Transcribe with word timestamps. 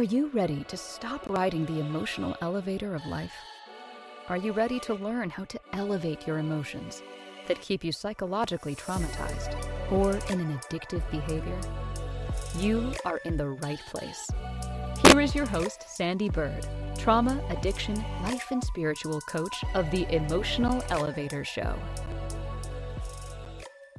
Are 0.00 0.14
you 0.14 0.30
ready 0.32 0.64
to 0.64 0.78
stop 0.78 1.28
riding 1.28 1.66
the 1.66 1.78
emotional 1.78 2.34
elevator 2.40 2.94
of 2.94 3.04
life? 3.04 3.34
Are 4.30 4.38
you 4.38 4.50
ready 4.50 4.80
to 4.80 4.94
learn 4.94 5.28
how 5.28 5.44
to 5.44 5.60
elevate 5.74 6.26
your 6.26 6.38
emotions 6.38 7.02
that 7.48 7.60
keep 7.60 7.84
you 7.84 7.92
psychologically 7.92 8.74
traumatized 8.74 9.62
or 9.92 10.12
in 10.32 10.40
an 10.40 10.56
addictive 10.56 11.02
behavior? 11.10 11.60
You 12.56 12.94
are 13.04 13.18
in 13.26 13.36
the 13.36 13.48
right 13.48 13.78
place. 13.90 14.26
Here 15.04 15.20
is 15.20 15.34
your 15.34 15.44
host, 15.44 15.84
Sandee 15.86 16.32
Byrd, 16.32 16.66
trauma, 16.96 17.38
addiction, 17.50 18.02
life, 18.22 18.50
and 18.50 18.64
spiritual 18.64 19.20
coach 19.28 19.64
of 19.74 19.90
the 19.90 20.10
Emotional 20.14 20.82
Elevator 20.88 21.44
Show. 21.44 21.78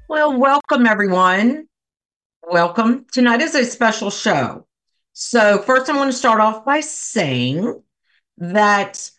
Well, 0.09 0.35
welcome 0.35 0.87
everyone. 0.87 1.67
Welcome. 2.49 3.05
Tonight 3.13 3.41
is 3.41 3.53
a 3.53 3.63
special 3.63 4.09
show. 4.09 4.65
So, 5.13 5.61
first, 5.61 5.89
I 5.89 5.97
want 5.97 6.11
to 6.11 6.17
start 6.17 6.39
off 6.39 6.65
by 6.65 6.79
saying 6.79 7.81
that 8.37 9.11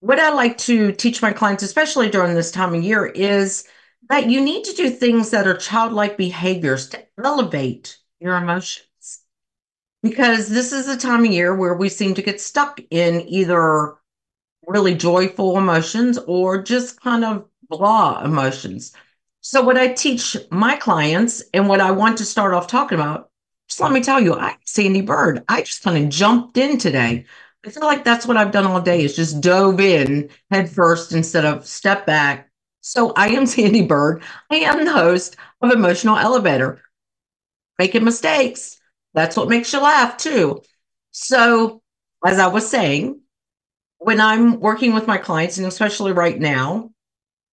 what 0.00 0.18
I 0.18 0.30
like 0.30 0.58
to 0.58 0.92
teach 0.92 1.22
my 1.22 1.32
clients, 1.32 1.62
especially 1.62 2.10
during 2.10 2.34
this 2.34 2.50
time 2.50 2.74
of 2.74 2.82
year, 2.82 3.06
is 3.06 3.64
that 4.08 4.30
you 4.30 4.40
need 4.40 4.64
to 4.64 4.74
do 4.74 4.90
things 4.90 5.30
that 5.30 5.46
are 5.46 5.56
childlike 5.56 6.16
behaviors 6.16 6.88
to 6.90 7.04
elevate 7.22 7.98
your 8.20 8.36
emotions. 8.36 8.86
Because 10.02 10.48
this 10.48 10.72
is 10.72 10.86
the 10.86 10.96
time 10.96 11.24
of 11.24 11.30
year 11.30 11.54
where 11.54 11.74
we 11.74 11.88
seem 11.88 12.14
to 12.14 12.22
get 12.22 12.40
stuck 12.40 12.80
in 12.90 13.22
either 13.28 13.96
really 14.66 14.94
joyful 14.94 15.58
emotions 15.58 16.18
or 16.26 16.62
just 16.62 17.00
kind 17.00 17.24
of 17.24 17.46
blah 17.68 18.22
emotions. 18.24 18.92
So, 19.40 19.62
what 19.62 19.78
I 19.78 19.92
teach 19.92 20.36
my 20.50 20.76
clients 20.76 21.42
and 21.52 21.68
what 21.68 21.80
I 21.80 21.90
want 21.90 22.18
to 22.18 22.24
start 22.24 22.54
off 22.54 22.68
talking 22.68 22.98
about, 22.98 23.30
just 23.72 23.80
let 23.80 23.90
me 23.90 24.02
tell 24.02 24.20
you, 24.20 24.34
I, 24.34 24.58
Sandee 24.66 25.00
Byrd, 25.06 25.44
I 25.48 25.62
just 25.62 25.82
kind 25.82 25.96
of 26.04 26.10
jumped 26.10 26.58
in 26.58 26.76
today. 26.76 27.24
I 27.64 27.70
feel 27.70 27.84
like 27.84 28.04
that's 28.04 28.26
what 28.26 28.36
I've 28.36 28.50
done 28.52 28.66
all 28.66 28.82
day 28.82 29.02
is 29.02 29.16
just 29.16 29.40
dove 29.40 29.80
in 29.80 30.28
head 30.50 30.68
first 30.68 31.12
instead 31.12 31.46
of 31.46 31.66
step 31.66 32.04
back. 32.04 32.50
So, 32.82 33.14
I 33.16 33.28
am 33.28 33.44
Sandee 33.46 33.88
Byrd. 33.88 34.24
I 34.50 34.56
am 34.56 34.84
the 34.84 34.92
host 34.92 35.36
of 35.62 35.70
Emotional 35.70 36.18
Elevator. 36.18 36.82
Making 37.78 38.04
mistakes. 38.04 38.78
That's 39.14 39.38
what 39.38 39.48
makes 39.48 39.72
you 39.72 39.80
laugh, 39.80 40.18
too. 40.18 40.60
So, 41.12 41.80
as 42.26 42.38
I 42.38 42.48
was 42.48 42.68
saying, 42.68 43.20
when 44.00 44.20
I'm 44.20 44.60
working 44.60 44.92
with 44.92 45.06
my 45.06 45.16
clients, 45.16 45.56
and 45.56 45.66
especially 45.66 46.12
right 46.12 46.38
now, 46.38 46.90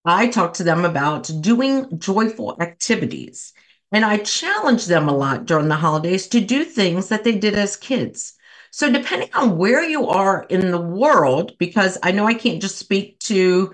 I 0.04 0.28
talk 0.28 0.56
to 0.56 0.66
them 0.66 0.83
about 0.83 1.31
doing 1.39 1.98
joyful 1.98 2.58
activities. 2.61 3.54
And 3.92 4.06
I 4.06 4.18
challenge 4.18 4.86
them 4.86 5.09
a 5.09 5.16
lot 5.16 5.45
during 5.45 5.68
the 5.68 5.76
holidays 5.76 6.28
to 6.30 6.42
do 6.42 6.64
things 6.64 7.09
that 7.09 7.23
they 7.23 7.38
did 7.38 7.56
as 7.56 7.76
kids. 7.76 8.34
So, 8.72 8.92
depending 8.92 9.30
on 9.34 9.58
where 9.58 9.84
you 9.84 10.08
are 10.08 10.44
in 10.44 10.70
the 10.72 10.80
world, 10.80 11.58
because 11.58 11.98
I 12.04 12.12
know 12.12 12.28
I 12.28 12.36
can't 12.36 12.62
just 12.62 12.78
speak 12.78 13.20
to 13.22 13.73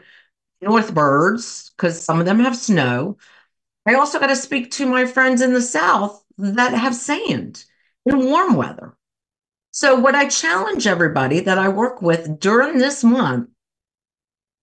Northbirds 0.63 1.71
because 1.75 2.02
some 2.02 2.19
of 2.19 2.25
them 2.25 2.39
have 2.39 2.55
snow, 2.55 3.17
I 3.86 3.95
also 3.95 4.19
got 4.19 4.27
to 4.27 4.36
speak 4.38 4.71
to 4.71 4.86
my 4.86 5.05
friends 5.05 5.41
in 5.41 5.53
the 5.53 5.61
South 5.61 6.23
that 6.38 6.73
have 6.73 6.95
sand 6.95 7.66
in 8.05 8.25
warm 8.25 8.55
weather. 8.55 8.95
So, 9.71 9.95
what 9.99 10.16
I 10.16 10.30
challenge 10.30 10.88
everybody 10.88 11.41
that 11.41 11.58
I 11.58 11.67
work 11.67 12.02
with 12.02 12.39
during 12.39 12.77
this 12.77 13.03
month 13.03 13.49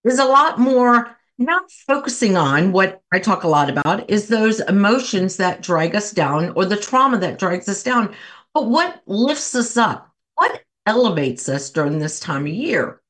is 0.04 0.18
a 0.18 0.24
lot 0.24 0.58
more 0.58 1.16
not 1.44 1.70
focusing 1.70 2.36
on 2.36 2.72
what 2.72 3.00
I 3.12 3.18
talk 3.18 3.44
a 3.44 3.48
lot 3.48 3.70
about 3.70 4.10
is 4.10 4.28
those 4.28 4.60
emotions 4.60 5.36
that 5.36 5.62
drag 5.62 5.94
us 5.94 6.10
down 6.10 6.52
or 6.56 6.64
the 6.64 6.76
trauma 6.76 7.18
that 7.18 7.38
drags 7.38 7.68
us 7.68 7.82
down. 7.82 8.14
But 8.54 8.68
what 8.68 9.02
lifts 9.06 9.54
us 9.54 9.76
up? 9.76 10.10
What 10.34 10.62
elevates 10.86 11.48
us 11.48 11.70
during 11.70 11.98
this 11.98 12.20
time 12.20 12.42
of 12.42 12.52
year? 12.52 13.00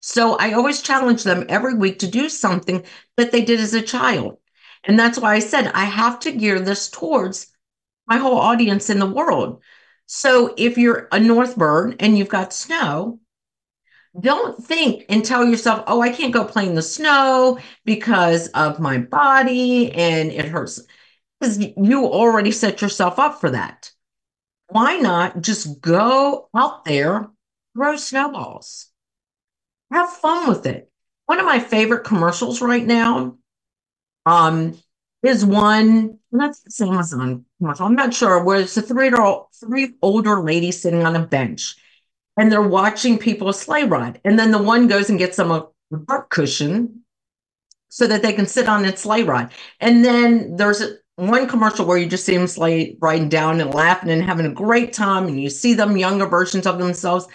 So 0.00 0.36
I 0.36 0.52
always 0.52 0.82
challenge 0.82 1.22
them 1.22 1.46
every 1.48 1.74
week 1.74 1.98
to 2.00 2.06
do 2.06 2.28
something 2.28 2.84
that 3.16 3.32
they 3.32 3.42
did 3.42 3.60
as 3.60 3.74
a 3.74 3.82
child. 3.82 4.38
And 4.84 4.98
that's 4.98 5.18
why 5.18 5.34
I 5.34 5.38
said 5.38 5.68
I 5.68 5.84
have 5.84 6.20
to 6.20 6.32
gear 6.32 6.60
this 6.60 6.90
towards 6.90 7.46
my 8.06 8.18
whole 8.18 8.36
audience 8.36 8.90
in 8.90 8.98
the 8.98 9.06
world. 9.06 9.62
So 10.06 10.54
if 10.58 10.76
you're 10.76 11.08
a 11.10 11.18
Northbird 11.18 11.96
and 12.00 12.18
you've 12.18 12.28
got 12.28 12.52
snow, 12.52 13.18
don't 14.20 14.62
think 14.62 15.04
and 15.08 15.24
tell 15.24 15.44
yourself, 15.44 15.84
oh, 15.86 16.00
I 16.00 16.10
can't 16.10 16.32
go 16.32 16.44
play 16.44 16.66
in 16.66 16.74
the 16.74 16.82
snow 16.82 17.58
because 17.84 18.48
of 18.48 18.78
my 18.78 18.98
body 18.98 19.92
and 19.92 20.30
it 20.30 20.46
hurts. 20.46 20.80
Because 21.40 21.58
you 21.58 22.06
already 22.06 22.52
set 22.52 22.80
yourself 22.80 23.18
up 23.18 23.40
for 23.40 23.50
that. 23.50 23.90
Why 24.68 24.96
not 24.96 25.40
just 25.40 25.80
go 25.80 26.48
out 26.56 26.84
there, 26.84 27.28
throw 27.74 27.96
snowballs, 27.96 28.90
have 29.92 30.10
fun 30.10 30.48
with 30.48 30.66
it? 30.66 30.90
One 31.26 31.40
of 31.40 31.46
my 31.46 31.58
favorite 31.58 32.04
commercials 32.04 32.60
right 32.62 32.86
now 32.86 33.36
um, 34.26 34.78
is 35.22 35.44
one, 35.44 36.18
that's 36.30 36.60
the 36.60 36.70
same 36.70 36.92
Amazon 36.92 37.44
commercial, 37.58 37.86
I'm 37.86 37.94
not 37.94 38.14
sure, 38.14 38.42
where 38.42 38.60
it's 38.60 38.76
a 38.76 38.82
three, 38.82 39.10
three 39.60 39.94
older 40.02 40.40
ladies 40.40 40.80
sitting 40.80 41.04
on 41.04 41.16
a 41.16 41.26
bench 41.26 41.76
and 42.36 42.50
they're 42.50 42.62
watching 42.62 43.18
people 43.18 43.52
sleigh 43.52 43.84
ride. 43.84 44.20
And 44.24 44.38
then 44.38 44.50
the 44.50 44.62
one 44.62 44.88
goes 44.88 45.10
and 45.10 45.18
gets 45.18 45.36
them 45.36 45.50
a 45.50 45.68
park 46.06 46.30
cushion 46.30 47.04
so 47.88 48.06
that 48.06 48.22
they 48.22 48.32
can 48.32 48.46
sit 48.46 48.68
on 48.68 48.84
its 48.84 49.02
sleigh 49.02 49.22
ride. 49.22 49.50
And 49.80 50.04
then 50.04 50.56
there's 50.56 50.82
one 51.16 51.46
commercial 51.46 51.86
where 51.86 51.96
you 51.96 52.06
just 52.06 52.24
see 52.24 52.36
them 52.36 52.48
sleigh 52.48 52.96
riding 53.00 53.28
down 53.28 53.60
and 53.60 53.72
laughing 53.72 54.10
and 54.10 54.22
having 54.22 54.46
a 54.46 54.52
great 54.52 54.92
time, 54.92 55.28
and 55.28 55.40
you 55.40 55.48
see 55.48 55.74
them 55.74 55.96
younger 55.96 56.26
versions 56.26 56.66
of 56.66 56.78
themselves. 56.78 57.28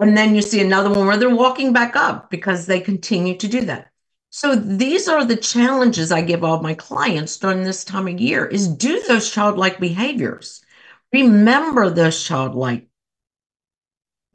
And 0.00 0.16
then 0.16 0.34
you 0.34 0.42
see 0.42 0.60
another 0.60 0.90
one 0.90 1.06
where 1.06 1.16
they're 1.16 1.34
walking 1.34 1.72
back 1.72 1.94
up 1.94 2.30
because 2.30 2.66
they 2.66 2.80
continue 2.80 3.36
to 3.36 3.48
do 3.48 3.60
that. 3.66 3.90
So 4.30 4.54
these 4.54 5.08
are 5.08 5.24
the 5.24 5.36
challenges 5.36 6.12
I 6.12 6.20
give 6.20 6.44
all 6.44 6.60
my 6.60 6.74
clients 6.74 7.38
during 7.38 7.62
this 7.62 7.84
time 7.84 8.08
of 8.08 8.20
year 8.20 8.44
is 8.44 8.68
do 8.68 9.00
those 9.08 9.30
childlike 9.30 9.78
behaviors. 9.80 10.62
Remember 11.12 11.88
those 11.88 12.22
childlike 12.22 12.88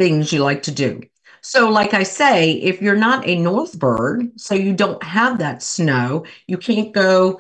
things 0.02 0.34
you 0.34 0.44
like 0.44 0.64
to 0.64 0.72
do. 0.72 1.00
So, 1.42 1.70
like 1.70 1.94
I 1.94 2.02
say, 2.04 2.54
if 2.54 2.82
you're 2.82 2.96
not 2.96 3.28
a 3.28 3.36
north 3.36 3.78
bird, 3.78 4.40
so 4.40 4.56
you 4.56 4.74
don't 4.74 5.02
have 5.04 5.38
that 5.38 5.62
snow, 5.62 6.26
you 6.48 6.58
can't 6.58 6.92
go 6.92 7.40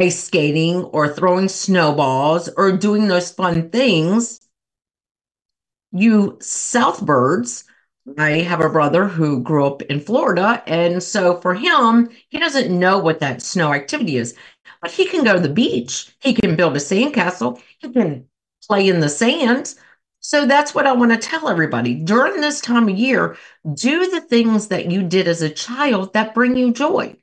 ice 0.00 0.24
skating 0.24 0.82
or 0.84 1.08
throwing 1.08 1.48
snowballs 1.48 2.48
or 2.56 2.72
doing 2.72 3.06
those 3.06 3.30
fun 3.30 3.70
things. 3.70 4.40
You 5.92 6.36
south 6.40 7.06
birds, 7.06 7.62
I 8.18 8.40
have 8.40 8.60
a 8.60 8.68
brother 8.68 9.06
who 9.06 9.40
grew 9.40 9.64
up 9.64 9.82
in 9.82 10.00
Florida. 10.00 10.64
And 10.66 11.00
so 11.00 11.40
for 11.40 11.54
him, 11.54 12.10
he 12.28 12.40
doesn't 12.40 12.76
know 12.76 12.98
what 12.98 13.20
that 13.20 13.40
snow 13.40 13.72
activity 13.72 14.16
is, 14.16 14.36
but 14.82 14.90
he 14.90 15.06
can 15.06 15.22
go 15.24 15.34
to 15.34 15.40
the 15.40 15.48
beach. 15.48 16.12
He 16.20 16.34
can 16.34 16.56
build 16.56 16.76
a 16.76 16.80
sandcastle. 16.80 17.60
He 17.78 17.88
can 17.88 18.26
play 18.66 18.88
in 18.88 18.98
the 18.98 19.08
sand. 19.08 19.76
So 20.26 20.46
that's 20.46 20.74
what 20.74 20.86
I 20.86 20.92
want 20.92 21.12
to 21.12 21.18
tell 21.18 21.50
everybody. 21.50 21.94
During 21.96 22.40
this 22.40 22.62
time 22.62 22.88
of 22.88 22.96
year, 22.96 23.36
do 23.74 24.10
the 24.10 24.22
things 24.22 24.68
that 24.68 24.90
you 24.90 25.02
did 25.02 25.28
as 25.28 25.42
a 25.42 25.50
child 25.50 26.14
that 26.14 26.32
bring 26.32 26.56
you 26.56 26.72
joy. 26.72 27.18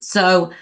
So 0.00 0.52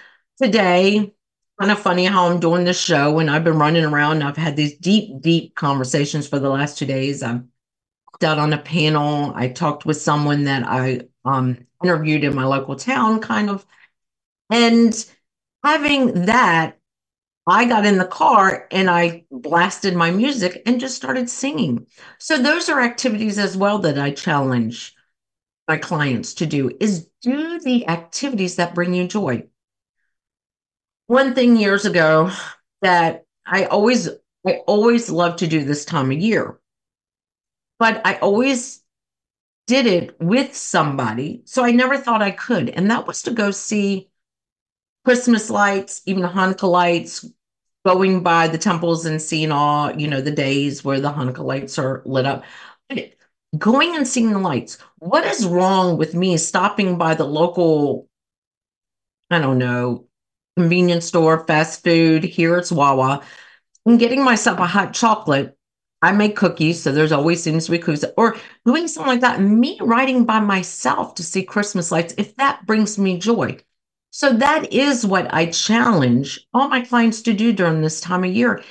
today, 0.42 1.14
kind 1.60 1.70
of 1.70 1.78
funny 1.78 2.04
how 2.04 2.26
I'm 2.26 2.40
doing 2.40 2.64
this 2.64 2.80
show 2.80 3.20
and 3.20 3.30
I've 3.30 3.44
been 3.44 3.60
running 3.60 3.84
around. 3.84 4.24
I've 4.24 4.36
had 4.36 4.56
these 4.56 4.76
deep, 4.76 5.20
deep 5.20 5.54
conversations 5.54 6.26
for 6.26 6.40
the 6.40 6.50
last 6.50 6.78
two 6.78 6.86
days. 6.86 7.22
I've 7.22 7.44
out 8.24 8.40
on 8.40 8.52
a 8.52 8.58
panel. 8.58 9.32
I 9.36 9.48
talked 9.48 9.86
with 9.86 10.00
someone 10.00 10.44
that 10.44 10.66
I 10.66 11.02
um, 11.24 11.64
interviewed 11.84 12.24
in 12.24 12.34
my 12.34 12.44
local 12.44 12.74
town, 12.74 13.20
kind 13.20 13.50
of. 13.50 13.64
And 14.50 14.92
having 15.62 16.26
that 16.26 16.76
I 17.46 17.66
got 17.66 17.84
in 17.84 17.98
the 17.98 18.06
car 18.06 18.66
and 18.70 18.88
I 18.88 19.24
blasted 19.30 19.94
my 19.94 20.10
music 20.10 20.62
and 20.64 20.80
just 20.80 20.96
started 20.96 21.28
singing. 21.28 21.86
So 22.18 22.38
those 22.38 22.68
are 22.68 22.80
activities 22.80 23.38
as 23.38 23.56
well 23.56 23.78
that 23.80 23.98
I 23.98 24.12
challenge 24.12 24.94
my 25.68 25.76
clients 25.76 26.34
to 26.34 26.46
do 26.46 26.70
is 26.80 27.08
do 27.22 27.58
the 27.60 27.86
activities 27.88 28.56
that 28.56 28.74
bring 28.74 28.94
you 28.94 29.06
joy. 29.08 29.44
One 31.06 31.34
thing 31.34 31.56
years 31.56 31.84
ago 31.84 32.30
that 32.80 33.24
I 33.46 33.64
always 33.66 34.08
I 34.46 34.60
always 34.66 35.10
love 35.10 35.36
to 35.36 35.46
do 35.46 35.64
this 35.64 35.84
time 35.84 36.10
of 36.10 36.18
year. 36.18 36.58
But 37.78 38.02
I 38.06 38.16
always 38.16 38.82
did 39.66 39.86
it 39.86 40.16
with 40.20 40.54
somebody. 40.54 41.42
So 41.46 41.64
I 41.64 41.70
never 41.70 41.96
thought 41.96 42.22
I 42.22 42.30
could. 42.30 42.68
And 42.70 42.90
that 42.90 43.06
was 43.06 43.22
to 43.22 43.30
go 43.30 43.50
see 43.50 44.10
Christmas 45.04 45.50
lights, 45.50 46.02
even 46.06 46.22
Hanukkah 46.22 46.70
lights, 46.70 47.26
going 47.84 48.22
by 48.22 48.48
the 48.48 48.58
temples 48.58 49.06
and 49.06 49.20
seeing 49.20 49.52
all, 49.52 49.94
you 49.98 50.08
know, 50.08 50.20
the 50.20 50.30
days 50.30 50.84
where 50.84 51.00
the 51.00 51.12
Hanukkah 51.12 51.44
lights 51.44 51.78
are 51.78 52.02
lit 52.04 52.26
up. 52.26 52.44
Going 53.56 53.94
and 53.94 54.06
seeing 54.06 54.32
the 54.32 54.38
lights. 54.38 54.78
What 54.98 55.24
is 55.24 55.46
wrong 55.46 55.96
with 55.96 56.14
me 56.14 56.36
stopping 56.36 56.98
by 56.98 57.14
the 57.14 57.24
local, 57.24 58.08
I 59.30 59.38
don't 59.38 59.58
know, 59.58 60.06
convenience 60.56 61.06
store, 61.06 61.46
fast 61.46 61.84
food, 61.84 62.24
here 62.24 62.56
it's 62.58 62.72
Wawa, 62.72 63.22
and 63.86 63.98
getting 63.98 64.24
myself 64.24 64.58
a 64.58 64.66
hot 64.66 64.94
chocolate 64.94 65.56
I 66.04 66.12
make 66.12 66.36
cookies, 66.36 66.82
so 66.82 66.92
there's 66.92 67.12
always 67.12 67.42
seems 67.42 67.64
to 67.64 67.70
be 67.70 67.78
cookies, 67.78 68.04
or 68.18 68.36
doing 68.66 68.88
something 68.88 69.10
like 69.10 69.20
that. 69.22 69.40
Me 69.40 69.78
writing 69.80 70.26
by 70.26 70.38
myself 70.38 71.14
to 71.14 71.22
see 71.22 71.42
Christmas 71.42 71.90
lights, 71.90 72.12
if 72.18 72.36
that 72.36 72.66
brings 72.66 72.98
me 72.98 73.18
joy. 73.18 73.56
So 74.16 74.32
that 74.32 74.72
is 74.72 75.04
what 75.04 75.34
I 75.34 75.46
challenge 75.46 76.46
all 76.54 76.68
my 76.68 76.82
clients 76.82 77.22
to 77.22 77.32
do 77.32 77.52
during 77.52 77.80
this 77.80 78.00
time 78.00 78.22
of 78.22 78.30
year. 78.30 78.62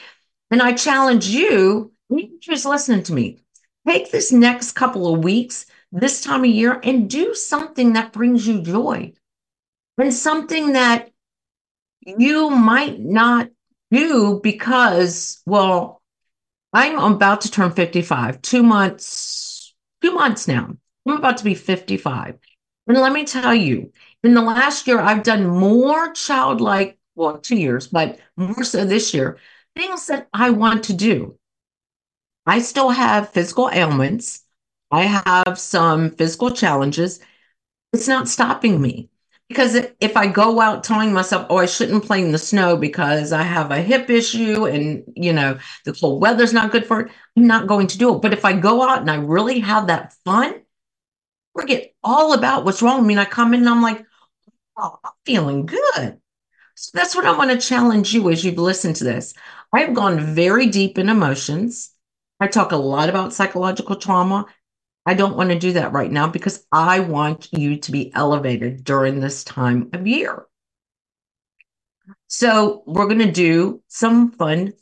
And 0.50 0.62
I 0.62 0.72
challenge 0.72 1.28
you, 1.28 1.92
who's 2.07 2.66
listening 2.66 3.04
to 3.04 3.13
me, 3.13 3.40
take 3.86 4.10
this 4.10 4.31
next 4.31 4.72
couple 4.72 5.13
of 5.13 5.22
weeks, 5.22 5.66
this 5.92 6.22
time 6.22 6.45
of 6.45 6.50
year, 6.50 6.80
and 6.81 7.10
do 7.10 7.36
something 7.36 7.92
that 7.92 8.13
brings 8.13 8.48
you 8.48 8.62
joy 8.62 9.12
and 9.98 10.13
something 10.13 10.72
that 10.74 11.12
you 12.00 12.50
might 12.50 13.01
not 13.01 13.50
do 13.92 14.40
because, 14.42 15.42
well, 15.45 16.01
I'm 16.72 16.98
about 17.16 17.42
to 17.42 17.51
turn 17.51 17.72
55, 17.74 18.42
two 18.42 18.63
months, 18.63 19.75
two 20.01 20.13
months 20.13 20.48
now. 20.48 20.74
I'm 21.06 21.18
about 21.18 21.40
to 21.40 21.44
be 21.44 21.54
55. 21.54 22.38
And 22.88 22.98
let 22.98 23.12
me 23.12 23.25
tell 23.25 23.54
you, 23.54 23.92
in 24.23 24.33
the 24.33 24.41
last 24.41 24.87
year, 24.87 24.99
I've 24.99 25.23
done 25.23 25.45
more 25.45 26.13
childlike, 26.13 26.97
well, 27.15 27.37
two 27.37 27.57
years, 27.57 27.87
but 27.87 28.19
more 28.37 28.63
so 28.63 28.85
this 28.85 29.13
year, 29.13 29.37
things 29.75 30.07
that 30.07 30.29
I 30.33 30.49
want 30.51 30.85
to 30.85 30.93
do. 30.93 31.37
I 32.45 32.59
still 32.59 32.89
have 32.89 33.29
physical 33.29 33.69
ailments. 33.71 34.43
I 34.91 35.03
have 35.03 35.57
some 35.57 36.11
physical 36.11 36.51
challenges. 36.51 37.19
It's 37.91 38.07
not 38.07 38.27
stopping 38.27 38.81
me. 38.81 39.09
Because 39.49 39.75
if 39.99 40.17
I 40.17 40.27
go 40.27 40.59
out 40.61 40.83
telling 40.83 41.13
myself, 41.13 41.45
oh, 41.49 41.57
I 41.57 41.65
shouldn't 41.67 42.05
play 42.05 42.21
in 42.21 42.31
the 42.31 42.37
snow 42.37 42.75
because 42.75 43.31
I 43.33 43.43
have 43.43 43.71
a 43.71 43.81
hip 43.81 44.09
issue 44.09 44.65
and, 44.65 45.03
you 45.15 45.33
know, 45.33 45.59
the 45.85 45.93
cold 45.93 46.21
weather's 46.21 46.53
not 46.53 46.71
good 46.71 46.87
for 46.87 47.01
it, 47.01 47.11
I'm 47.37 47.45
not 47.45 47.67
going 47.67 47.87
to 47.87 47.97
do 47.97 48.15
it. 48.15 48.21
But 48.21 48.33
if 48.33 48.45
I 48.45 48.53
go 48.53 48.81
out 48.87 49.01
and 49.01 49.11
I 49.11 49.15
really 49.15 49.59
have 49.59 49.87
that 49.87 50.13
fun, 50.25 50.61
forget 51.55 51.93
all 52.03 52.33
about 52.33 52.65
what's 52.65 52.81
wrong 52.81 52.99
with 52.99 53.07
me. 53.07 53.13
And 53.13 53.21
I 53.21 53.25
come 53.25 53.53
in 53.53 53.59
and 53.61 53.69
I'm 53.69 53.81
like, 53.81 54.03
oh, 54.77 54.99
I'm 55.03 55.11
feeling 55.25 55.65
good. 55.65 56.19
So 56.75 56.91
that's 56.93 57.15
what 57.15 57.25
I 57.25 57.37
want 57.37 57.51
to 57.51 57.67
challenge 57.67 58.13
you 58.13 58.29
as 58.29 58.43
you've 58.43 58.57
listened 58.57 58.95
to 58.97 59.03
this. 59.03 59.33
I've 59.71 59.93
gone 59.93 60.35
very 60.35 60.67
deep 60.67 60.97
in 60.97 61.09
emotions. 61.09 61.91
I 62.39 62.47
talk 62.47 62.71
a 62.71 62.77
lot 62.77 63.09
about 63.09 63.33
psychological 63.33 63.95
trauma 63.95 64.47
I 65.05 65.13
don't 65.13 65.35
want 65.35 65.49
to 65.49 65.59
do 65.59 65.73
that 65.73 65.91
right 65.91 66.11
now 66.11 66.27
because 66.27 66.65
I 66.71 66.99
want 67.01 67.49
you 67.51 67.77
to 67.77 67.91
be 67.91 68.13
elevated 68.13 68.83
during 68.83 69.19
this 69.19 69.43
time 69.43 69.89
of 69.93 70.07
year. 70.07 70.45
So, 72.27 72.83
we're 72.85 73.07
going 73.07 73.19
to 73.19 73.31
do 73.31 73.81
some 73.87 74.31
fun 74.31 74.73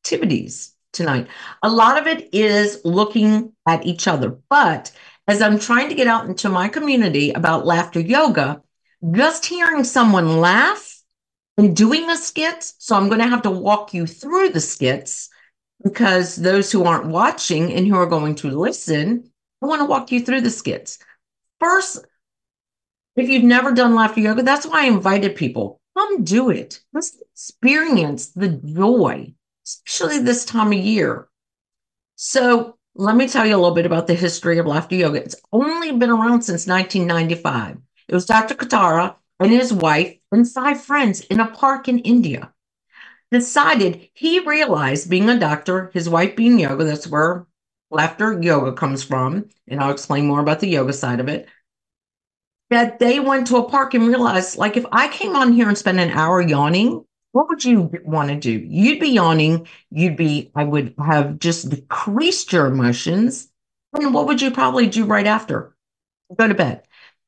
activities 0.00 0.74
tonight. 0.92 1.28
A 1.62 1.68
lot 1.68 1.98
of 1.98 2.06
it 2.06 2.32
is 2.32 2.80
looking 2.84 3.52
at 3.66 3.84
each 3.84 4.08
other, 4.08 4.38
but 4.48 4.92
as 5.26 5.42
I'm 5.42 5.58
trying 5.58 5.88
to 5.88 5.94
get 5.94 6.06
out 6.06 6.26
into 6.26 6.48
my 6.48 6.68
community 6.68 7.32
about 7.32 7.66
laughter 7.66 8.00
yoga, 8.00 8.62
just 9.12 9.46
hearing 9.46 9.84
someone 9.84 10.40
laugh 10.40 11.02
and 11.56 11.76
doing 11.76 12.10
a 12.10 12.16
skit, 12.16 12.72
so 12.78 12.96
I'm 12.96 13.08
going 13.08 13.20
to 13.20 13.28
have 13.28 13.42
to 13.42 13.50
walk 13.50 13.94
you 13.94 14.06
through 14.06 14.50
the 14.50 14.60
skits 14.60 15.28
because 15.82 16.36
those 16.36 16.72
who 16.72 16.84
aren't 16.84 17.06
watching 17.06 17.72
and 17.72 17.86
who 17.86 17.96
are 17.96 18.06
going 18.06 18.34
to 18.36 18.50
listen 18.50 19.30
I 19.64 19.66
want 19.66 19.80
to 19.80 19.86
walk 19.86 20.12
you 20.12 20.20
through 20.20 20.42
the 20.42 20.50
skits. 20.50 20.98
First, 21.58 22.04
if 23.16 23.30
you've 23.30 23.44
never 23.44 23.72
done 23.72 23.94
laughter 23.94 24.20
yoga, 24.20 24.42
that's 24.42 24.66
why 24.66 24.82
I 24.82 24.88
invited 24.88 25.36
people. 25.36 25.80
Come 25.96 26.22
do 26.22 26.50
it. 26.50 26.80
Let's 26.92 27.16
experience 27.32 28.26
the 28.32 28.48
joy, 28.48 29.32
especially 29.64 30.18
this 30.18 30.44
time 30.44 30.72
of 30.72 30.78
year. 30.78 31.28
So, 32.16 32.76
let 32.94 33.16
me 33.16 33.26
tell 33.26 33.46
you 33.46 33.56
a 33.56 33.56
little 33.56 33.74
bit 33.74 33.86
about 33.86 34.06
the 34.06 34.14
history 34.14 34.58
of 34.58 34.66
laughter 34.66 34.96
yoga. 34.96 35.24
It's 35.24 35.36
only 35.50 35.92
been 35.92 36.10
around 36.10 36.42
since 36.42 36.66
1995. 36.66 37.78
It 38.08 38.14
was 38.14 38.26
Dr. 38.26 38.54
Kataria 38.54 39.16
and 39.40 39.50
his 39.50 39.72
wife 39.72 40.16
and 40.30 40.50
five 40.50 40.80
friends 40.80 41.20
in 41.22 41.40
a 41.40 41.50
park 41.50 41.88
in 41.88 41.98
India. 42.00 42.52
Decided 43.30 44.08
he 44.14 44.40
realized 44.40 45.10
being 45.10 45.28
a 45.28 45.38
doctor, 45.38 45.90
his 45.92 46.08
wife 46.08 46.36
being 46.36 46.58
yoga, 46.58 46.84
that's 46.84 47.06
where 47.06 47.46
laughter 47.90 48.40
yoga 48.40 48.72
comes 48.72 49.02
from, 49.02 49.48
and 49.66 49.80
I'll 49.80 49.92
explain 49.92 50.26
more 50.26 50.40
about 50.40 50.60
the 50.60 50.68
yoga 50.68 50.92
side 50.92 51.20
of 51.20 51.28
it. 51.28 51.48
That 52.70 52.98
they 52.98 53.20
went 53.20 53.46
to 53.48 53.56
a 53.56 53.68
park 53.68 53.94
and 53.94 54.08
realized, 54.08 54.56
like, 54.56 54.76
if 54.76 54.86
I 54.92 55.08
came 55.08 55.36
on 55.36 55.52
here 55.52 55.68
and 55.68 55.76
spent 55.76 55.98
an 55.98 56.10
hour 56.10 56.40
yawning, 56.40 57.04
what 57.32 57.48
would 57.48 57.64
you 57.64 57.90
want 58.04 58.28
to 58.28 58.36
do? 58.36 58.52
You'd 58.52 59.00
be 59.00 59.08
yawning. 59.08 59.66
You'd 59.90 60.16
be, 60.16 60.52
I 60.54 60.62
would 60.62 60.94
have 61.04 61.40
just 61.40 61.68
decreased 61.68 62.52
your 62.52 62.66
emotions. 62.66 63.48
And 63.92 64.14
what 64.14 64.26
would 64.26 64.40
you 64.40 64.52
probably 64.52 64.86
do 64.86 65.04
right 65.04 65.26
after? 65.26 65.74
Go 66.38 66.46
to 66.46 66.54
bed. 66.54 66.82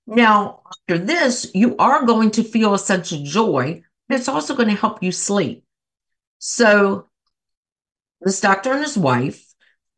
Now, 0.06 0.62
after 0.67 0.99
this, 0.99 1.50
you 1.55 1.76
are 1.79 2.06
going 2.06 2.31
to 2.32 2.44
feel 2.44 2.75
a 2.75 2.79
sense 2.79 3.12
of 3.12 3.25
joy, 3.25 3.82
it's 4.08 4.29
also 4.29 4.55
going 4.55 4.69
to 4.69 4.75
help 4.75 5.03
you 5.03 5.11
sleep. 5.11 5.64
So, 6.38 7.08
this 8.20 8.41
doctor 8.41 8.73
and 8.73 8.82
his 8.82 8.97
wife 8.97 9.47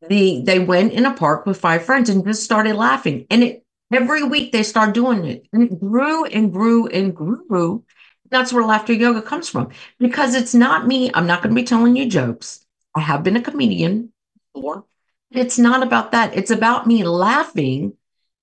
the 0.07 0.41
they 0.45 0.59
went 0.59 0.93
in 0.93 1.05
a 1.05 1.13
park 1.13 1.45
with 1.45 1.59
five 1.59 1.83
friends 1.83 2.09
and 2.09 2.25
just 2.25 2.43
started 2.43 2.75
laughing. 2.75 3.25
And 3.29 3.43
it 3.43 3.65
every 3.91 4.23
week 4.23 4.51
they 4.51 4.63
start 4.63 4.93
doing 4.93 5.25
it. 5.25 5.47
And 5.51 5.63
it 5.63 5.79
grew 5.79 6.25
and 6.25 6.51
grew 6.51 6.87
and 6.87 7.15
grew. 7.15 7.83
That's 8.29 8.53
where 8.53 8.63
laughter 8.63 8.93
yoga 8.93 9.21
comes 9.21 9.49
from. 9.49 9.69
Because 9.97 10.35
it's 10.35 10.53
not 10.53 10.87
me. 10.87 11.11
I'm 11.13 11.27
not 11.27 11.41
going 11.41 11.53
to 11.53 11.61
be 11.61 11.65
telling 11.65 11.95
you 11.95 12.07
jokes. 12.07 12.65
I 12.95 13.01
have 13.01 13.23
been 13.23 13.35
a 13.37 13.41
comedian 13.41 14.13
before. 14.53 14.85
It's 15.31 15.59
not 15.59 15.83
about 15.83 16.11
that. 16.11 16.35
It's 16.35 16.51
about 16.51 16.87
me 16.87 17.03
laughing. 17.03 17.93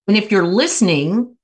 And 0.08 0.16
if 0.16 0.30
you're 0.30 0.46
listening, 0.46 1.35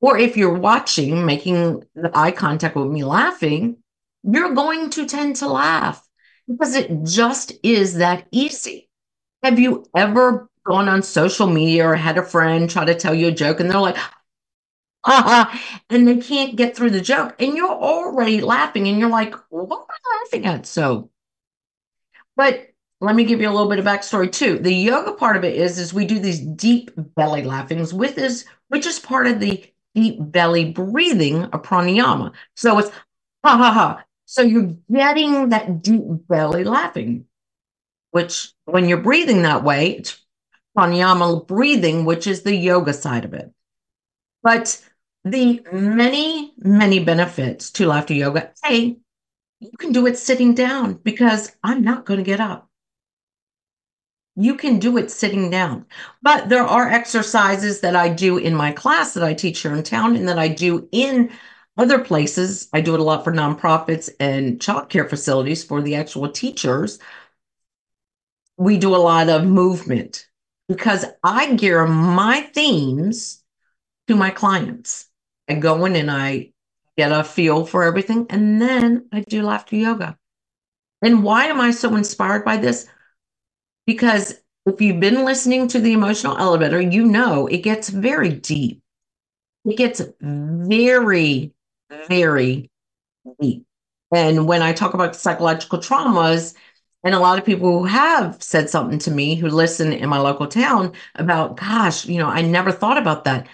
or 0.00 0.18
if 0.18 0.36
you're 0.36 0.58
watching, 0.58 1.26
making 1.26 1.84
the 1.94 2.10
eye 2.14 2.30
contact 2.30 2.76
with 2.76 2.88
me 2.88 3.04
laughing, 3.04 3.76
you're 4.22 4.54
going 4.54 4.90
to 4.90 5.06
tend 5.06 5.36
to 5.36 5.48
laugh 5.48 6.06
because 6.48 6.74
it 6.74 7.04
just 7.04 7.52
is 7.62 7.94
that 7.94 8.26
easy. 8.30 8.88
Have 9.42 9.58
you 9.58 9.86
ever 9.94 10.48
gone 10.64 10.88
on 10.88 11.02
social 11.02 11.46
media 11.46 11.86
or 11.86 11.94
had 11.94 12.18
a 12.18 12.22
friend 12.22 12.68
try 12.68 12.84
to 12.84 12.94
tell 12.94 13.14
you 13.14 13.28
a 13.28 13.32
joke 13.32 13.60
and 13.60 13.70
they're 13.70 13.80
like, 13.80 13.96
uh-huh, 15.04 15.58
and 15.88 16.06
they 16.06 16.16
can't 16.18 16.56
get 16.56 16.76
through 16.76 16.90
the 16.90 17.00
joke 17.00 17.34
and 17.38 17.56
you're 17.56 17.70
already 17.70 18.40
laughing 18.40 18.88
and 18.88 18.98
you're 18.98 19.08
like, 19.08 19.34
what 19.48 19.80
am 19.80 19.86
I 19.90 20.22
laughing 20.22 20.46
at? 20.46 20.66
So, 20.66 21.10
but 22.36 22.68
let 23.00 23.16
me 23.16 23.24
give 23.24 23.40
you 23.40 23.48
a 23.48 23.52
little 23.52 23.68
bit 23.68 23.78
of 23.78 23.86
backstory 23.86 24.30
too. 24.30 24.58
The 24.58 24.74
yoga 24.74 25.12
part 25.12 25.36
of 25.36 25.44
it 25.44 25.56
is, 25.56 25.78
is 25.78 25.94
we 25.94 26.04
do 26.04 26.18
these 26.18 26.40
deep 26.40 26.90
belly 26.96 27.44
laughings 27.44 27.94
with 27.94 28.14
this, 28.14 28.44
which 28.68 28.86
is 28.86 28.98
part 28.98 29.26
of 29.26 29.40
the 29.40 29.64
deep 29.94 30.16
belly 30.20 30.72
breathing 30.72 31.44
of 31.44 31.62
pranayama. 31.62 32.32
So 32.56 32.78
it's 32.78 32.90
ha 33.44 33.56
ha 33.56 33.72
ha. 33.72 34.04
So 34.26 34.42
you're 34.42 34.74
getting 34.92 35.48
that 35.50 35.82
deep 35.82 36.02
belly 36.28 36.64
laughing 36.64 37.26
which 38.10 38.52
when 38.64 38.88
you're 38.88 38.98
breathing 39.00 39.42
that 39.42 39.64
way, 39.64 39.96
it's 39.96 40.20
pranayama 40.76 41.46
breathing, 41.46 42.04
which 42.04 42.26
is 42.26 42.42
the 42.42 42.54
yoga 42.54 42.92
side 42.92 43.24
of 43.24 43.34
it. 43.34 43.52
But 44.42 44.80
the 45.24 45.60
many, 45.72 46.54
many 46.58 47.04
benefits 47.04 47.70
to 47.72 47.86
laughter 47.86 48.14
yoga, 48.14 48.52
Hey, 48.64 48.98
you 49.60 49.70
can 49.78 49.92
do 49.92 50.06
it 50.06 50.18
sitting 50.18 50.54
down 50.54 50.94
because 50.94 51.52
I'm 51.62 51.82
not 51.82 52.06
going 52.06 52.18
to 52.18 52.24
get 52.24 52.40
up. 52.40 52.69
You 54.40 54.54
can 54.54 54.78
do 54.78 54.96
it 54.96 55.10
sitting 55.10 55.50
down. 55.50 55.86
But 56.22 56.48
there 56.48 56.64
are 56.64 56.88
exercises 56.88 57.80
that 57.80 57.94
I 57.94 58.08
do 58.08 58.38
in 58.38 58.54
my 58.54 58.72
class 58.72 59.14
that 59.14 59.24
I 59.24 59.34
teach 59.34 59.60
here 59.60 59.74
in 59.74 59.82
town 59.82 60.16
and 60.16 60.28
that 60.28 60.38
I 60.38 60.48
do 60.48 60.88
in 60.92 61.30
other 61.76 61.98
places. 61.98 62.68
I 62.72 62.80
do 62.80 62.94
it 62.94 63.00
a 63.00 63.04
lot 63.04 63.24
for 63.24 63.32
nonprofits 63.32 64.10
and 64.18 64.58
childcare 64.58 65.08
facilities 65.08 65.62
for 65.62 65.82
the 65.82 65.94
actual 65.94 66.30
teachers 66.30 66.98
we 68.60 68.76
do 68.76 68.94
a 68.94 68.98
lot 68.98 69.30
of 69.30 69.46
movement 69.46 70.28
because 70.68 71.06
I 71.24 71.54
gear 71.54 71.86
my 71.86 72.42
themes 72.42 73.42
to 74.06 74.14
my 74.14 74.28
clients. 74.28 75.08
I 75.48 75.54
go 75.54 75.86
in 75.86 75.96
and 75.96 76.10
I 76.10 76.52
get 76.98 77.10
a 77.10 77.24
feel 77.24 77.64
for 77.64 77.84
everything, 77.84 78.26
and 78.28 78.60
then 78.60 79.08
I 79.12 79.20
do 79.20 79.42
laughter 79.42 79.76
yoga. 79.76 80.18
And 81.00 81.24
why 81.24 81.46
am 81.46 81.58
I 81.58 81.70
so 81.70 81.96
inspired 81.96 82.44
by 82.44 82.58
this? 82.58 82.86
Because 83.90 84.40
if 84.66 84.80
you've 84.80 85.00
been 85.00 85.24
listening 85.24 85.66
to 85.66 85.80
the 85.80 85.94
emotional 85.94 86.38
elevator, 86.38 86.80
you 86.80 87.04
know 87.04 87.48
it 87.48 87.58
gets 87.58 87.88
very 87.88 88.28
deep. 88.28 88.80
It 89.64 89.76
gets 89.76 90.00
very, 90.20 91.52
very 92.06 92.70
deep. 93.40 93.66
And 94.14 94.46
when 94.46 94.62
I 94.62 94.74
talk 94.74 94.94
about 94.94 95.16
psychological 95.16 95.80
traumas, 95.80 96.54
and 97.02 97.16
a 97.16 97.18
lot 97.18 97.36
of 97.36 97.44
people 97.44 97.80
who 97.80 97.84
have 97.86 98.40
said 98.40 98.70
something 98.70 99.00
to 99.00 99.10
me 99.10 99.34
who 99.34 99.48
listen 99.48 99.92
in 99.92 100.08
my 100.08 100.20
local 100.20 100.46
town 100.46 100.92
about, 101.16 101.56
gosh, 101.56 102.06
you 102.06 102.18
know, 102.18 102.28
I 102.28 102.42
never 102.42 102.70
thought 102.70 102.96
about 102.96 103.24
that. 103.24 103.48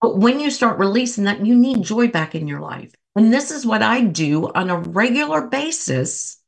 But 0.00 0.16
when 0.16 0.40
you 0.40 0.50
start 0.50 0.78
releasing 0.78 1.24
that, 1.24 1.44
you 1.44 1.54
need 1.54 1.82
joy 1.82 2.08
back 2.08 2.34
in 2.34 2.48
your 2.48 2.60
life. 2.60 2.94
And 3.14 3.30
this 3.30 3.50
is 3.50 3.66
what 3.66 3.82
I 3.82 4.00
do 4.00 4.50
on 4.54 4.70
a 4.70 4.78
regular 4.78 5.48
basis 5.48 6.39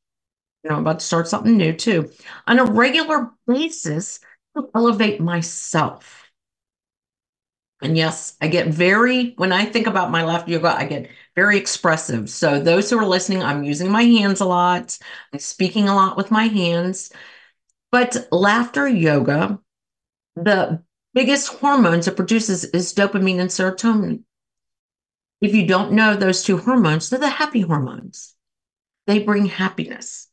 You 0.62 0.70
know, 0.70 0.76
I'm 0.76 0.82
about 0.82 1.00
to 1.00 1.06
start 1.06 1.28
something 1.28 1.56
new 1.56 1.72
too. 1.72 2.10
On 2.46 2.58
a 2.58 2.64
regular 2.64 3.30
basis 3.46 4.20
to 4.56 4.68
elevate 4.74 5.20
myself. 5.20 6.30
And 7.82 7.96
yes, 7.96 8.36
I 8.40 8.46
get 8.46 8.68
very, 8.68 9.32
when 9.36 9.50
I 9.52 9.64
think 9.64 9.88
about 9.88 10.12
my 10.12 10.22
laughter 10.22 10.52
yoga, 10.52 10.68
I 10.76 10.84
get 10.86 11.10
very 11.34 11.58
expressive. 11.58 12.30
So, 12.30 12.60
those 12.60 12.88
who 12.88 12.98
are 12.98 13.06
listening, 13.06 13.42
I'm 13.42 13.64
using 13.64 13.90
my 13.90 14.04
hands 14.04 14.40
a 14.40 14.44
lot, 14.44 14.96
I'm 15.32 15.40
speaking 15.40 15.88
a 15.88 15.94
lot 15.94 16.16
with 16.16 16.30
my 16.30 16.44
hands. 16.44 17.12
But 17.92 18.28
laughter 18.32 18.88
yoga, 18.88 19.60
the 20.36 20.82
biggest 21.14 21.48
hormones 21.48 22.08
it 22.08 22.16
produces 22.16 22.64
is 22.64 22.94
dopamine 22.94 23.40
and 23.40 23.50
serotonin. 23.50 24.24
If 25.42 25.54
you 25.54 25.66
don't 25.66 25.92
know 25.92 26.16
those 26.16 26.42
two 26.44 26.58
hormones, 26.58 27.10
they're 27.10 27.18
the 27.18 27.28
happy 27.28 27.62
hormones, 27.62 28.34
they 29.06 29.20
bring 29.20 29.46
happiness. 29.46 30.28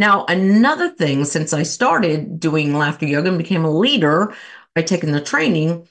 Now, 0.00 0.24
another 0.28 0.88
thing, 0.88 1.26
since 1.26 1.52
I 1.52 1.62
started 1.62 2.40
doing 2.40 2.72
laughter 2.72 3.04
yoga 3.04 3.28
and 3.28 3.36
became 3.36 3.66
a 3.66 3.70
leader 3.70 4.34
by 4.74 4.80
taking 4.80 5.12
the 5.12 5.20
training, 5.20 5.86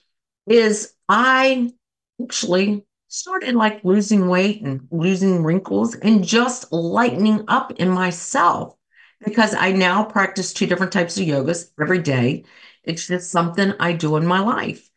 is 0.48 0.96
I 1.08 1.72
actually 2.20 2.88
started 3.08 3.54
like 3.54 3.86
losing 3.86 4.28
weight 4.28 4.64
and 4.64 4.88
losing 4.90 5.44
wrinkles 5.44 5.94
and 5.94 6.26
just 6.26 6.74
lightening 6.74 7.46
up 7.50 7.74
in 7.74 7.90
myself 7.90 8.76
because 9.24 9.54
I 9.54 9.74
now 9.74 10.06
practice 10.06 10.54
two 10.54 10.66
different 10.66 10.92
types 10.92 11.16
of 11.20 11.28
yogas 11.28 11.70
every 11.80 12.02
day. 12.02 12.46
It's 12.84 13.06
just 13.06 13.30
something 13.30 13.74
I 13.80 13.94
do 13.94 14.16
in 14.16 14.26
my 14.26 14.40
life. 14.40 14.90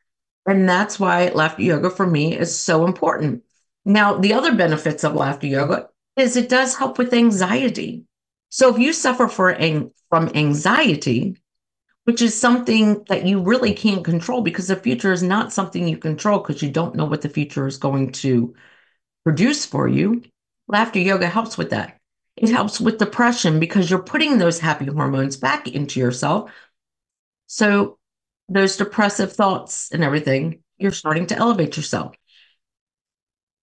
And 0.46 0.66
that's 0.66 0.98
why 0.98 1.28
laughter 1.28 1.60
yoga 1.60 1.90
for 1.90 2.06
me 2.06 2.34
is 2.34 2.58
so 2.58 2.86
important. 2.86 3.44
Now, 3.84 4.16
the 4.16 4.32
other 4.32 4.54
benefits 4.54 5.04
of 5.04 5.16
laughter 5.16 5.48
yoga 5.48 5.90
is 6.16 6.34
it 6.34 6.48
does 6.48 6.76
help 6.76 6.96
with 6.96 7.12
anxiety. 7.12 8.06
So 8.52 8.68
if 8.68 8.78
you 8.78 8.92
suffer 8.92 9.28
for, 9.28 9.54
from 10.10 10.30
anxiety, 10.34 11.38
which 12.04 12.20
is 12.20 12.38
something 12.38 13.02
that 13.08 13.24
you 13.24 13.40
really 13.40 13.72
can't 13.72 14.04
control 14.04 14.42
because 14.42 14.68
the 14.68 14.76
future 14.76 15.10
is 15.10 15.22
not 15.22 15.54
something 15.54 15.88
you 15.88 15.96
control 15.96 16.38
because 16.38 16.60
you 16.60 16.70
don't 16.70 16.94
know 16.94 17.06
what 17.06 17.22
the 17.22 17.30
future 17.30 17.66
is 17.66 17.78
going 17.78 18.12
to 18.12 18.54
produce 19.24 19.64
for 19.64 19.88
you. 19.88 20.22
Laughter 20.68 20.98
yoga 20.98 21.28
helps 21.28 21.56
with 21.56 21.70
that. 21.70 21.98
It 22.36 22.50
helps 22.50 22.78
with 22.78 22.98
depression 22.98 23.58
because 23.58 23.88
you're 23.90 24.02
putting 24.02 24.36
those 24.36 24.58
happy 24.58 24.84
hormones 24.84 25.38
back 25.38 25.66
into 25.66 25.98
yourself. 25.98 26.50
So, 27.46 27.96
those 28.50 28.76
depressive 28.76 29.32
thoughts 29.32 29.90
and 29.92 30.04
everything, 30.04 30.62
you're 30.76 30.92
starting 30.92 31.26
to 31.28 31.36
elevate 31.36 31.78
yourself. 31.78 32.14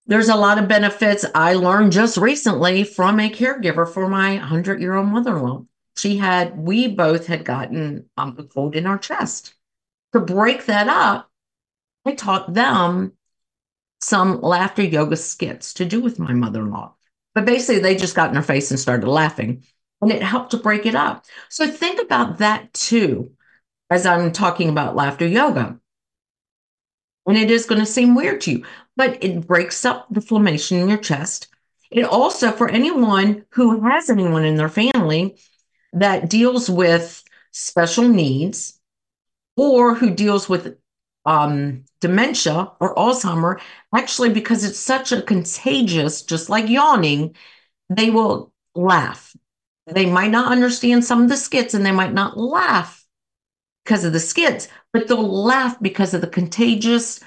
There's 0.09 0.27
a 0.27 0.35
lot 0.35 0.57
of 0.57 0.67
benefits 0.67 1.23
I 1.33 1.53
learned 1.53 1.93
just 1.93 2.17
recently 2.17 2.83
from 2.83 3.21
a 3.21 3.29
caregiver 3.29 3.87
for 3.87 4.09
my 4.09 4.33
100 4.33 4.81
year 4.81 4.95
old 4.95 5.07
mother 5.07 5.37
in 5.37 5.43
law 5.43 5.65
she 5.99 6.17
had, 6.17 6.57
we 6.57 6.87
both 6.87 7.27
had 7.27 7.43
gotten 7.43 8.09
um, 8.17 8.35
a 8.39 8.43
cold 8.43 8.75
in 8.75 8.85
our 8.85 8.97
chest. 8.97 9.53
To 10.13 10.19
break 10.19 10.65
that 10.65 10.87
up, 10.87 11.29
I 12.05 12.15
taught 12.15 12.53
them 12.53 13.13
some 14.01 14.41
laughter 14.41 14.83
yoga 14.83 15.17
skits 15.17 15.73
to 15.75 15.85
do 15.85 15.99
with 15.99 16.17
my 16.17 16.33
mother 16.33 16.61
in 16.61 16.71
law. 16.71 16.95
But 17.35 17.45
basically, 17.45 17.81
they 17.81 17.95
just 17.95 18.15
got 18.15 18.29
in 18.29 18.35
her 18.35 18.41
face 18.41 18.71
and 18.71 18.79
started 18.79 19.07
laughing, 19.07 19.63
and 20.01 20.11
it 20.11 20.23
helped 20.23 20.51
to 20.51 20.57
break 20.57 20.85
it 20.85 20.95
up. 20.95 21.25
So 21.49 21.67
think 21.67 22.01
about 22.01 22.37
that 22.39 22.73
too, 22.73 23.31
as 23.89 24.05
I'm 24.05 24.31
talking 24.31 24.69
about 24.69 24.95
laughter 24.95 25.27
yoga. 25.27 25.79
And 27.27 27.37
it 27.37 27.51
is 27.51 27.65
going 27.65 27.81
to 27.81 27.85
seem 27.85 28.15
weird 28.15 28.41
to 28.41 28.51
you, 28.51 28.65
but 28.99 29.23
it 29.23 29.47
breaks 29.47 29.85
up 29.85 30.09
the 30.09 30.19
inflammation 30.19 30.77
in 30.77 30.89
your 30.89 30.97
chest. 30.97 31.47
It 31.89 32.03
also, 32.03 32.51
for 32.51 32.67
anyone 32.67 33.45
who 33.51 33.81
has 33.87 34.09
anyone 34.09 34.43
in 34.43 34.55
their 34.55 34.67
family 34.67 35.37
that 35.93 36.29
deals 36.29 36.69
with 36.69 37.23
special 37.51 38.09
needs 38.09 38.77
or 39.55 39.95
who 39.95 40.09
deals 40.09 40.49
with 40.49 40.75
um, 41.25 41.85
dementia 42.01 42.73
or 42.81 42.93
Alzheimer, 42.95 43.61
actually, 43.95 44.31
because 44.31 44.65
it's 44.65 44.77
such 44.77 45.13
a 45.13 45.21
contagious, 45.21 46.23
just 46.23 46.49
like 46.49 46.67
yawning, 46.67 47.37
they 47.89 48.09
will 48.09 48.51
laugh. 48.75 49.33
They 49.87 50.07
might 50.07 50.31
not 50.31 50.51
understand 50.51 51.05
some 51.05 51.23
of 51.23 51.29
the 51.29 51.37
skits 51.37 51.73
and 51.73 51.85
they 51.85 51.93
might 51.93 52.13
not 52.13 52.37
laugh 52.37 53.05
because 53.85 54.03
of 54.03 54.11
the 54.11 54.19
skits, 54.19 54.67
but 54.91 55.07
they'll 55.07 55.43
laugh 55.43 55.79
because 55.79 56.13
of 56.13 56.19
the 56.19 56.27
contagious 56.27 57.21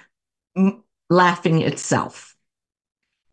laughing 1.12 1.60
itself. 1.62 2.34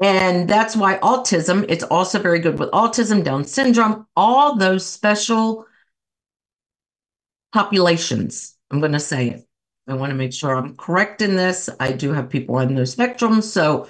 And 0.01 0.49
that's 0.49 0.75
why 0.75 0.97
autism, 0.99 1.65
it's 1.67 1.83
also 1.83 2.19
very 2.19 2.39
good 2.39 2.59
with 2.59 2.71
autism, 2.71 3.23
Down 3.23 3.43
syndrome, 3.43 4.07
all 4.15 4.55
those 4.55 4.85
special 4.85 5.65
populations. 7.51 8.55
I'm 8.71 8.79
going 8.79 8.93
to 8.93 8.99
say 8.99 9.29
it. 9.29 9.45
I 9.87 9.95
want 9.95 10.11
to 10.11 10.15
make 10.15 10.33
sure 10.33 10.55
I'm 10.55 10.75
correct 10.75 11.21
in 11.21 11.35
this. 11.35 11.69
I 11.79 11.91
do 11.91 12.13
have 12.13 12.29
people 12.29 12.55
on 12.55 12.75
those 12.75 12.95
spectrums. 12.95 13.43
So 13.43 13.87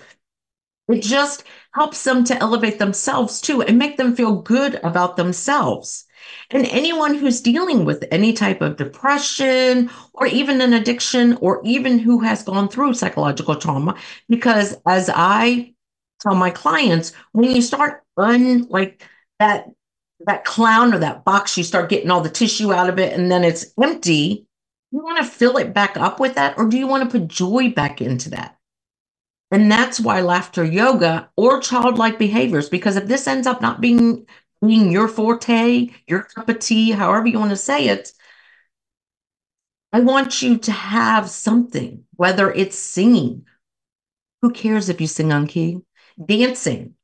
it 0.87 1.03
just 1.03 1.43
helps 1.73 2.03
them 2.03 2.23
to 2.25 2.37
elevate 2.37 2.79
themselves 2.79 3.41
too 3.41 3.61
and 3.61 3.77
make 3.77 3.97
them 3.97 4.15
feel 4.15 4.41
good 4.41 4.75
about 4.83 5.17
themselves. 5.17 6.05
And 6.51 6.65
anyone 6.67 7.15
who's 7.15 7.41
dealing 7.41 7.85
with 7.85 8.05
any 8.11 8.33
type 8.33 8.61
of 8.61 8.77
depression 8.77 9.89
or 10.13 10.27
even 10.27 10.61
an 10.61 10.73
addiction 10.73 11.37
or 11.41 11.61
even 11.63 11.99
who 11.99 12.19
has 12.21 12.43
gone 12.43 12.69
through 12.69 12.93
psychological 12.95 13.55
trauma, 13.55 13.95
because 14.27 14.75
as 14.85 15.09
I 15.13 15.73
tell 16.21 16.35
my 16.35 16.49
clients 16.49 17.13
when 17.31 17.51
you 17.51 17.61
start 17.61 18.03
un 18.17 18.67
like 18.69 19.03
that 19.39 19.69
that 20.25 20.43
clown 20.43 20.93
or 20.93 20.99
that 20.99 21.23
box, 21.23 21.57
you 21.57 21.63
start 21.63 21.89
getting 21.89 22.11
all 22.11 22.21
the 22.21 22.29
tissue 22.29 22.73
out 22.73 22.89
of 22.89 22.99
it 22.99 23.13
and 23.13 23.31
then 23.31 23.43
it's 23.43 23.67
empty. 23.81 24.45
You 24.91 25.03
want 25.03 25.19
to 25.19 25.23
fill 25.23 25.57
it 25.57 25.73
back 25.73 25.97
up 25.97 26.19
with 26.19 26.35
that, 26.35 26.57
or 26.57 26.67
do 26.67 26.77
you 26.77 26.87
want 26.87 27.03
to 27.03 27.19
put 27.19 27.27
joy 27.27 27.69
back 27.69 28.01
into 28.01 28.31
that? 28.31 28.57
And 29.51 29.71
that's 29.71 29.99
why 29.99 30.21
laughter 30.21 30.63
yoga 30.63 31.29
or 31.37 31.61
childlike 31.61 32.19
behaviors, 32.19 32.69
because 32.69 32.95
if 32.95 33.07
this 33.07 33.27
ends 33.27 33.47
up 33.47 33.61
not 33.61 33.81
being 33.81 34.27
being 34.65 34.91
your 34.91 35.07
forte, 35.07 35.89
your 36.07 36.23
cup 36.23 36.49
of 36.49 36.59
tea, 36.59 36.91
however 36.91 37.27
you 37.27 37.39
want 37.39 37.51
to 37.51 37.57
say 37.57 37.87
it, 37.87 38.11
I 39.91 40.01
want 40.01 40.41
you 40.41 40.57
to 40.57 40.71
have 40.71 41.29
something, 41.29 42.05
whether 42.15 42.51
it's 42.51 42.77
singing. 42.77 43.45
Who 44.41 44.51
cares 44.51 44.89
if 44.89 45.01
you 45.01 45.07
sing 45.07 45.33
on 45.33 45.47
key? 45.47 45.81
dancing. 46.25 46.95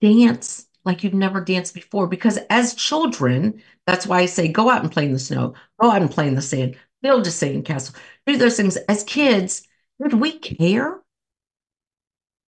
Dance 0.00 0.66
like 0.84 1.04
you've 1.04 1.14
never 1.14 1.42
danced 1.42 1.74
before. 1.74 2.06
Because 2.06 2.38
as 2.48 2.74
children, 2.74 3.62
that's 3.86 4.06
why 4.06 4.20
I 4.20 4.26
say 4.26 4.48
go 4.48 4.70
out 4.70 4.82
and 4.82 4.92
play 4.92 5.06
in 5.06 5.12
the 5.12 5.18
snow, 5.18 5.54
go 5.80 5.90
out 5.90 6.02
and 6.02 6.10
play 6.10 6.28
in 6.28 6.34
the 6.34 6.42
sand, 6.42 6.76
build 7.02 7.26
a 7.26 7.30
sandcastle, 7.30 7.96
do 8.26 8.36
those 8.36 8.56
things. 8.56 8.76
As 8.76 9.04
kids, 9.04 9.66
did 10.02 10.14
we 10.14 10.38
care? 10.38 11.00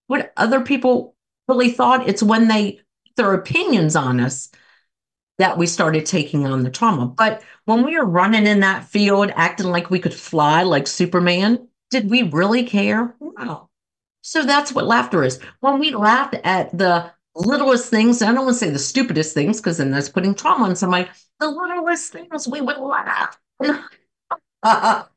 What 0.06 0.32
other 0.36 0.60
people 0.60 1.14
really 1.48 1.70
thought? 1.70 2.08
It's 2.08 2.22
when 2.22 2.48
they 2.48 2.80
their 3.16 3.34
opinions 3.34 3.96
on 3.96 4.20
us 4.20 4.50
that 5.38 5.58
we 5.58 5.66
started 5.66 6.06
taking 6.06 6.46
on 6.46 6.62
the 6.62 6.70
trauma. 6.70 7.06
But 7.06 7.42
when 7.64 7.84
we 7.84 7.98
were 7.98 8.04
running 8.04 8.46
in 8.46 8.60
that 8.60 8.84
field, 8.84 9.32
acting 9.34 9.66
like 9.66 9.90
we 9.90 9.98
could 9.98 10.14
fly 10.14 10.62
like 10.62 10.86
Superman, 10.86 11.68
did 11.90 12.10
we 12.10 12.22
really 12.22 12.64
care? 12.64 13.14
No. 13.20 13.68
So 14.22 14.44
that's 14.44 14.72
what 14.72 14.86
laughter 14.86 15.24
is. 15.24 15.40
When 15.60 15.78
we 15.78 15.90
laughed 15.92 16.36
at 16.44 16.76
the 16.76 17.10
littlest 17.34 17.90
things, 17.90 18.22
I 18.22 18.26
don't 18.32 18.44
want 18.44 18.58
to 18.58 18.64
say 18.64 18.70
the 18.70 18.78
stupidest 18.78 19.34
things 19.34 19.60
because 19.60 19.78
then 19.78 19.90
that's 19.90 20.08
putting 20.08 20.34
trauma 20.34 20.66
on 20.66 20.76
somebody, 20.76 21.08
the 21.40 21.48
littlest 21.48 22.12
things 22.12 22.46
we 22.48 22.60
would 22.60 22.78
laugh. 22.78 23.38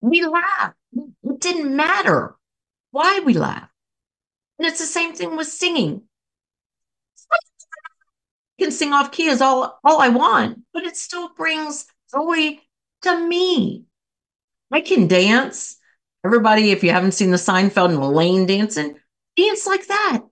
we 0.00 0.24
laughed. 0.24 0.76
It 1.22 1.40
didn't 1.40 1.76
matter 1.76 2.36
why 2.90 3.20
we 3.24 3.34
laugh. 3.34 3.67
And 4.58 4.66
it's 4.66 4.80
the 4.80 4.86
same 4.86 5.14
thing 5.14 5.36
with 5.36 5.46
singing. 5.46 6.02
I 7.30 8.62
can 8.64 8.72
sing 8.72 8.92
off 8.92 9.12
key 9.12 9.26
is 9.26 9.40
all, 9.40 9.78
all 9.84 10.00
I 10.00 10.08
want, 10.08 10.62
but 10.72 10.84
it 10.84 10.96
still 10.96 11.30
brings 11.34 11.86
joy 12.12 12.58
to 13.02 13.28
me. 13.28 13.84
I 14.72 14.80
can 14.80 15.06
dance. 15.06 15.76
Everybody, 16.24 16.72
if 16.72 16.82
you 16.82 16.90
haven't 16.90 17.12
seen 17.12 17.30
the 17.30 17.36
Seinfeld 17.36 17.90
and 17.90 18.02
Elaine 18.02 18.46
dancing, 18.46 18.96
dance 19.36 19.66
like 19.66 19.86
that. 19.86 20.22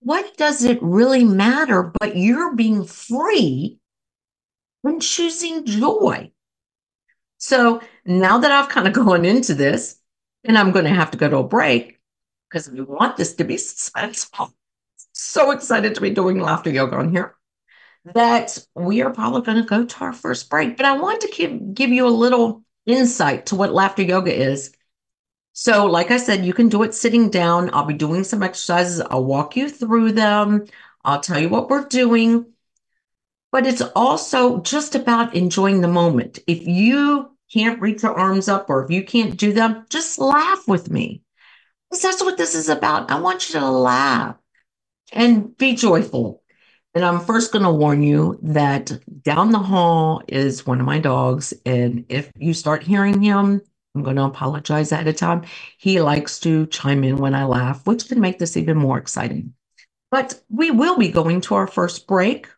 What 0.00 0.36
does 0.36 0.62
it 0.62 0.78
really 0.80 1.24
matter? 1.24 1.92
But 1.98 2.16
you're 2.16 2.54
being 2.54 2.84
free 2.84 3.80
and 4.84 5.02
choosing 5.02 5.66
joy. 5.66 6.30
So 7.38 7.80
now 8.04 8.38
that 8.38 8.52
I've 8.52 8.68
kind 8.68 8.86
of 8.86 8.94
gone 8.94 9.24
into 9.24 9.54
this, 9.54 9.96
and 10.44 10.56
I'm 10.56 10.70
going 10.70 10.84
to 10.84 10.94
have 10.94 11.10
to 11.10 11.18
go 11.18 11.28
to 11.28 11.38
a 11.38 11.44
break 11.44 11.97
because 12.48 12.70
we 12.70 12.80
want 12.80 13.16
this 13.16 13.34
to 13.34 13.44
be 13.44 13.56
suspenseful. 13.56 14.52
So 15.12 15.50
excited 15.50 15.94
to 15.94 16.00
be 16.00 16.10
doing 16.10 16.40
laughter 16.40 16.70
yoga 16.70 16.96
on 16.96 17.10
here 17.10 17.34
that 18.14 18.58
we 18.74 19.02
are 19.02 19.10
probably 19.10 19.42
going 19.42 19.62
to 19.62 19.68
go 19.68 19.84
to 19.84 20.04
our 20.04 20.12
first 20.12 20.48
break. 20.48 20.76
But 20.76 20.86
I 20.86 20.98
want 20.98 21.20
to 21.22 21.28
give, 21.28 21.74
give 21.74 21.90
you 21.90 22.06
a 22.06 22.10
little 22.10 22.62
insight 22.86 23.46
to 23.46 23.56
what 23.56 23.72
laughter 23.72 24.02
yoga 24.02 24.34
is. 24.34 24.72
So, 25.52 25.86
like 25.86 26.10
I 26.10 26.18
said, 26.18 26.44
you 26.44 26.54
can 26.54 26.68
do 26.68 26.84
it 26.84 26.94
sitting 26.94 27.30
down. 27.30 27.70
I'll 27.74 27.84
be 27.84 27.94
doing 27.94 28.24
some 28.24 28.42
exercises. 28.42 29.00
I'll 29.00 29.24
walk 29.24 29.56
you 29.56 29.68
through 29.68 30.12
them. 30.12 30.66
I'll 31.04 31.20
tell 31.20 31.38
you 31.38 31.48
what 31.48 31.68
we're 31.68 31.84
doing. 31.84 32.46
But 33.50 33.66
it's 33.66 33.82
also 33.96 34.60
just 34.60 34.94
about 34.94 35.34
enjoying 35.34 35.80
the 35.80 35.88
moment. 35.88 36.38
If 36.46 36.66
you 36.66 37.30
can't 37.52 37.80
reach 37.80 38.02
your 38.02 38.14
arms 38.14 38.46
up 38.46 38.70
or 38.70 38.84
if 38.84 38.90
you 38.90 39.02
can't 39.02 39.36
do 39.36 39.52
them, 39.52 39.86
just 39.90 40.18
laugh 40.18 40.68
with 40.68 40.90
me. 40.90 41.22
Because 41.90 42.02
that's 42.02 42.22
what 42.22 42.36
this 42.36 42.54
is 42.54 42.68
about. 42.68 43.10
I 43.10 43.20
want 43.20 43.48
you 43.48 43.60
to 43.60 43.70
laugh 43.70 44.36
and 45.12 45.56
be 45.56 45.74
joyful. 45.74 46.42
And 46.94 47.04
I'm 47.04 47.20
first 47.20 47.52
going 47.52 47.64
to 47.64 47.70
warn 47.70 48.02
you 48.02 48.38
that 48.42 48.90
down 49.22 49.52
the 49.52 49.58
hall 49.58 50.22
is 50.26 50.66
one 50.66 50.80
of 50.80 50.86
my 50.86 50.98
dogs. 50.98 51.54
And 51.64 52.04
if 52.08 52.30
you 52.36 52.54
start 52.54 52.82
hearing 52.82 53.22
him, 53.22 53.60
I'm 53.94 54.02
going 54.02 54.16
to 54.16 54.24
apologize 54.24 54.92
ahead 54.92 55.08
of 55.08 55.16
time. 55.16 55.42
He 55.78 56.00
likes 56.00 56.40
to 56.40 56.66
chime 56.66 57.04
in 57.04 57.16
when 57.16 57.34
I 57.34 57.44
laugh, 57.44 57.86
which 57.86 58.08
can 58.08 58.20
make 58.20 58.38
this 58.38 58.56
even 58.56 58.76
more 58.76 58.98
exciting. 58.98 59.54
But 60.10 60.40
we 60.48 60.70
will 60.70 60.96
be 60.98 61.08
going 61.08 61.40
to 61.42 61.54
our 61.54 61.66
first 61.66 62.06
break. 62.06 62.48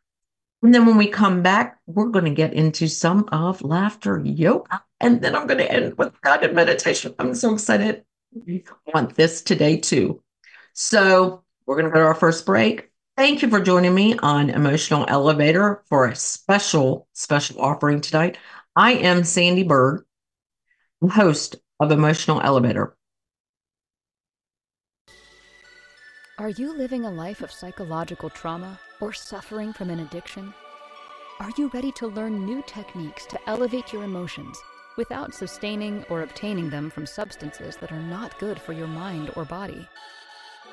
And 0.63 0.75
then 0.75 0.87
when 0.87 0.97
we 0.97 1.07
come 1.07 1.43
back, 1.43 1.79
we're 1.87 2.09
going 2.11 2.27
to 2.27 2.31
get 2.31 2.53
into 2.53 2.89
some 2.89 3.29
of 3.33 3.63
laughter 3.63 4.21
yoga. 4.25 4.83
And 5.01 5.23
then 5.23 5.35
I'm 5.35 5.47
going 5.47 5.59
to 5.59 5.71
end 5.71 5.97
with 5.97 6.21
guided 6.21 6.55
meditation. 6.55 7.15
I'm 7.19 7.35
so 7.35 7.55
excited. 7.55 8.05
Want 8.93 9.17
this 9.17 9.43
today 9.43 9.77
too. 9.79 10.23
So 10.73 11.43
we're 11.67 11.77
going 11.77 11.87
to 11.87 11.91
go 11.91 12.01
to 12.01 12.07
our 12.07 12.15
first 12.15 12.47
break. 12.47 12.91
Thank 13.17 13.43
you 13.43 13.51
for 13.51 13.61
joining 13.61 13.95
me 13.95 14.17
on 14.19 14.51
Emotional 14.51 15.05
Elevator 15.09 15.83
for 15.89 16.07
a 16.07 16.17
special, 16.17 17.09
special 17.13 17.61
offering 17.61 18.01
tonight. 18.01 18.39
I 18.77 18.93
am 18.93 19.23
Sandee 19.23 19.67
Byrd, 19.67 20.07
host 21.11 21.57
of 21.81 21.91
Emotional 21.91 22.41
Elevator. 22.41 22.97
Are 26.39 26.51
you 26.51 26.75
living 26.75 27.05
a 27.05 27.11
life 27.11 27.43
of 27.43 27.53
psychological 27.53 28.31
trauma 28.31 28.81
or 29.01 29.13
suffering 29.13 29.73
from 29.73 29.91
an 29.91 30.01
addiction? 30.01 30.55
Are 31.41 31.51
you 31.59 31.69
ready 31.75 31.93
to 31.93 32.07
learn 32.07 32.47
new 32.47 32.63
techniques 32.67 33.27
to 33.27 33.39
elevate 33.47 33.93
your 33.93 34.05
emotions 34.05 34.59
without 34.97 35.35
sustaining 35.35 36.05
or 36.09 36.23
obtaining 36.23 36.71
them 36.71 36.91
from 36.91 37.07
substances 37.07 37.77
that 37.77 37.93
are 37.93 38.01
not 38.01 38.39
good 38.39 38.61
for 38.61 38.73
your 38.73 38.87
mind 38.87 39.31
or 39.37 39.45
body? 39.45 39.89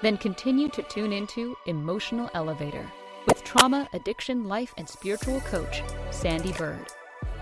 Then 0.01 0.17
continue 0.17 0.69
to 0.69 0.83
tune 0.83 1.11
into 1.11 1.55
Emotional 1.65 2.29
Elevator 2.33 2.85
with 3.25 3.43
trauma, 3.43 3.89
addiction, 3.93 4.47
life, 4.47 4.73
and 4.77 4.87
spiritual 4.87 5.41
coach, 5.41 5.81
Sandee 6.11 6.57
Byrd, 6.57 6.87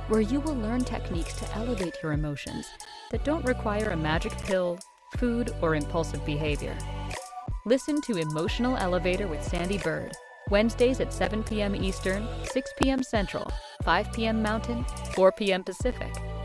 where 0.07 0.21
you 0.21 0.39
will 0.39 0.55
learn 0.55 0.83
techniques 0.83 1.33
to 1.33 1.53
elevate 1.53 1.97
your 2.01 2.13
emotions 2.13 2.67
that 3.11 3.23
don't 3.23 3.45
require 3.45 3.89
a 3.89 3.97
magic 3.97 4.31
pill, 4.39 4.79
food, 5.17 5.53
or 5.61 5.75
impulsive 5.75 6.25
behavior. 6.25 6.77
Listen 7.65 8.01
to 8.01 8.17
Emotional 8.17 8.77
Elevator 8.77 9.27
with 9.27 9.41
Sandee 9.41 9.83
Byrd, 9.83 10.13
Wednesdays 10.49 10.99
at 10.99 11.13
7 11.13 11.43
p.m. 11.43 11.75
Eastern, 11.75 12.27
6 12.45 12.71
p.m. 12.81 13.03
Central, 13.03 13.51
5 13.83 14.13
p.m. 14.13 14.41
Mountain, 14.41 14.85
4 15.13 15.31
p.m. 15.33 15.63
Pacific 15.63 16.13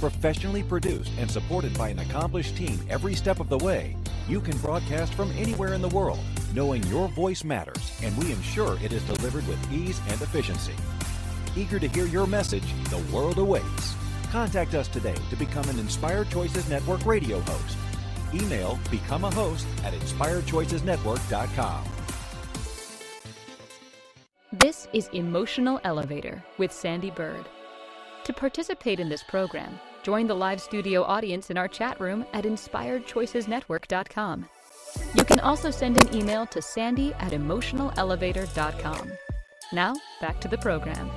Professionally 0.00 0.62
produced 0.62 1.12
and 1.18 1.30
supported 1.30 1.76
by 1.76 1.90
an 1.90 1.98
accomplished 1.98 2.56
team 2.56 2.80
every 2.88 3.14
step 3.14 3.38
of 3.38 3.50
the 3.50 3.58
way, 3.58 3.94
you 4.26 4.40
can 4.40 4.56
broadcast 4.58 5.12
from 5.12 5.30
anywhere 5.32 5.74
in 5.74 5.82
the 5.82 5.88
world, 5.88 6.20
knowing 6.54 6.82
your 6.84 7.08
voice 7.08 7.44
matters, 7.44 7.92
and 8.02 8.16
we 8.16 8.32
ensure 8.32 8.78
it 8.82 8.94
is 8.94 9.02
delivered 9.02 9.46
with 9.46 9.70
ease 9.70 10.00
and 10.08 10.22
efficiency. 10.22 10.72
Eager 11.54 11.78
to 11.78 11.86
hear 11.86 12.06
your 12.06 12.26
message, 12.26 12.64
the 12.88 13.04
world 13.14 13.36
awaits. 13.36 13.94
Contact 14.32 14.74
us 14.74 14.88
today 14.88 15.16
to 15.28 15.36
become 15.36 15.68
an 15.68 15.78
Inspired 15.78 16.30
Choices 16.30 16.66
Network 16.70 17.04
radio 17.04 17.38
host. 17.40 17.76
Email 18.32 18.78
become 18.90 19.24
a 19.24 19.30
host 19.34 19.66
at 19.84 19.92
inspiredchoicesnetwork.com. 19.92 21.84
This 24.52 24.88
is 24.94 25.08
Emotional 25.12 25.78
Elevator 25.84 26.42
with 26.56 26.70
Sandee 26.70 27.14
Byrd. 27.14 27.44
To 28.24 28.32
participate 28.32 29.00
in 29.00 29.08
this 29.08 29.22
program, 29.22 29.78
join 30.02 30.26
the 30.26 30.34
live 30.34 30.60
studio 30.60 31.02
audience 31.02 31.50
in 31.50 31.56
our 31.56 31.68
chat 31.68 32.00
room 32.00 32.24
at 32.32 32.44
inspiredchoicesnetwork.com. 32.44 34.46
You 35.14 35.24
can 35.24 35.40
also 35.40 35.70
send 35.70 36.02
an 36.02 36.14
email 36.14 36.46
to 36.46 36.60
sandy 36.60 37.14
at 37.14 37.32
emotionalelevator.com. 37.32 39.12
Now, 39.72 39.94
back 40.20 40.40
to 40.40 40.48
the 40.48 40.58
program. 40.58 41.10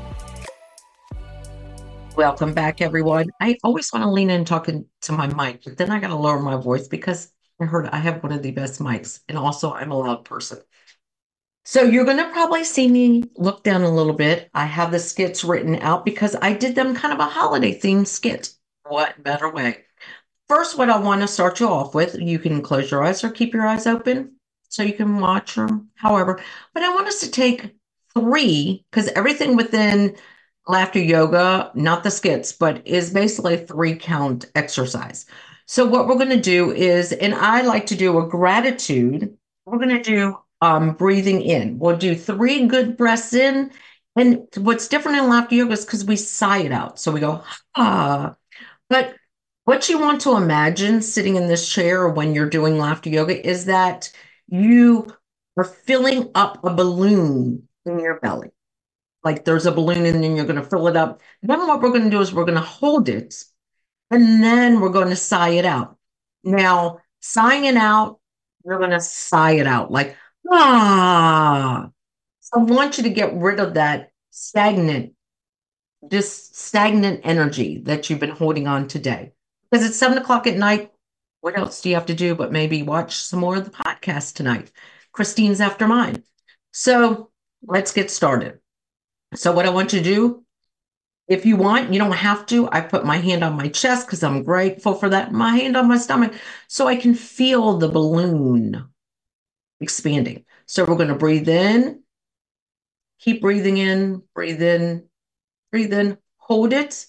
Welcome 2.15 2.53
back, 2.53 2.81
everyone. 2.81 3.31
I 3.41 3.57
always 3.63 3.91
want 3.91 4.05
to 4.05 4.11
lean 4.11 4.29
in 4.29 4.45
talking 4.45 4.85
to 5.01 5.11
my 5.11 5.25
mic, 5.25 5.63
but 5.63 5.77
then 5.77 5.89
I 5.89 5.99
got 5.99 6.09
to 6.09 6.15
lower 6.15 6.39
my 6.39 6.57
voice 6.57 6.87
because 6.87 7.31
I 7.59 7.65
heard 7.65 7.87
I 7.87 7.97
have 7.97 8.21
one 8.21 8.31
of 8.31 8.43
the 8.43 8.51
best 8.51 8.79
mics, 8.79 9.21
and 9.27 9.37
also 9.37 9.73
I'm 9.73 9.91
a 9.91 9.97
loud 9.97 10.23
person. 10.23 10.59
So 11.65 11.81
you're 11.81 12.05
going 12.05 12.17
to 12.17 12.29
probably 12.29 12.65
see 12.65 12.87
me 12.87 13.23
look 13.35 13.63
down 13.63 13.81
a 13.81 13.89
little 13.89 14.13
bit. 14.13 14.49
I 14.53 14.65
have 14.65 14.91
the 14.91 14.99
skits 14.99 15.43
written 15.43 15.77
out 15.77 16.05
because 16.05 16.35
I 16.41 16.53
did 16.53 16.75
them 16.75 16.93
kind 16.93 17.13
of 17.13 17.19
a 17.19 17.31
holiday 17.31 17.79
themed 17.79 18.07
skit. 18.07 18.53
What 18.85 19.23
better 19.23 19.49
way? 19.49 19.85
First, 20.49 20.77
what 20.77 20.89
I 20.89 20.99
want 20.99 21.21
to 21.21 21.27
start 21.27 21.59
you 21.59 21.69
off 21.69 21.95
with, 21.95 22.15
you 22.19 22.37
can 22.37 22.61
close 22.61 22.91
your 22.91 23.03
eyes 23.03 23.23
or 23.23 23.29
keep 23.29 23.53
your 23.53 23.65
eyes 23.65 23.87
open 23.87 24.35
so 24.67 24.83
you 24.83 24.93
can 24.93 25.19
watch 25.19 25.55
them, 25.55 25.89
however. 25.95 26.41
But 26.73 26.83
I 26.83 26.93
want 26.93 27.07
us 27.07 27.21
to 27.21 27.31
take 27.31 27.75
three, 28.13 28.85
because 28.91 29.07
everything 29.09 29.55
within 29.55 30.17
laughter 30.67 30.99
yoga, 30.99 31.71
not 31.75 32.03
the 32.03 32.11
skits, 32.11 32.51
but 32.51 32.85
is 32.85 33.11
basically 33.11 33.55
a 33.55 33.65
three 33.65 33.95
count 33.95 34.45
exercise. 34.53 35.25
So 35.65 35.85
what 35.85 36.07
we're 36.07 36.15
going 36.15 36.29
to 36.29 36.41
do 36.41 36.71
is, 36.73 37.13
and 37.13 37.33
I 37.33 37.61
like 37.61 37.85
to 37.87 37.95
do 37.95 38.19
a 38.19 38.27
gratitude. 38.27 39.37
We're 39.65 39.77
going 39.77 39.97
to 39.97 40.03
do 40.03 40.37
um, 40.61 40.93
breathing 40.93 41.41
in. 41.41 41.79
We'll 41.79 41.97
do 41.97 42.15
three 42.15 42.67
good 42.67 42.97
breaths 42.97 43.33
in. 43.33 43.71
And 44.17 44.45
what's 44.57 44.89
different 44.89 45.19
in 45.19 45.29
laughter 45.29 45.55
yoga 45.55 45.71
is 45.71 45.85
because 45.85 46.03
we 46.03 46.17
sigh 46.17 46.59
it 46.59 46.73
out. 46.73 46.99
So 46.99 47.13
we 47.13 47.21
go, 47.21 47.43
ah. 47.75 48.35
But 48.89 49.15
what 49.65 49.89
you 49.89 49.99
want 49.99 50.21
to 50.21 50.35
imagine 50.35 51.01
sitting 51.01 51.35
in 51.35 51.47
this 51.47 51.67
chair 51.67 52.07
when 52.09 52.33
you're 52.35 52.49
doing 52.49 52.77
laughter 52.77 53.09
yoga 53.09 53.47
is 53.47 53.65
that 53.65 54.11
you 54.47 55.13
are 55.57 55.63
filling 55.63 56.29
up 56.35 56.63
a 56.63 56.73
balloon 56.73 57.67
in 57.85 57.99
your 57.99 58.19
belly 58.19 58.51
like 59.23 59.45
there's 59.45 59.65
a 59.65 59.71
balloon 59.71 60.05
and 60.05 60.23
then 60.23 60.35
you're 60.35 60.45
going 60.45 60.61
to 60.61 60.69
fill 60.69 60.87
it 60.87 60.97
up. 60.97 61.21
Then 61.41 61.65
what 61.67 61.81
we're 61.81 61.89
going 61.89 62.03
to 62.03 62.09
do 62.09 62.21
is 62.21 62.33
we're 62.33 62.45
going 62.45 62.57
to 62.57 62.61
hold 62.61 63.09
it 63.09 63.43
and 64.11 64.43
then 64.43 64.79
we're 64.79 64.89
going 64.89 65.09
to 65.09 65.15
sigh 65.15 65.49
it 65.49 65.65
out. 65.65 65.97
Now, 66.43 66.99
sighing 67.21 67.65
it 67.65 67.77
out, 67.77 68.19
you're 68.65 68.79
going 68.79 68.91
to 68.91 68.99
sigh 68.99 69.53
it 69.53 69.67
out 69.67 69.91
like, 69.91 70.17
ah. 70.51 71.89
So 72.41 72.59
I 72.59 72.63
want 72.63 72.97
you 72.97 73.03
to 73.03 73.09
get 73.09 73.33
rid 73.33 73.59
of 73.59 73.75
that 73.75 74.11
stagnant, 74.31 75.13
just 76.09 76.55
stagnant 76.55 77.21
energy 77.23 77.79
that 77.79 78.09
you've 78.09 78.19
been 78.19 78.29
holding 78.29 78.67
on 78.67 78.87
today. 78.87 79.33
Because 79.69 79.85
it's 79.85 79.97
seven 79.97 80.17
o'clock 80.17 80.47
at 80.47 80.57
night. 80.57 80.91
What 81.41 81.57
else 81.57 81.81
do 81.81 81.89
you 81.89 81.95
have 81.95 82.05
to 82.07 82.13
do 82.13 82.35
but 82.35 82.51
maybe 82.51 82.83
watch 82.83 83.15
some 83.15 83.39
more 83.39 83.55
of 83.55 83.65
the 83.65 83.71
podcast 83.71 84.35
tonight? 84.35 84.71
Christine's 85.11 85.61
after 85.61 85.87
mine. 85.87 86.23
So 86.71 87.31
let's 87.65 87.91
get 87.91 88.11
started. 88.11 88.59
So, 89.35 89.51
what 89.51 89.65
I 89.65 89.69
want 89.69 89.93
you 89.93 89.99
to 89.99 90.05
do, 90.05 90.45
if 91.27 91.45
you 91.45 91.55
want, 91.55 91.91
you 91.91 91.99
don't 91.99 92.11
have 92.11 92.45
to. 92.47 92.69
I 92.71 92.81
put 92.81 93.05
my 93.05 93.17
hand 93.17 93.43
on 93.43 93.57
my 93.57 93.67
chest 93.67 94.05
because 94.05 94.23
I'm 94.23 94.43
grateful 94.43 94.93
for 94.93 95.09
that. 95.09 95.31
My 95.31 95.55
hand 95.55 95.75
on 95.75 95.87
my 95.87 95.97
stomach 95.97 96.33
so 96.67 96.87
I 96.87 96.95
can 96.95 97.15
feel 97.15 97.77
the 97.77 97.89
balloon 97.89 98.89
expanding. 99.79 100.45
So, 100.65 100.85
we're 100.85 100.95
going 100.95 101.09
to 101.09 101.15
breathe 101.15 101.49
in, 101.49 102.03
keep 103.19 103.41
breathing 103.41 103.77
in, 103.77 104.21
breathe 104.35 104.61
in, 104.61 105.07
breathe 105.73 105.93
in, 105.93 106.17
hold 106.37 106.71
it, 106.71 107.07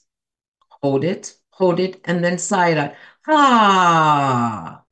hold 0.83 1.05
it, 1.05 1.35
hold 1.51 1.79
it, 1.79 2.01
and 2.05 2.25
then 2.25 2.39
sigh 2.39 2.71
it 2.71 2.79
out. 2.79 2.95
Ah. 3.29 4.83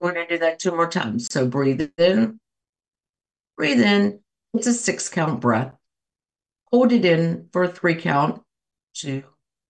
We're 0.00 0.14
going 0.14 0.26
to 0.26 0.34
do 0.34 0.40
that 0.40 0.58
two 0.58 0.72
more 0.72 0.88
times. 0.88 1.28
So, 1.30 1.46
breathe 1.46 1.90
in, 1.98 2.40
breathe 3.56 3.80
in. 3.80 4.20
It's 4.54 4.66
a 4.66 4.72
six 4.74 5.08
count 5.08 5.40
breath 5.40 5.72
hold 6.72 6.92
it 6.92 7.04
in 7.04 7.48
for 7.52 7.64
a 7.64 7.68
three 7.68 7.94
count, 7.94 8.42
two, 8.94 9.22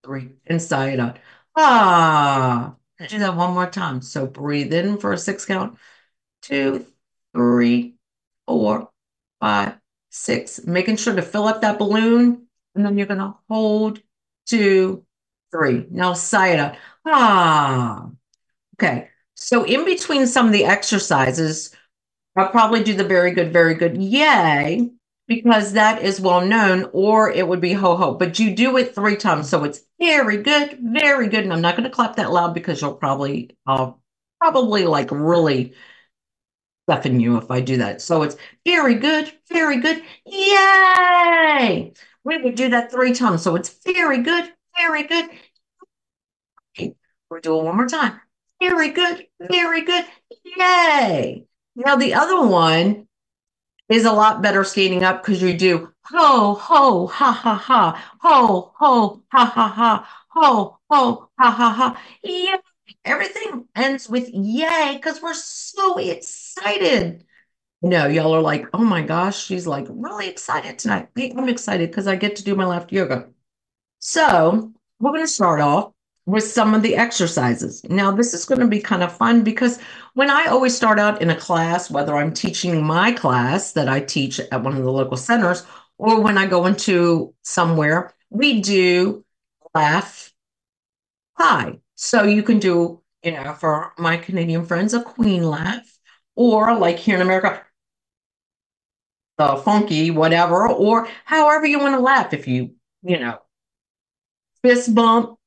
three, 0.05 0.31
and 0.47 0.63
sigh 0.63 0.91
it 0.91 1.01
out. 1.01 1.19
Ah, 1.57 2.77
do 3.09 3.19
that 3.19 3.37
one 3.37 3.53
more 3.53 3.69
time. 3.69 4.01
So 4.01 4.27
breathe 4.27 4.73
in 4.73 4.99
for 4.99 5.13
a 5.13 5.19
six 5.19 5.45
count, 5.45 5.77
two, 6.41 6.87
three, 7.35 7.97
four, 8.47 8.89
five, 9.41 9.75
six. 10.11 10.65
Making 10.65 10.97
sure 10.97 11.17
to 11.17 11.23
fill 11.23 11.49
up 11.49 11.61
that 11.63 11.79
balloon. 11.79 12.47
And 12.75 12.85
then 12.85 12.97
you're 12.97 13.07
going 13.07 13.21
to 13.21 13.35
hold 13.49 14.01
two, 14.47 15.05
three. 15.51 15.87
Now 15.91 16.15
sigh 16.15 16.49
it 16.49 16.61
out. 16.61 16.77
Ah. 17.07 18.09
Okay. 18.77 19.09
So 19.35 19.65
in 19.65 19.85
between 19.85 20.27
some 20.27 20.47
of 20.47 20.53
the 20.53 20.65
exercises, 20.65 21.75
I'll 22.37 22.49
probably 22.49 22.83
do 22.83 22.95
the 22.95 23.05
very 23.05 23.33
good, 23.33 23.53
very 23.53 23.75
good, 23.75 23.97
yay, 23.97 24.91
because 25.29 25.73
that 25.75 26.03
is 26.03 26.21
well 26.21 26.47
known, 26.47 26.89
or 26.93 27.31
it 27.31 27.47
would 27.47 27.61
be 27.61 27.73
ho 27.73 27.97
ho. 27.97 28.15
But 28.15 28.39
you 28.39 28.55
do 28.55 28.77
it 28.79 28.95
three 28.95 29.17
times. 29.17 29.51
So 29.51 29.65
it's 29.65 29.81
very 30.01 30.39
good, 30.39 30.79
very 30.81 31.29
good. 31.29 31.45
And 31.45 31.53
I'm 31.53 31.61
not 31.61 31.77
going 31.77 31.89
to 31.89 31.95
clap 31.95 32.17
that 32.17 32.33
loud 32.33 32.55
because 32.55 32.81
you'll 32.81 32.95
probably, 32.95 33.57
I'll 33.67 34.01
probably 34.41 34.85
like 34.85 35.11
really 35.11 35.75
stuffing 36.89 37.21
you 37.21 37.37
if 37.37 37.51
I 37.51 37.61
do 37.61 37.79
that. 37.79 38.01
So 38.01 38.23
it's 38.23 38.37
very 38.65 38.95
good, 38.95 39.33
very 39.51 39.81
good, 39.81 40.03
yay. 40.25 41.93
We 42.25 42.39
would 42.39 42.55
do 42.55 42.71
that 42.71 42.91
three 42.91 43.13
times. 43.13 43.43
So 43.43 43.57
it's 43.57 43.77
very 43.85 44.23
good, 44.23 44.53
very 44.77 45.05
good. 45.05 45.29
Okay, 46.79 46.95
we're 47.31 47.41
doing 47.41 47.65
one 47.65 47.77
more 47.77 47.89
time. 47.89 48.21
Very 48.61 48.91
good, 48.91 49.27
very 49.41 49.83
good, 49.83 50.05
yay. 50.57 51.47
Now, 51.75 51.97
the 51.97 52.15
other 52.15 52.47
one 52.47 53.09
is 53.89 54.05
a 54.05 54.13
lot 54.13 54.41
better 54.41 54.63
skating 54.63 55.03
up 55.03 55.23
because 55.23 55.43
you 55.43 55.57
do 55.57 55.93
ho, 56.05 56.55
ho, 56.55 57.07
ha, 57.07 57.33
ha, 57.33 57.55
ha, 57.55 58.15
ho, 58.21 58.73
ho, 58.77 59.23
ha, 59.33 59.45
ha, 59.45 59.69
ha, 59.69 60.09
ho, 60.29 60.79
ho, 60.89 61.29
ha, 61.39 61.51
ha, 61.51 61.71
ha. 61.71 62.03
Yay. 62.23 62.55
Everything 63.05 63.67
ends 63.75 64.09
with 64.09 64.29
yay 64.33 64.95
because 64.97 65.21
we're 65.21 65.35
so 65.35 65.99
excited. 65.99 67.25
No, 67.83 68.07
y'all 68.07 68.35
are 68.35 68.41
like, 68.41 68.67
oh 68.73 68.85
my 68.85 69.03
gosh, 69.03 69.45
she's 69.45 69.67
like 69.67 69.87
really 69.91 70.29
excited 70.29 70.79
tonight. 70.79 71.09
I'm 71.17 71.49
excited 71.49 71.91
because 71.91 72.07
I 72.07 72.15
get 72.17 72.37
to 72.37 72.45
do 72.45 72.55
my 72.55 72.65
left 72.65 72.93
yoga. 72.93 73.29
So 74.01 74.73
we're 75.01 75.13
going 75.13 75.25
to 75.25 75.29
start 75.29 75.61
off 75.61 75.93
with 76.27 76.45
some 76.45 76.75
of 76.75 76.83
the 76.83 76.97
exercises. 76.97 77.85
Now, 77.85 78.13
this 78.13 78.35
is 78.35 78.45
going 78.45 78.61
to 78.61 78.69
be 78.69 78.81
kind 78.81 79.03
of 79.03 79.17
fun 79.17 79.45
because 79.45 79.81
when 80.15 80.31
I 80.31 80.47
always 80.47 80.77
start 80.77 80.99
out 81.01 81.23
in 81.23 81.31
a 81.31 81.37
class, 81.37 81.91
whether 81.91 82.17
I'm 82.17 82.35
teaching 82.35 82.85
my 82.85 83.13
class 83.13 83.73
that 83.73 83.89
I 83.89 84.01
teach 84.01 84.41
at 84.41 84.63
one 84.63 84.77
of 84.77 84.85
the 84.85 84.93
local 84.93 85.17
centers, 85.17 85.67
or 85.99 86.21
when 86.21 86.39
I 86.39 86.47
go 86.47 86.67
into 86.67 87.35
somewhere, 87.43 88.15
we 88.31 88.61
do 88.63 89.25
laugh 89.75 90.33
high. 91.37 91.81
So 91.95 92.25
you 92.25 92.43
can 92.43 92.59
do, 92.59 93.03
you 93.23 93.33
know, 93.33 93.55
for 93.55 93.93
my 93.99 94.17
Canadian 94.17 94.65
friends, 94.67 94.95
a 94.95 95.03
queen 95.03 95.43
laugh, 95.43 95.99
or 96.35 96.77
like 96.77 96.99
here 96.99 97.17
in 97.17 97.23
America, 97.23 97.63
the 99.47 99.57
funky, 99.63 100.11
whatever, 100.11 100.69
or 100.69 101.09
however 101.25 101.67
you 101.67 101.79
want 101.79 101.95
to 101.95 102.01
laugh. 102.01 102.33
If 102.33 102.47
you, 102.49 102.75
you 103.03 103.19
know, 103.19 103.39
fist 104.63 104.95
bump, 104.95 105.39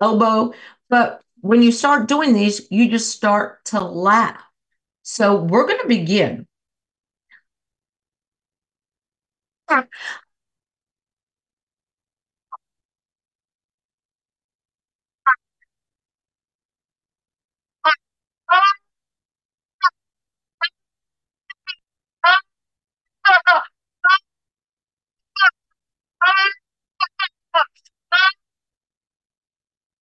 elbow. 0.00 0.54
But 0.88 1.22
when 1.40 1.62
you 1.62 1.72
start 1.72 2.08
doing 2.08 2.32
these, 2.34 2.70
you 2.70 2.90
just 2.90 3.10
start 3.10 3.64
to 3.66 3.80
laugh. 3.80 4.42
So 5.02 5.42
we're 5.42 5.66
going 5.66 5.80
to 5.80 5.88
begin. 5.88 6.46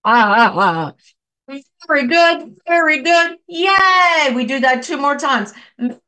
Ah. 0.03 0.93
Very 1.87 2.07
good. 2.07 2.55
Very 2.67 3.01
good. 3.01 3.37
Yay. 3.47 4.33
We 4.33 4.45
do 4.45 4.59
that 4.61 4.83
two 4.83 4.97
more 4.97 5.17
times. 5.17 5.53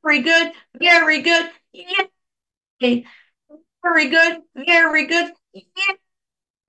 Very 0.03 0.21
good. 0.21 0.51
Very 0.79 1.21
good. 1.21 1.49
Yay. 2.81 3.05
Very 3.83 4.09
good. 4.09 4.41
Very 4.55 5.05
good. 5.07 5.33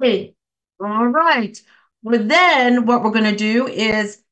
Yay. 0.02 0.34
All 0.80 1.06
right. 1.06 1.60
Well, 2.02 2.22
then 2.22 2.87
what 2.87 3.02
we're 3.02 3.10
going 3.10 3.30
to 3.30 3.37
do 3.37 3.66
is 3.66 4.22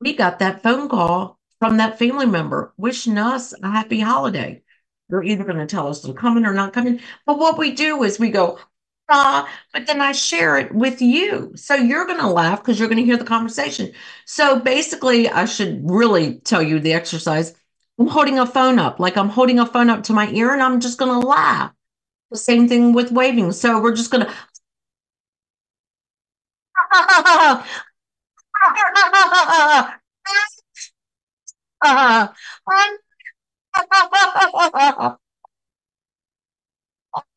we 0.00 0.14
got 0.14 0.40
that 0.40 0.62
phone 0.62 0.88
call 0.88 1.38
from 1.58 1.78
that 1.78 1.98
family 1.98 2.26
member 2.26 2.74
wishing 2.76 3.16
us 3.16 3.54
a 3.62 3.70
happy 3.70 4.00
holiday. 4.00 4.62
They're 5.08 5.22
either 5.22 5.44
going 5.44 5.58
to 5.58 5.66
tell 5.66 5.88
us 5.88 6.02
they're 6.02 6.14
coming 6.14 6.44
or 6.44 6.52
not 6.52 6.72
coming. 6.72 7.00
But 7.26 7.38
what 7.38 7.58
we 7.58 7.72
do 7.72 8.02
is 8.02 8.18
we 8.18 8.30
go, 8.30 8.58
uh, 9.08 9.46
but 9.72 9.86
then 9.86 10.00
I 10.00 10.12
share 10.12 10.56
it 10.58 10.74
with 10.74 11.02
you. 11.02 11.52
So 11.56 11.74
you're 11.74 12.06
going 12.06 12.20
to 12.20 12.28
laugh 12.28 12.60
because 12.62 12.78
you're 12.78 12.88
going 12.88 12.98
to 12.98 13.04
hear 13.04 13.16
the 13.16 13.24
conversation. 13.24 13.92
So 14.24 14.58
basically, 14.58 15.28
I 15.28 15.44
should 15.44 15.82
really 15.88 16.36
tell 16.40 16.62
you 16.62 16.80
the 16.80 16.94
exercise. 16.94 17.54
I'm 17.98 18.08
holding 18.08 18.38
a 18.38 18.46
phone 18.46 18.78
up, 18.78 18.98
like 18.98 19.16
I'm 19.16 19.28
holding 19.28 19.58
a 19.58 19.66
phone 19.66 19.90
up 19.90 20.02
to 20.04 20.12
my 20.12 20.28
ear, 20.30 20.52
and 20.52 20.62
I'm 20.62 20.80
just 20.80 20.98
going 20.98 21.20
to 21.20 21.26
laugh. 21.26 21.72
The 22.30 22.38
same 22.38 22.68
thing 22.68 22.92
with 22.94 23.12
waving. 23.12 23.52
So 23.52 23.80
we're 23.80 23.96
just 23.96 24.10
going 24.10 24.26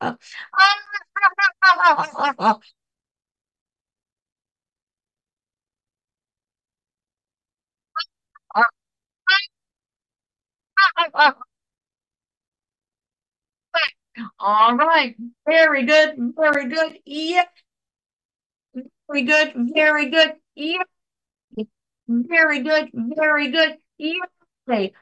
to. 0.00 0.18
All 14.40 14.76
right. 14.76 15.16
Very 15.46 15.84
good. 15.84 16.16
Very 16.36 16.68
good. 16.68 16.98
Yeah. 17.04 17.44
Very 19.08 19.22
good. 19.22 19.52
Very 19.74 20.10
good. 20.10 20.34
Yeah. 20.54 20.82
Very 22.08 22.62
good. 22.62 22.90
Very 22.94 23.50
good. 23.50 23.78
Yeah. 23.98 24.18
Like 24.66 24.94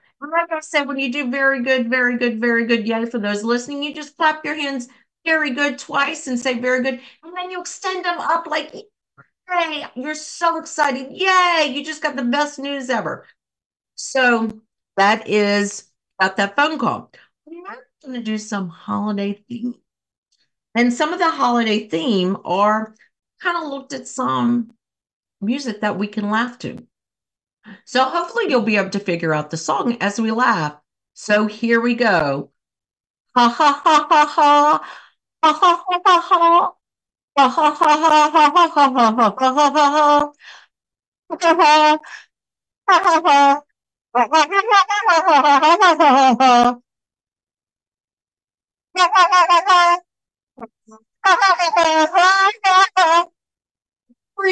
I 0.50 0.61
said, 0.61 0.88
when 0.88 0.98
you 0.98 1.12
do 1.12 1.31
very 1.31 1.62
good, 1.62 1.90
very 1.90 2.16
good, 2.18 2.40
very 2.40 2.66
good, 2.66 2.87
yay, 2.88 3.05
for 3.05 3.18
those 3.18 3.44
listening, 3.44 3.83
you 3.83 3.94
just 3.94 4.16
clap 4.16 4.44
your 4.44 4.55
hands 4.55 4.88
very 5.27 5.51
good 5.51 5.79
twice 5.79 6.27
and 6.29 6.41
say 6.41 6.59
very 6.59 6.83
good. 6.83 7.01
And 7.23 7.37
then 7.37 7.51
you 7.51 7.61
extend 7.61 8.05
them 8.05 8.19
up 8.19 8.47
like, 8.47 8.73
hey, 8.73 9.85
you're 9.95 10.15
so 10.15 10.59
excited. 10.59 11.09
Yay, 11.11 11.73
you 11.75 11.85
just 11.85 12.03
got 12.03 12.17
the 12.17 12.23
best 12.23 12.59
news 12.59 12.89
ever. 12.89 13.27
So 13.97 14.62
that 14.97 15.29
is 15.29 15.91
about 16.19 16.39
that 16.39 16.57
phone 16.57 16.79
call. 16.79 17.12
We're 17.45 17.62
going 18.03 18.15
to 18.15 18.23
do 18.23 18.39
some 18.39 18.69
holiday 18.69 19.43
theme. 19.49 19.75
And 20.75 20.93
some 20.93 21.12
of 21.12 21.19
the 21.19 21.31
holiday 21.31 21.89
theme 21.89 22.37
are 22.45 22.95
kind 23.43 23.62
of 23.62 23.71
looked 23.71 23.93
at 23.93 24.07
some 24.07 24.73
music 25.41 25.81
that 25.81 25.99
we 25.99 26.07
can 26.07 26.31
laugh 26.31 26.59
to. 26.61 26.87
So 27.85 28.05
hopefully 28.05 28.47
you'll 28.49 28.62
be 28.62 28.77
able 28.77 28.91
to 28.91 29.01
figure 29.01 29.35
out 29.35 29.51
the 29.51 29.57
song 29.57 29.97
as 30.01 30.21
we 30.21 30.31
laugh. 30.31 30.77
So 31.15 31.47
here 31.47 31.81
we 31.81 31.95
go. 31.95 32.51
Ha 33.35 33.49
ha 33.49 33.81
ha 33.85 34.07
ha 34.09 34.27
ha. 34.27 35.06
Very 35.42 35.53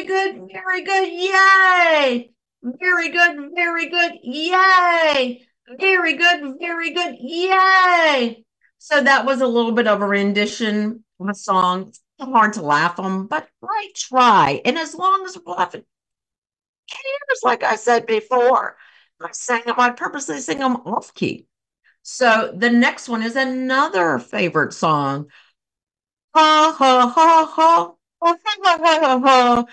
good, 0.06 0.48
very 0.52 0.82
good, 0.84 1.08
yay! 1.08 2.30
Very 2.62 3.08
good, 3.10 3.50
very 3.54 3.88
good, 3.88 4.12
yay! 4.22 5.46
Very 5.78 6.14
good, 6.14 6.58
very 6.60 6.92
good, 6.94 7.16
yay! 7.20 8.44
So 8.84 9.00
that 9.02 9.24
was 9.24 9.40
a 9.40 9.46
little 9.46 9.72
bit 9.72 9.86
of 9.86 10.02
a 10.02 10.06
rendition 10.06 11.04
of 11.18 11.28
a 11.30 11.34
song. 11.34 11.88
It's 11.88 12.02
hard 12.20 12.52
to 12.52 12.60
laugh 12.60 12.98
on, 13.00 13.28
but 13.28 13.48
I 13.62 13.88
try. 13.96 14.60
And 14.62 14.76
as 14.76 14.94
long 14.94 15.24
as 15.24 15.38
we're 15.38 15.54
laughing, 15.54 15.84
ears, 16.92 17.40
like 17.42 17.62
I 17.62 17.76
said 17.76 18.06
before, 18.06 18.76
I 19.22 19.32
sang 19.32 19.62
them, 19.64 19.76
I 19.78 19.88
purposely 19.88 20.38
sing 20.40 20.58
them 20.58 20.76
off 20.76 21.14
key. 21.14 21.46
So 22.02 22.52
the 22.54 22.68
next 22.68 23.08
one 23.08 23.22
is 23.22 23.36
another 23.36 24.18
favorite 24.18 24.74
song. 24.74 25.30
Ha 26.34 26.74
ha 26.76 27.08
ha 27.08 27.46
ha. 27.56 27.94
Ha 28.20 28.36
ha 28.44 28.78
ha 28.84 29.18
ha. 29.18 29.64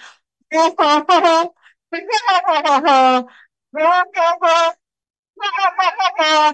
Ha 0.54 0.72
ha 0.80 1.06
ha 1.10 1.20
ha. 1.20 1.52
Ha 1.92 2.00
ha 5.58 5.92
ha 6.00 6.12
ha. 6.18 6.54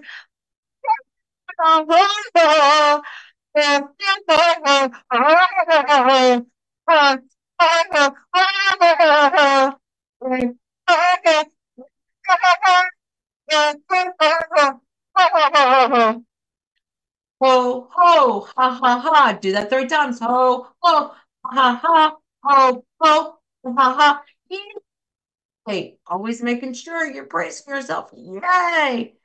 Ho, 17.39 17.87
ho, 17.91 18.41
ha, 18.55 18.71
ha, 18.81 18.99
ha. 18.99 19.31
Do 19.33 19.51
that 19.53 19.69
three 19.69 19.87
times. 19.87 20.19
Ho, 20.19 20.67
ho, 20.81 21.11
ha, 21.45 21.75
ha, 21.83 22.15
ho, 22.43 22.83
ho, 23.01 23.39
ha, 23.63 23.93
ha. 23.93 24.23
Hey, 25.67 25.97
always 26.07 26.41
making 26.41 26.73
sure 26.73 27.05
you're 27.11 27.25
praising 27.25 27.73
yourself. 27.73 28.11
Yay. 28.15 29.15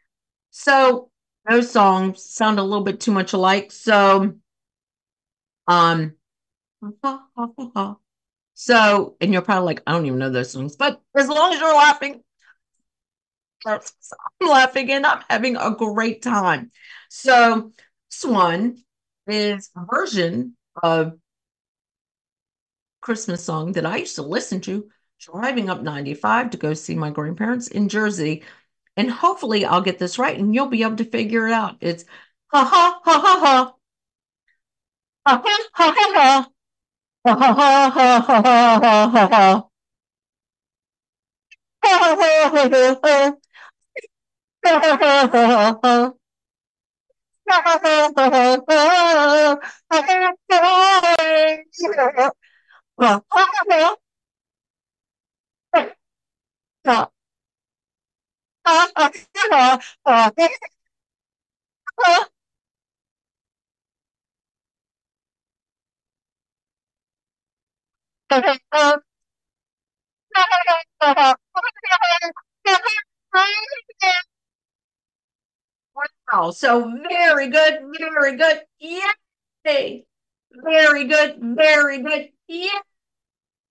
So 0.51 1.12
those 1.49 1.71
songs 1.71 2.23
sound 2.23 2.59
a 2.59 2.63
little 2.63 2.85
bit 2.85 3.01
too 3.01 3.13
much 3.13 3.33
alike. 3.33 3.73
So, 3.73 4.35
um, 5.67 6.15
so, 8.55 9.17
and 9.21 9.33
you're 9.33 9.43
probably 9.43 9.67
like, 9.67 9.83
I 9.87 9.93
don't 9.93 10.07
even 10.07 10.19
know 10.19 10.31
those 10.31 10.51
songs, 10.53 10.77
but 10.77 11.01
as 11.17 11.29
long 11.29 11.53
as 11.53 11.61
you're 11.61 11.75
laughing, 11.75 12.23
I'm 13.65 13.81
laughing 14.41 14.91
and 14.91 15.07
I'm 15.07 15.23
having 15.31 15.57
a 15.57 15.75
great 15.75 16.23
time. 16.23 16.71
So, 17.09 17.73
this 18.11 18.25
one 18.25 18.79
is 19.27 19.71
a 19.77 19.85
version 19.89 20.57
of 20.83 21.19
Christmas 23.01 23.45
song 23.45 23.73
that 23.73 23.87
I 23.87 23.99
used 23.99 24.17
to 24.17 24.23
listen 24.23 24.61
to 24.63 24.89
driving 25.21 25.71
up 25.71 25.83
95 25.83 26.51
to 26.51 26.57
go 26.57 26.75
see 26.75 26.95
my 26.95 27.11
grandparents 27.11 27.69
in 27.69 27.89
Jersey. 27.89 28.43
And 28.97 29.11
hopefully 29.11 29.65
I'll 29.65 29.81
get 29.83 29.99
this 29.99 30.19
right 30.19 30.39
and 30.39 30.55
you'll 30.55 30.67
be 30.67 30.83
able 30.83 30.97
to 30.97 31.05
figure 31.05 31.47
it 31.47 31.53
out. 31.53 31.77
It's 31.81 32.05
ha 32.53 32.65
ha 32.65 33.01
ha 33.05 33.21
ha 33.21 33.41
ha. 33.41 33.75
Ha 35.27 35.33
ha 35.45 35.57
ha 35.75 35.87
ha 35.97 36.07
ha. 36.17 36.47
Ha 37.27 37.35
ha 37.35 37.53
ha 37.55 37.91
ha 37.91 38.21
ha 38.21 38.43
ha 38.83 39.09
ha 39.09 39.27
ha. 39.33 39.69
Wow, 76.33 76.51
so 76.51 76.91
very 77.09 77.49
good, 77.49 77.81
very 77.99 78.37
good. 78.37 78.63
Yay! 78.81 80.05
Very 80.53 81.05
good, 81.07 81.39
very 81.41 82.03
good. 82.03 82.31
Yeah. 82.49 82.81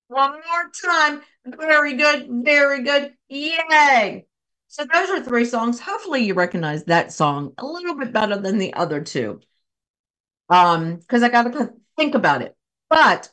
One 0.09 0.33
more 0.33 0.71
time. 0.83 1.23
Very 1.45 1.95
good, 1.95 2.27
very 2.29 2.83
good. 2.83 3.15
Yay! 3.29 4.27
So 4.71 4.85
those 4.85 5.09
are 5.09 5.21
three 5.21 5.43
songs. 5.43 5.81
Hopefully 5.81 6.23
you 6.23 6.33
recognize 6.33 6.85
that 6.85 7.11
song 7.11 7.53
a 7.57 7.65
little 7.65 7.93
bit 7.93 8.13
better 8.13 8.37
than 8.37 8.57
the 8.57 8.73
other 8.73 9.01
two. 9.01 9.41
Um, 10.47 10.95
because 10.95 11.23
I 11.23 11.29
gotta 11.29 11.73
think 11.97 12.15
about 12.15 12.41
it. 12.41 12.55
But 12.89 13.29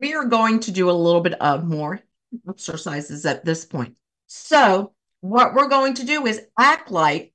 we 0.00 0.14
are 0.14 0.24
going 0.24 0.58
to 0.60 0.72
do 0.72 0.90
a 0.90 0.92
little 0.92 1.20
bit 1.20 1.34
of 1.34 1.64
more 1.64 2.00
exercises 2.48 3.26
at 3.26 3.44
this 3.44 3.64
point. 3.64 3.94
So 4.26 4.92
what 5.20 5.54
we're 5.54 5.68
going 5.68 5.94
to 5.94 6.04
do 6.04 6.26
is 6.26 6.42
act 6.58 6.90
like 6.90 7.32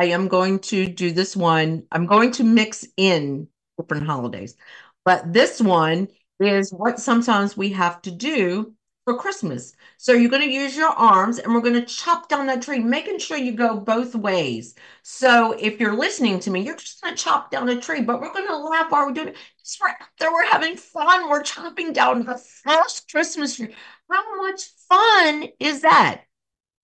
I 0.00 0.06
am 0.06 0.26
going 0.26 0.58
to 0.60 0.88
do 0.88 1.12
this 1.12 1.36
one. 1.36 1.84
I'm 1.92 2.06
going 2.06 2.32
to 2.32 2.44
mix 2.44 2.84
in 2.96 3.46
different 3.78 4.06
holidays, 4.08 4.56
but 5.04 5.32
this 5.32 5.60
one 5.60 6.08
is 6.40 6.72
what 6.72 6.98
sometimes 6.98 7.56
we 7.56 7.70
have 7.70 8.02
to 8.02 8.10
do 8.10 8.74
for 9.04 9.16
Christmas. 9.16 9.74
So 9.96 10.12
you're 10.12 10.30
going 10.30 10.48
to 10.48 10.54
use 10.54 10.76
your 10.76 10.90
arms 10.90 11.38
and 11.38 11.52
we're 11.52 11.60
going 11.60 11.74
to 11.74 11.84
chop 11.84 12.28
down 12.28 12.46
that 12.46 12.62
tree, 12.62 12.78
making 12.78 13.18
sure 13.18 13.36
you 13.36 13.52
go 13.52 13.76
both 13.78 14.14
ways. 14.14 14.74
So 15.02 15.52
if 15.58 15.80
you're 15.80 15.96
listening 15.96 16.38
to 16.40 16.50
me, 16.50 16.60
you're 16.60 16.76
just 16.76 17.02
going 17.02 17.16
to 17.16 17.22
chop 17.22 17.50
down 17.50 17.68
a 17.68 17.80
tree, 17.80 18.00
but 18.00 18.20
we're 18.20 18.32
going 18.32 18.46
to 18.46 18.56
laugh 18.56 18.90
while 18.90 19.06
we're 19.06 19.12
doing 19.12 19.28
it. 19.28 19.36
We're 19.80 19.88
out 19.88 19.96
there, 20.18 20.32
we're 20.32 20.46
having 20.46 20.76
fun. 20.76 21.28
We're 21.28 21.42
chopping 21.42 21.92
down 21.92 22.24
the 22.24 22.38
first 22.38 23.10
Christmas 23.10 23.56
tree. 23.56 23.74
How 24.10 24.36
much 24.42 24.62
fun 24.88 25.48
is 25.58 25.82
that? 25.82 26.22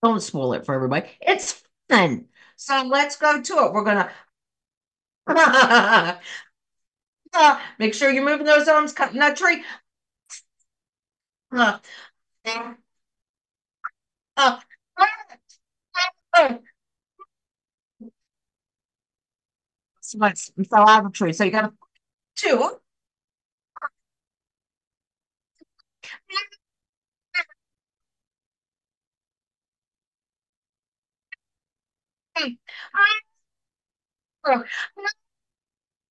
Don't 0.02 0.20
spoil 0.20 0.54
it 0.54 0.64
for 0.64 0.74
everybody. 0.74 1.08
It's 1.20 1.62
fun. 1.88 2.26
So 2.56 2.84
let's 2.86 3.16
go 3.16 3.40
to 3.40 3.54
it. 3.64 3.72
We're 3.72 3.84
going 3.84 4.04
to 7.32 7.60
make 7.78 7.94
sure 7.94 8.10
you're 8.10 8.24
moving 8.24 8.46
those 8.46 8.68
arms, 8.68 8.92
cutting 8.92 9.20
that 9.20 9.36
tree. 9.36 9.62
Uh, 14.36 14.58
so 20.00 20.18
let's 20.18 20.50
fell 20.70 20.88
out 20.88 21.04
of 21.04 21.10
a 21.10 21.12
tree. 21.12 21.32
So 21.32 21.44
you 21.44 21.50
got 21.50 21.72
two. 22.36 22.78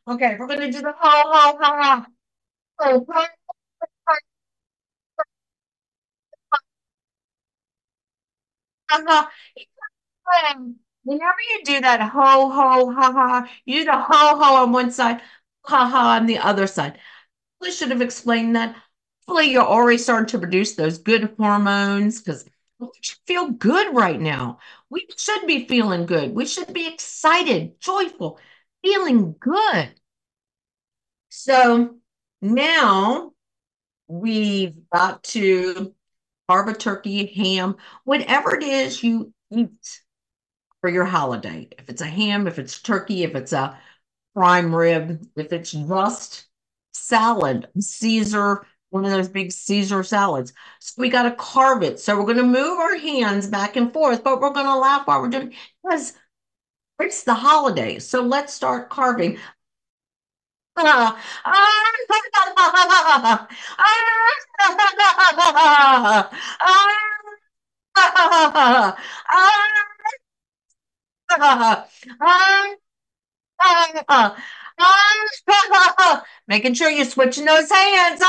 Okay, 0.08 0.36
we're 0.40 0.48
gonna 0.48 0.72
do 0.72 0.82
the 0.82 0.92
ho 0.92 0.98
ho 1.02 1.58
ho 1.62 2.06
ho. 2.80 3.06
Whenever 11.04 11.38
you 11.50 11.64
do 11.66 11.82
that 11.82 12.02
ho 12.02 12.50
ho 12.50 12.92
ha 12.92 13.12
ha, 13.12 13.50
you 13.66 13.80
do 13.80 13.86
the 13.86 13.98
ho 13.98 14.38
ho 14.38 14.64
on 14.64 14.72
one 14.72 14.92
side, 14.92 15.22
ha 15.66 15.88
ha 15.88 16.16
on 16.16 16.26
the 16.26 16.38
other 16.38 16.68
side. 16.68 17.00
I 17.64 17.70
should 17.72 17.90
have 17.92 18.02
explained 18.02 18.56
that. 18.56 18.76
Hopefully, 19.28 19.52
you're 19.52 19.64
already 19.64 19.98
starting 19.98 20.28
to 20.28 20.40
produce 20.40 20.76
those 20.76 20.98
good 21.00 21.34
hormones 21.38 22.22
because 22.22 22.46
feel 23.26 23.52
good 23.52 23.96
right 23.96 24.20
now. 24.20 24.60
We 24.90 25.08
should 25.18 25.46
be 25.48 25.68
feeling 25.68 26.06
good. 26.06 26.34
We 26.34 26.46
should 26.46 26.74
be 26.74 26.88
excited, 26.88 27.80
joyful, 27.80 28.40
feeling 28.84 29.36
good. 29.40 29.94
So 31.30 31.96
now 32.42 33.32
we've 34.08 34.78
got 34.92 35.24
to 35.24 35.94
carve 36.50 36.68
a 36.68 36.74
turkey, 36.74 37.26
ham, 37.28 37.78
whatever 38.04 38.56
it 38.56 38.64
is 38.64 39.02
you 39.04 39.34
eat 39.52 40.02
for 40.82 40.90
your 40.90 41.06
holiday. 41.06 41.70
If 41.78 41.90
it's 41.90 42.02
a 42.02 42.08
ham, 42.08 42.48
if 42.48 42.60
it's 42.60 42.82
turkey, 42.82 43.24
if 43.24 43.36
it's 43.36 43.54
a 43.54 43.80
prime 44.36 44.74
rib, 44.74 45.26
if 45.36 45.54
it's 45.54 45.72
just 45.72 46.48
salad, 46.94 47.68
Caesar, 47.80 48.66
one 48.92 49.06
of 49.06 49.12
those 49.12 49.30
big 49.30 49.52
Caesar 49.52 50.04
salads. 50.04 50.54
So 50.80 51.02
we 51.02 51.10
got 51.10 51.24
to 51.24 51.32
carve 51.32 51.82
it. 51.82 52.00
So 52.00 52.18
we're 52.18 52.26
going 52.26 52.38
to 52.38 52.44
move 52.44 52.78
our 52.78 52.98
hands 52.98 53.48
back 53.48 53.76
and 53.76 53.92
forth, 53.92 54.24
but 54.24 54.40
we're 54.40 54.54
going 54.54 54.68
to 54.68 54.78
laugh 54.78 55.08
while 55.08 55.22
we're 55.22 55.30
doing 55.30 55.54
because 55.84 56.14
it's 57.00 57.24
the 57.24 57.34
holiday. 57.34 58.00
So 58.00 58.22
let's 58.22 58.54
start 58.54 58.90
carving. 58.90 59.40
Making 76.48 76.74
sure 76.74 76.90
you're 76.90 77.06
switching 77.06 77.46
those 77.46 77.70
hands. 77.70 78.22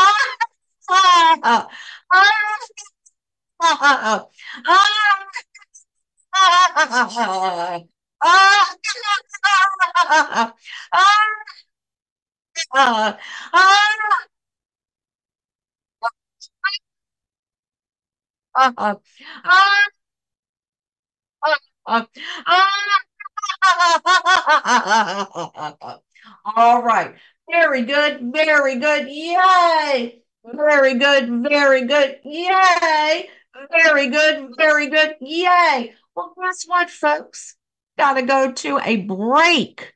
All 26.45 26.83
right. 26.83 27.15
Very 27.51 27.83
good. 27.83 28.33
Very 28.33 28.79
good. 28.79 29.09
Yay. 29.09 30.23
Very 30.45 30.95
good. 30.95 31.49
Very 31.49 31.87
good. 31.87 32.21
Yay. 32.25 33.29
Very 33.71 34.09
good. 34.09 34.51
Very 34.57 34.89
good. 34.89 35.17
Yay. 35.21 35.95
Well, 36.15 36.35
guess 36.41 36.65
what, 36.67 36.91
folks? 36.91 37.57
Got 37.99 38.15
to 38.15 38.23
go 38.23 38.53
to 38.53 38.79
a 38.79 38.97
break. 38.97 39.95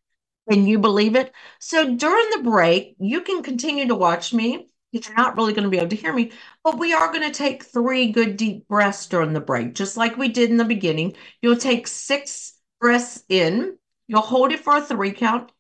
Can 0.48 0.66
you 0.66 0.78
believe 0.78 1.16
it? 1.16 1.32
So 1.59 1.96
during 1.96 2.30
the 2.30 2.42
break, 2.48 2.94
you 2.98 3.22
can 3.22 3.42
continue 3.42 3.88
to 3.88 3.94
watch 3.94 4.32
me. 4.32 4.68
You're 4.92 5.14
not 5.16 5.37
really 5.37 5.52
going 5.52 5.64
to 5.64 5.70
be 5.70 5.78
able 5.78 5.88
to 5.88 5.96
hear 5.96 6.12
me, 6.12 6.30
but 6.62 6.78
we 6.78 6.94
are 6.94 7.12
going 7.12 7.28
to 7.30 7.37
take 7.37 7.64
three 7.64 8.12
good 8.12 8.37
deep 8.37 8.68
breaths 8.68 9.06
during 9.06 9.32
the 9.32 9.40
break, 9.40 9.74
just 9.74 9.96
like 9.96 10.16
we 10.16 10.28
did 10.28 10.50
in 10.50 10.56
the 10.56 10.64
beginning. 10.64 11.16
You'll 11.42 11.56
take 11.56 11.87
six 11.87 12.54
breaths 12.80 13.22
in, 13.28 13.76
you'll 14.06 14.22
hold 14.22 14.52
it 14.52 14.61
for 14.61 14.76
a 14.76 14.80
three 14.80 15.12
count, 15.12 15.50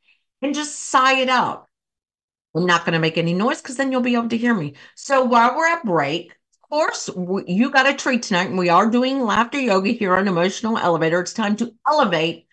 and 0.40 0.54
just 0.54 0.78
sigh 0.78 1.18
it 1.18 1.28
out. 1.28 1.65
I'm 2.56 2.66
not 2.66 2.84
going 2.84 2.94
to 2.94 2.98
make 2.98 3.18
any 3.18 3.34
noise 3.34 3.60
because 3.60 3.76
then 3.76 3.92
you'll 3.92 4.00
be 4.00 4.14
able 4.14 4.30
to 4.30 4.36
hear 4.36 4.54
me. 4.54 4.74
So 4.94 5.24
while 5.24 5.54
we're 5.54 5.68
at 5.68 5.84
break, 5.84 6.32
of 6.32 6.70
course, 6.70 7.10
you 7.46 7.70
got 7.70 7.88
a 7.88 7.94
treat 7.94 8.22
tonight, 8.22 8.48
and 8.48 8.58
we 8.58 8.70
are 8.70 8.90
doing 8.90 9.20
laughter 9.20 9.60
yoga 9.60 9.90
here 9.90 10.16
on 10.16 10.26
Emotional 10.26 10.78
Elevator. 10.78 11.20
It's 11.20 11.32
time 11.32 11.56
to 11.56 11.74
elevate 11.86 12.46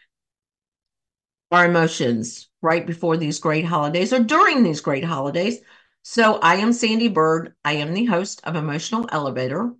our 1.51 1.65
emotions 1.65 2.49
right 2.61 2.85
before 2.85 3.15
these 3.15 3.39
great 3.39 3.65
holidays 3.65 4.11
or 4.11 4.19
during 4.19 4.63
these 4.63 4.81
great 4.81 5.03
holidays. 5.03 5.59
So 6.01 6.35
I 6.39 6.55
am 6.55 6.71
Sandee 6.71 7.13
Byrd. 7.13 7.53
I 7.63 7.73
am 7.73 7.93
the 7.93 8.05
host 8.05 8.41
of 8.43 8.55
Emotional 8.55 9.07
Elevator, 9.11 9.73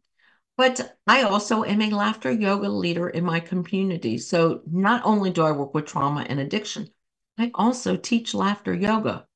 but 0.56 0.98
I 1.06 1.24
also 1.24 1.64
am 1.64 1.82
a 1.82 1.90
laughter 1.90 2.32
yoga 2.32 2.70
leader 2.70 3.10
in 3.10 3.26
my 3.26 3.40
community. 3.40 4.18
So 4.20 4.62
not 4.72 5.02
only 5.04 5.32
do 5.32 5.44
I 5.44 5.52
work 5.52 5.74
with 5.74 5.86
trauma 5.86 6.26
and 6.30 6.40
addiction, 6.40 6.90
I 7.38 7.52
also 7.54 7.98
teach 7.98 8.34
laughter 8.34 8.74
yoga. 8.74 9.28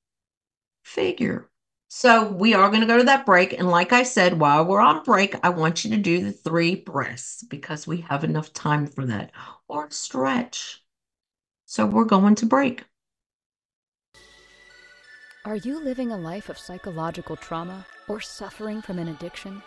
Figure. 0.88 1.50
So 1.90 2.30
we 2.30 2.54
are 2.54 2.70
going 2.70 2.80
to 2.80 2.88
go 2.88 2.98
to 2.98 3.04
that 3.04 3.26
break. 3.26 3.52
And 3.52 3.70
like 3.70 3.92
I 3.92 4.04
said, 4.04 4.40
while 4.40 4.66
we're 4.66 4.80
on 4.80 5.04
break, 5.04 5.36
I 5.44 5.50
want 5.50 5.84
you 5.84 5.92
to 5.92 5.98
do 5.98 6.24
the 6.24 6.32
three 6.32 6.76
breaths 6.76 7.44
because 7.44 7.86
we 7.86 8.02
have 8.02 8.24
enough 8.24 8.54
time 8.54 8.88
for 8.88 9.06
that 9.06 9.32
or 9.68 9.92
stretch. 9.92 10.82
So 11.66 11.86
we're 11.86 12.06
going 12.06 12.36
to 12.36 12.46
break. 12.46 12.86
Are 15.44 15.58
you 15.58 15.84
living 15.84 16.12
a 16.12 16.18
life 16.18 16.48
of 16.48 16.58
psychological 16.58 17.36
trauma 17.36 17.86
or 18.08 18.22
suffering 18.22 18.82
from 18.82 18.98
an 18.98 19.10
addiction? 19.10 19.62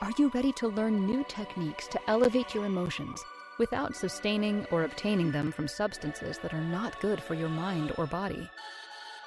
Are 0.00 0.12
you 0.16 0.30
ready 0.34 0.52
to 0.52 0.68
learn 0.68 1.06
new 1.06 1.22
techniques 1.28 1.86
to 1.88 2.00
elevate 2.08 2.54
your 2.54 2.64
emotions 2.64 3.22
without 3.58 3.94
sustaining 3.94 4.64
or 4.70 4.84
obtaining 4.84 5.32
them 5.32 5.52
from 5.52 5.68
substances 5.68 6.38
that 6.38 6.54
are 6.54 6.64
not 6.64 6.98
good 7.00 7.22
for 7.22 7.34
your 7.34 7.50
mind 7.50 7.92
or 7.98 8.06
body? 8.06 8.48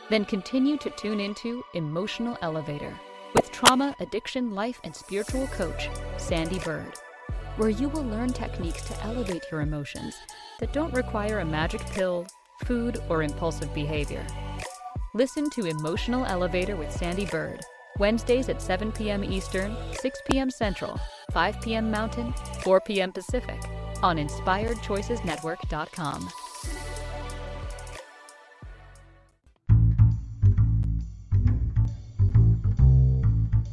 Then 0.10 0.26
continue 0.26 0.78
to 0.78 0.89
tune 0.92 1.20
into 1.20 1.63
Emotional 1.74 2.38
Elevator 2.42 2.94
with 3.34 3.52
trauma, 3.52 3.96
addiction, 4.00 4.54
life, 4.54 4.80
and 4.84 4.96
spiritual 4.96 5.48
coach, 5.48 5.89
Sandee 6.18 6.63
Byrd, 6.63 6.94
where 7.58 7.70
you 7.70 7.89
will 7.89 8.04
learn 8.04 8.32
techniques 8.32 8.84
to 8.84 9.04
elevate 9.04 9.44
your 9.52 9.62
emotions 9.62 10.16
that 10.60 10.74
don't 10.74 10.94
require 10.94 11.39
a 11.39 11.46
magic 11.46 11.82
pill, 11.88 12.28
food, 12.66 13.02
or 13.10 13.24
impulsive 13.24 13.74
behavior. 13.74 14.26
Listen 15.13 15.50
to 15.52 15.66
Emotional 15.66 16.26
Elevator 16.26 16.76
with 16.76 16.89
Sandee 16.89 17.30
Byrd, 17.30 17.62
Wednesdays 18.00 18.50
at 18.50 18.60
7 18.62 18.92
p.m. 18.92 19.24
Eastern, 19.24 19.76
6 19.94 20.20
p.m. 20.30 20.50
Central, 20.50 21.00
5 21.32 21.62
p.m. 21.62 21.92
Mountain, 21.92 22.34
4 22.63 22.82
p.m. 22.82 23.12
Pacific 23.12 23.62
on 24.02 24.18
InspiredChoicesNetwork.com. 24.18 26.30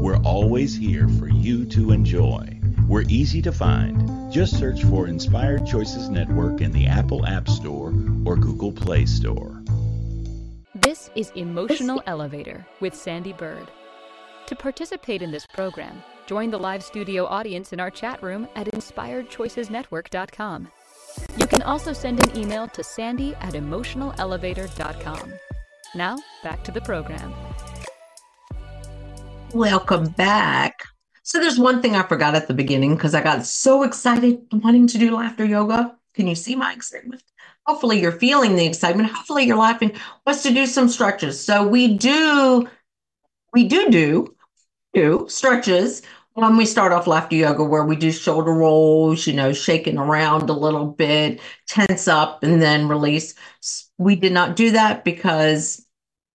we're 0.00 0.20
always 0.22 0.74
here 0.74 1.06
for 1.08 1.28
you 1.28 1.66
to 1.66 1.92
enjoy. 1.92 2.58
We're 2.88 3.02
easy 3.02 3.42
to 3.42 3.52
find. 3.52 4.32
Just 4.32 4.58
search 4.58 4.82
for 4.84 5.06
Inspired 5.06 5.66
Choices 5.66 6.08
Network 6.08 6.62
in 6.62 6.72
the 6.72 6.86
Apple 6.86 7.26
App 7.26 7.46
Store 7.48 7.92
or 8.24 8.36
Google 8.36 8.72
Play 8.72 9.04
Store. 9.04 9.62
This 10.74 11.10
is 11.14 11.30
Emotional 11.34 12.02
Elevator 12.06 12.66
with 12.80 12.94
Sandee 12.94 13.36
Byrd. 13.36 13.68
To 14.46 14.56
participate 14.56 15.20
in 15.20 15.30
this 15.30 15.46
program, 15.46 16.02
join 16.26 16.50
the 16.50 16.58
live 16.58 16.82
studio 16.82 17.26
audience 17.26 17.74
in 17.74 17.80
our 17.80 17.90
chat 17.90 18.22
room 18.22 18.48
at 18.56 18.68
inspiredchoicesnetwork.com. 18.68 20.68
You 21.36 21.46
can 21.46 21.60
also 21.60 21.92
send 21.92 22.26
an 22.26 22.38
email 22.38 22.68
to 22.68 22.82
sandy 22.82 23.34
at 23.34 23.52
emotionalelevator.com. 23.52 25.34
Now, 25.94 26.16
back 26.42 26.64
to 26.64 26.72
the 26.72 26.80
program. 26.80 27.34
Welcome 29.54 30.10
back. 30.10 30.80
So, 31.22 31.38
there's 31.38 31.58
one 31.58 31.82
thing 31.82 31.96
I 31.96 32.02
forgot 32.02 32.34
at 32.34 32.48
the 32.48 32.54
beginning 32.54 32.94
because 32.94 33.14
I 33.14 33.22
got 33.22 33.44
so 33.44 33.82
excited 33.82 34.40
wanting 34.52 34.86
to 34.88 34.98
do 34.98 35.14
laughter 35.14 35.44
yoga. 35.44 35.96
Can 36.14 36.26
you 36.26 36.34
see 36.34 36.56
my 36.56 36.72
excitement? 36.72 37.22
hopefully 37.66 38.00
you're 38.00 38.12
feeling 38.12 38.56
the 38.56 38.66
excitement 38.66 39.08
hopefully 39.10 39.44
you're 39.44 39.56
laughing 39.56 39.92
was 40.26 40.42
to 40.42 40.52
do 40.52 40.66
some 40.66 40.88
stretches 40.88 41.42
so 41.42 41.66
we 41.66 41.96
do 41.96 42.68
we 43.52 43.66
do 43.68 43.88
do 43.90 44.34
do 44.92 45.26
stretches 45.28 46.02
when 46.34 46.56
we 46.56 46.64
start 46.64 46.90
off 46.90 47.06
laughter 47.06 47.36
yoga 47.36 47.62
where 47.62 47.84
we 47.84 47.94
do 47.94 48.10
shoulder 48.10 48.52
rolls 48.52 49.26
you 49.26 49.32
know 49.32 49.52
shaking 49.52 49.98
around 49.98 50.50
a 50.50 50.54
little 50.54 50.86
bit 50.86 51.40
tense 51.68 52.08
up 52.08 52.42
and 52.42 52.60
then 52.60 52.88
release 52.88 53.34
we 53.98 54.16
did 54.16 54.32
not 54.32 54.56
do 54.56 54.72
that 54.72 55.04
because 55.04 55.86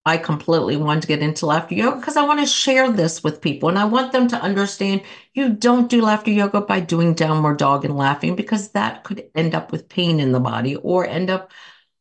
I 0.06 0.18
completely 0.18 0.76
want 0.76 1.02
to 1.02 1.08
get 1.08 1.18
into 1.20 1.46
laughter 1.46 1.74
yoga 1.74 1.96
because 1.96 2.16
I 2.16 2.22
want 2.22 2.38
to 2.38 2.46
share 2.46 2.92
this 2.92 3.24
with 3.24 3.40
people 3.40 3.68
and 3.68 3.76
I 3.76 3.86
want 3.86 4.12
them 4.12 4.28
to 4.28 4.40
understand 4.40 5.02
you 5.34 5.52
don't 5.52 5.90
do 5.90 6.00
laughter 6.00 6.30
yoga 6.30 6.60
by 6.60 6.78
doing 6.78 7.12
downward 7.12 7.58
dog 7.58 7.84
and 7.84 7.96
laughing 7.96 8.36
because 8.36 8.68
that 8.68 9.02
could 9.02 9.28
end 9.34 9.56
up 9.56 9.72
with 9.72 9.88
pain 9.88 10.20
in 10.20 10.30
the 10.30 10.38
body 10.38 10.76
or 10.76 11.04
end 11.04 11.28
up 11.28 11.50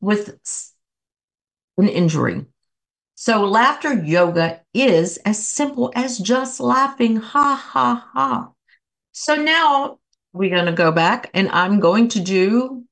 with 0.02 0.38
an 1.80 1.89
injury. 1.89 2.46
So, 3.15 3.44
laughter 3.44 3.94
yoga 3.94 4.62
is 4.72 5.18
as 5.26 5.44
simple 5.44 5.91
as 5.96 6.20
just 6.20 6.60
laughing, 6.60 7.15
ha 7.15 7.56
ha 7.56 8.08
ha. 8.13 8.52
So, 9.13 9.36
now 9.36 9.98
we're 10.32 10.52
going 10.52 10.68
to 10.68 10.74
go 10.74 10.91
back 10.91 11.32
and 11.34 11.50
I'm 11.50 11.80
going 11.80 12.10
to 12.10 12.20
do 12.20 12.86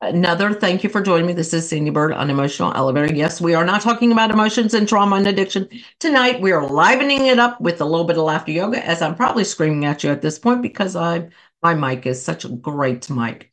Another 0.00 0.54
thank 0.54 0.84
you 0.84 0.90
for 0.90 1.00
joining 1.00 1.26
me. 1.26 1.32
This 1.32 1.52
is 1.52 1.68
Sandee 1.68 1.92
Byrd 1.92 2.12
on 2.12 2.30
Emotional 2.30 2.72
Elevator. 2.72 3.12
Yes, 3.12 3.40
we 3.40 3.54
are 3.54 3.64
not 3.64 3.80
talking 3.80 4.12
about 4.12 4.30
emotions 4.30 4.72
and 4.72 4.88
trauma 4.88 5.16
and 5.16 5.26
addiction. 5.26 5.68
Tonight, 5.98 6.40
we 6.40 6.52
are 6.52 6.64
livening 6.64 7.26
it 7.26 7.40
up 7.40 7.60
with 7.60 7.80
a 7.80 7.84
little 7.84 8.04
bit 8.06 8.16
of 8.16 8.22
laughter 8.22 8.52
yoga, 8.52 8.86
as 8.86 9.02
I'm 9.02 9.16
probably 9.16 9.42
screaming 9.42 9.84
at 9.86 10.04
you 10.04 10.10
at 10.10 10.22
this 10.22 10.38
point 10.38 10.62
because 10.62 10.94
I 10.94 11.30
my 11.64 11.74
mic 11.74 12.06
is 12.06 12.22
such 12.22 12.44
a 12.44 12.48
great 12.48 13.10
mic. 13.10 13.50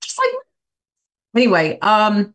Just 0.00 0.18
like 0.18 0.34
anyway, 1.36 1.78
um, 1.78 2.34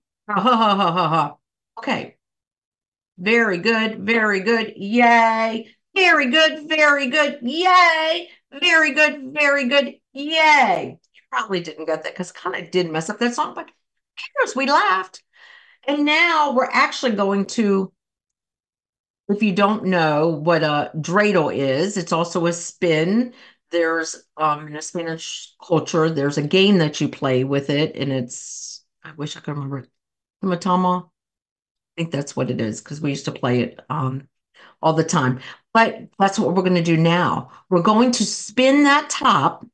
Ha 0.27 0.39
ha 0.39 0.55
ha 0.57 0.75
ha 0.75 0.91
ha 0.91 1.07
ha. 1.09 1.37
Okay. 1.77 2.17
Very 3.17 3.57
good. 3.59 3.99
Very 4.05 4.39
good. 4.41 4.73
Yay. 4.75 5.75
Very 5.95 6.31
good. 6.31 6.67
Very 6.67 7.07
good. 7.09 7.39
Yay. 7.41 8.29
Very 8.59 8.91
good. 8.93 9.33
Very 9.33 9.67
good. 9.67 9.95
Yay. 10.13 10.99
You 11.13 11.21
probably 11.31 11.61
didn't 11.61 11.85
get 11.85 12.03
that 12.03 12.13
because 12.13 12.31
kind 12.31 12.55
of 12.55 12.71
did 12.71 12.89
mess 12.91 13.09
up 13.09 13.19
that 13.19 13.35
song, 13.35 13.53
but 13.53 13.69
cares? 14.17 14.55
We 14.55 14.67
laughed. 14.67 15.23
And 15.87 16.05
now 16.05 16.53
we're 16.53 16.69
actually 16.71 17.13
going 17.13 17.45
to, 17.47 17.91
if 19.29 19.41
you 19.41 19.53
don't 19.53 19.85
know 19.85 20.27
what 20.29 20.63
a 20.63 20.91
dreidel 20.95 21.55
is, 21.55 21.97
it's 21.97 22.11
also 22.11 22.45
a 22.47 22.53
spin. 22.53 23.33
There's 23.71 24.23
um 24.37 24.67
in 24.67 24.75
a 24.75 24.81
Spanish 24.81 25.53
culture, 25.65 26.09
there's 26.09 26.37
a 26.37 26.41
game 26.47 26.79
that 26.79 26.99
you 26.99 27.07
play 27.07 27.43
with 27.45 27.69
it, 27.69 27.95
and 27.95 28.11
it's 28.11 28.83
I 29.03 29.13
wish 29.13 29.37
I 29.37 29.39
could 29.39 29.53
remember 29.53 29.85
Matama. 30.47 31.09
I 31.97 32.01
think 32.01 32.11
that's 32.11 32.35
what 32.35 32.51
it 32.51 32.61
is 32.61 32.81
because 32.81 33.01
we 33.01 33.11
used 33.11 33.25
to 33.25 33.31
play 33.31 33.61
it 33.61 33.79
um 33.89 34.27
all 34.81 34.93
the 34.93 35.03
time. 35.05 35.41
But 35.73 36.09
that's 36.19 36.39
what 36.39 36.55
we're 36.55 36.63
going 36.63 36.75
to 36.75 36.83
do 36.83 36.97
now. 36.97 37.51
We're 37.69 37.81
going 37.83 38.11
to 38.13 38.25
spin 38.25 38.83
that 38.85 39.09
top 39.09 39.65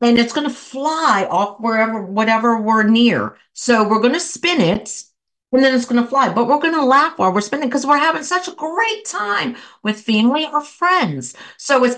and 0.00 0.18
it's 0.18 0.32
going 0.32 0.48
to 0.48 0.54
fly 0.54 1.26
off 1.30 1.60
wherever, 1.60 2.02
whatever 2.02 2.60
we're 2.60 2.82
near. 2.84 3.36
So 3.52 3.86
we're 3.86 4.00
going 4.00 4.14
to 4.14 4.20
spin 4.20 4.60
it 4.60 5.04
and 5.52 5.62
then 5.62 5.74
it's 5.74 5.84
going 5.84 6.02
to 6.02 6.08
fly. 6.08 6.32
But 6.32 6.46
we're 6.46 6.60
going 6.60 6.74
to 6.74 6.84
laugh 6.84 7.18
while 7.18 7.32
we're 7.32 7.40
spinning 7.42 7.68
because 7.68 7.86
we're 7.86 7.98
having 7.98 8.22
such 8.22 8.48
a 8.48 8.52
great 8.52 9.04
time 9.04 9.56
with 9.82 10.00
family 10.00 10.46
or 10.46 10.62
friends. 10.62 11.34
So 11.58 11.84
it's, 11.84 11.96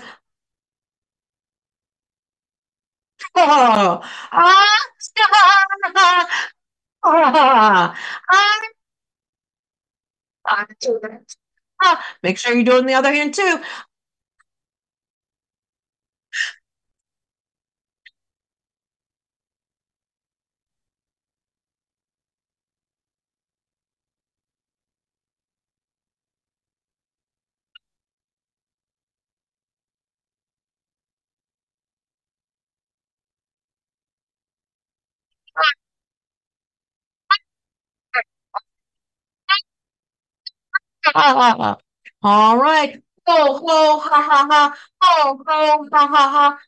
oh, 3.35 3.99
ah, 4.31 4.77
ah, 5.95 6.27
ah, 7.03 7.95
ah, 8.31 8.67
ah. 11.83 12.05
Make 12.23 12.37
sure 12.37 12.53
you're 12.53 12.63
doing 12.63 12.85
the 12.85 12.93
other 12.93 13.13
hand 13.13 13.33
too. 13.33 13.59
All 42.23 42.57
right. 42.57 43.01
Ho, 43.27 43.57
ho, 43.57 43.99
ha, 43.99 44.21
ha, 44.21 44.47
ha. 44.49 44.77
Ho, 45.01 45.43
ho, 45.47 45.87
ha, 45.91 46.07
ha, 46.07 46.29
ha. 46.29 46.59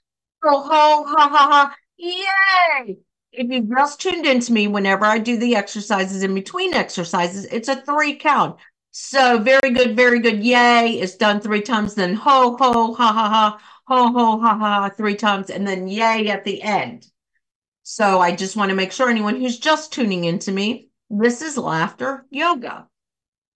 Ho, 0.43 0.61
ho, 0.61 1.03
ha, 1.05 1.29
ha, 1.29 1.47
ha. 1.49 1.75
Yay! 1.97 2.97
If 3.31 3.49
you 3.49 3.61
just 3.61 3.99
tuned 3.99 4.25
into 4.25 4.53
me, 4.53 4.67
whenever 4.67 5.05
I 5.05 5.17
do 5.17 5.37
the 5.37 5.55
exercises 5.55 6.23
in 6.23 6.33
between 6.33 6.73
exercises, 6.73 7.45
it's 7.45 7.67
a 7.67 7.81
three 7.81 8.15
count. 8.15 8.57
So 8.91 9.39
very 9.39 9.71
good, 9.71 9.95
very 9.95 10.19
good. 10.19 10.43
Yay. 10.43 10.99
It's 10.99 11.15
done 11.15 11.41
three 11.41 11.61
times. 11.61 11.95
Then 11.95 12.13
ho, 12.13 12.55
ho, 12.57 12.93
ha, 12.93 13.13
ha, 13.13 13.29
ha. 13.29 13.61
Ho, 13.87 14.11
ho, 14.11 14.39
ha, 14.39 14.57
ha, 14.57 14.89
three 14.89 15.15
times. 15.15 15.49
And 15.49 15.67
then 15.67 15.87
yay 15.87 16.29
at 16.29 16.45
the 16.45 16.61
end. 16.61 17.07
So 17.83 18.19
I 18.19 18.35
just 18.35 18.55
want 18.55 18.69
to 18.69 18.75
make 18.75 18.91
sure 18.91 19.09
anyone 19.09 19.35
who's 19.39 19.59
just 19.59 19.93
tuning 19.93 20.23
into 20.23 20.51
me, 20.51 20.89
this 21.09 21.41
is 21.41 21.57
laughter 21.57 22.25
yoga. 22.29 22.87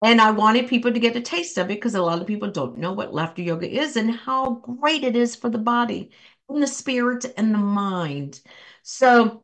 And 0.01 0.21
I 0.21 0.31
wanted 0.31 0.69
people 0.69 0.93
to 0.93 0.99
get 0.99 1.15
a 1.15 1.21
taste 1.21 1.57
of 1.57 1.65
it 1.65 1.75
because 1.75 1.95
a 1.95 2.01
lot 2.01 2.21
of 2.21 2.27
people 2.27 2.49
don't 2.49 2.77
know 2.77 2.93
what 2.93 3.13
laughter 3.13 3.41
yoga 3.41 3.69
is 3.69 3.97
and 3.97 4.11
how 4.11 4.51
great 4.55 5.03
it 5.03 5.15
is 5.15 5.35
for 5.35 5.49
the 5.49 5.57
body 5.57 6.11
and 6.47 6.63
the 6.63 6.67
spirit 6.67 7.25
and 7.37 7.53
the 7.53 7.57
mind. 7.59 8.39
So 8.81 9.43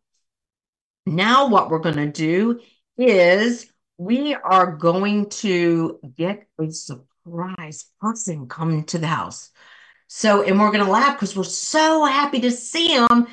now 1.05 1.47
what 1.47 1.69
we're 1.69 1.79
going 1.79 1.97
to 1.97 2.11
do 2.11 2.61
is 2.97 3.71
we 3.97 4.33
are 4.33 4.75
going 4.75 5.29
to 5.29 5.99
get 6.15 6.47
a 6.59 6.71
surprise 6.71 7.85
person 7.99 8.47
coming 8.47 8.85
to 8.85 8.97
the 8.97 9.07
house. 9.07 9.51
So, 10.07 10.43
and 10.43 10.59
we're 10.59 10.71
going 10.71 10.85
to 10.85 10.91
laugh 10.91 11.17
because 11.17 11.35
we're 11.35 11.43
so 11.43 12.05
happy 12.05 12.39
to 12.41 12.51
see 12.51 12.95
them 12.95 13.27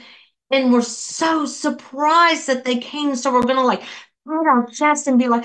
and 0.51 0.73
we're 0.73 0.83
so 0.83 1.47
surprised 1.47 2.47
that 2.49 2.65
they 2.65 2.79
came. 2.79 3.15
So 3.15 3.33
we're 3.33 3.43
going 3.43 3.57
to 3.57 3.65
like 3.65 3.83
put 4.27 4.47
our 4.47 4.67
chest 4.67 5.07
and 5.07 5.19
be 5.19 5.29
like, 5.29 5.45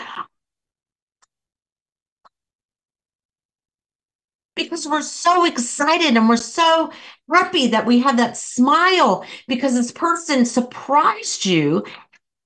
because 4.58 4.88
we're 4.88 5.02
so 5.02 5.46
excited 5.46 6.18
and 6.18 6.28
we're 6.28 6.38
so 6.38 6.92
happy 7.34 7.68
that 7.68 7.86
we 7.86 8.00
have 8.00 8.18
that 8.18 8.38
smile 8.38 9.26
because 9.48 9.74
this 9.74 9.92
person 9.92 10.46
surprised 10.46 11.46
you, 11.46 11.86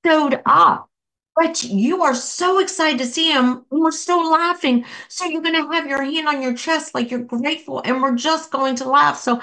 showed 0.05 0.41
up. 0.45 0.89
But 1.35 1.63
you 1.63 2.03
are 2.03 2.13
so 2.13 2.59
excited 2.59 2.99
to 2.99 3.05
see 3.05 3.31
him, 3.31 3.65
and 3.71 3.81
we're 3.81 3.91
still 3.91 4.29
laughing. 4.29 4.85
So 5.07 5.25
you're 5.25 5.41
going 5.41 5.55
to 5.55 5.71
have 5.71 5.87
your 5.87 6.03
hand 6.03 6.27
on 6.27 6.41
your 6.41 6.53
chest 6.53 6.93
like 6.93 7.09
you're 7.09 7.21
grateful, 7.21 7.81
and 7.85 8.01
we're 8.01 8.15
just 8.15 8.51
going 8.51 8.75
to 8.77 8.89
laugh. 8.89 9.17
So 9.17 9.41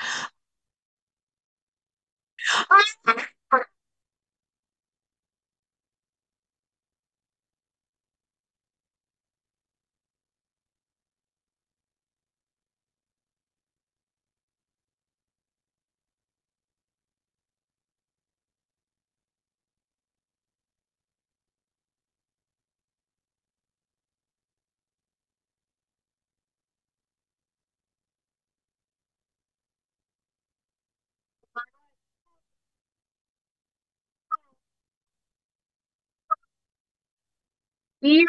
Yay. 38.01 38.27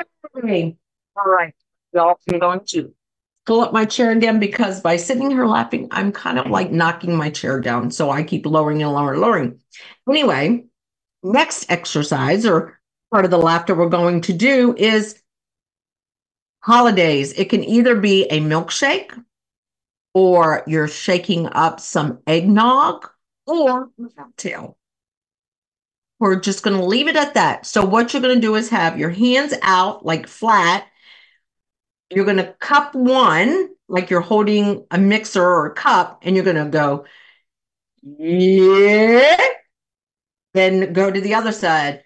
All 1.15 1.31
right. 1.31 1.53
Y'all, 1.93 2.19
I'm 2.31 2.39
going 2.39 2.61
to 2.67 2.93
pull 3.45 3.61
up 3.61 3.73
my 3.73 3.85
chair 3.85 4.11
again 4.11 4.39
because 4.39 4.81
by 4.81 4.95
sitting 4.95 5.29
here 5.29 5.45
laughing, 5.45 5.87
I'm 5.91 6.11
kind 6.11 6.37
of 6.39 6.47
like 6.47 6.71
knocking 6.71 7.15
my 7.15 7.29
chair 7.29 7.59
down. 7.59 7.91
So 7.91 8.09
I 8.11 8.23
keep 8.23 8.45
lowering 8.45 8.81
and 8.83 8.91
lowering, 8.91 9.13
and 9.15 9.21
lowering. 9.21 9.59
Anyway, 10.07 10.65
next 11.23 11.69
exercise 11.69 12.45
or 12.45 12.79
part 13.11 13.25
of 13.25 13.31
the 13.31 13.37
laughter 13.37 13.75
we're 13.75 13.89
going 13.89 14.21
to 14.21 14.33
do 14.33 14.75
is 14.77 15.21
holidays. 16.61 17.33
It 17.33 17.49
can 17.49 17.63
either 17.63 17.95
be 17.95 18.25
a 18.25 18.39
milkshake 18.39 19.11
or 20.13 20.63
you're 20.67 20.87
shaking 20.87 21.47
up 21.47 21.79
some 21.79 22.19
eggnog 22.27 23.09
or 23.45 23.89
a 23.99 24.09
cocktail. 24.15 24.77
We're 26.19 26.39
just 26.39 26.63
going 26.63 26.77
to 26.77 26.85
leave 26.85 27.07
it 27.07 27.15
at 27.15 27.35
that. 27.35 27.65
So 27.65 27.85
what 27.85 28.13
you're 28.13 28.21
going 28.21 28.35
to 28.35 28.41
do 28.41 28.55
is 28.55 28.69
have 28.69 28.99
your 28.99 29.09
hands 29.09 29.53
out 29.61 30.05
like 30.05 30.27
flat. 30.27 30.85
You're 32.09 32.25
going 32.25 32.37
to 32.37 32.55
cup 32.59 32.93
one 32.95 33.69
like 33.87 34.09
you're 34.09 34.21
holding 34.21 34.85
a 34.91 34.97
mixer 34.97 35.43
or 35.43 35.67
a 35.67 35.73
cup 35.73 36.19
and 36.23 36.35
you're 36.35 36.45
going 36.45 36.63
to 36.63 36.69
go 36.69 37.05
yeah. 38.01 39.37
Then 40.53 40.93
go 40.93 41.11
to 41.11 41.21
the 41.21 41.35
other 41.35 41.51
side. 41.51 42.03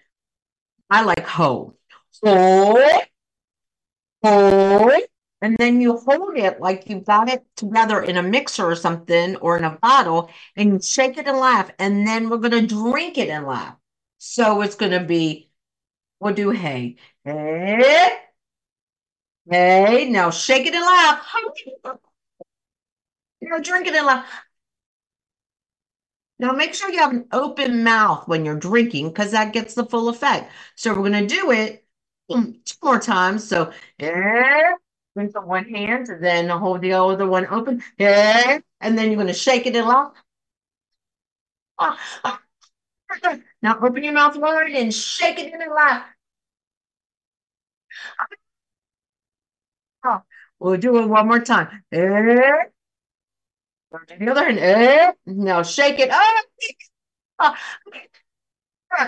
I 0.90 1.02
like 1.02 1.26
ho. 1.26 1.74
Ho. 2.22 3.00
Ho. 4.22 5.00
And 5.40 5.56
then 5.58 5.80
you 5.80 5.96
hold 5.98 6.36
it 6.38 6.60
like 6.60 6.88
you've 6.88 7.04
got 7.04 7.28
it 7.28 7.44
together 7.56 8.02
in 8.02 8.16
a 8.16 8.22
mixer 8.22 8.64
or 8.64 8.76
something 8.76 9.36
or 9.36 9.58
in 9.58 9.64
a 9.64 9.78
bottle 9.82 10.30
and 10.56 10.72
you 10.72 10.80
shake 10.80 11.18
it 11.18 11.26
and 11.26 11.38
laugh. 11.38 11.70
And 11.78 12.06
then 12.06 12.30
we're 12.30 12.38
going 12.38 12.52
to 12.52 12.66
drink 12.66 13.18
it 13.18 13.28
and 13.28 13.46
laugh. 13.46 13.76
So 14.26 14.62
it's 14.62 14.74
going 14.74 14.92
to 14.92 15.04
be, 15.04 15.50
we'll 16.20 16.34
do 16.34 16.50
hey. 16.50 16.96
Hey. 17.24 18.10
Hey. 19.50 20.08
Now 20.10 20.30
shake 20.30 20.66
it 20.66 20.74
and 20.74 20.84
laugh. 20.84 21.26
Now 23.42 23.58
drink 23.58 23.86
it 23.86 23.94
and 23.94 24.06
laugh. 24.06 24.26
Now 26.38 26.52
make 26.52 26.74
sure 26.74 26.90
you 26.90 27.00
have 27.00 27.12
an 27.12 27.26
open 27.32 27.84
mouth 27.84 28.26
when 28.28 28.44
you're 28.44 28.58
drinking 28.58 29.08
because 29.08 29.32
that 29.32 29.52
gets 29.52 29.74
the 29.74 29.86
full 29.86 30.08
effect. 30.08 30.52
So 30.76 30.90
we're 30.92 31.08
going 31.10 31.28
to 31.28 31.34
do 31.34 31.50
it 31.52 31.86
two 32.30 32.54
more 32.82 33.00
times. 33.00 33.46
So, 33.46 33.72
yeah, 33.98 34.72
drink 35.16 35.32
the 35.34 35.42
one 35.42 35.64
hand 35.66 36.08
and 36.08 36.24
then 36.24 36.48
hold 36.48 36.80
the 36.80 36.94
other 36.94 37.26
one 37.28 37.46
open. 37.48 37.82
Yeah, 37.98 38.60
and 38.80 38.98
then 38.98 39.06
you're 39.08 39.16
going 39.16 39.28
to 39.28 39.34
shake 39.34 39.66
it 39.66 39.76
and 39.76 39.86
laugh. 39.86 40.12
Ah, 41.78 41.98
ah. 42.24 42.40
Now 43.62 43.78
open 43.80 44.04
your 44.04 44.12
mouth 44.12 44.36
wide 44.36 44.70
and 44.72 44.92
shake 44.94 45.38
it 45.38 45.52
in 45.52 45.60
and 45.62 45.72
laugh. 45.72 46.04
Oh, 50.04 50.22
We'll 50.58 50.76
do 50.78 50.98
it 50.98 51.06
one 51.08 51.26
more 51.28 51.40
time. 51.40 51.82
Eh. 51.92 52.64
The 54.18 54.30
other 54.30 54.44
hand. 54.44 54.58
Eh. 54.58 55.12
Now 55.26 55.62
shake 55.62 55.98
it. 55.98 56.10
Ah. 57.38 57.56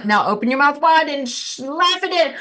Now 0.04 0.26
open 0.28 0.50
your 0.50 0.59
mouth 0.59 0.80
wide 0.80 1.09
and 1.09 1.28
laugh 1.59 2.02
it 2.02 2.12
in. 2.12 2.34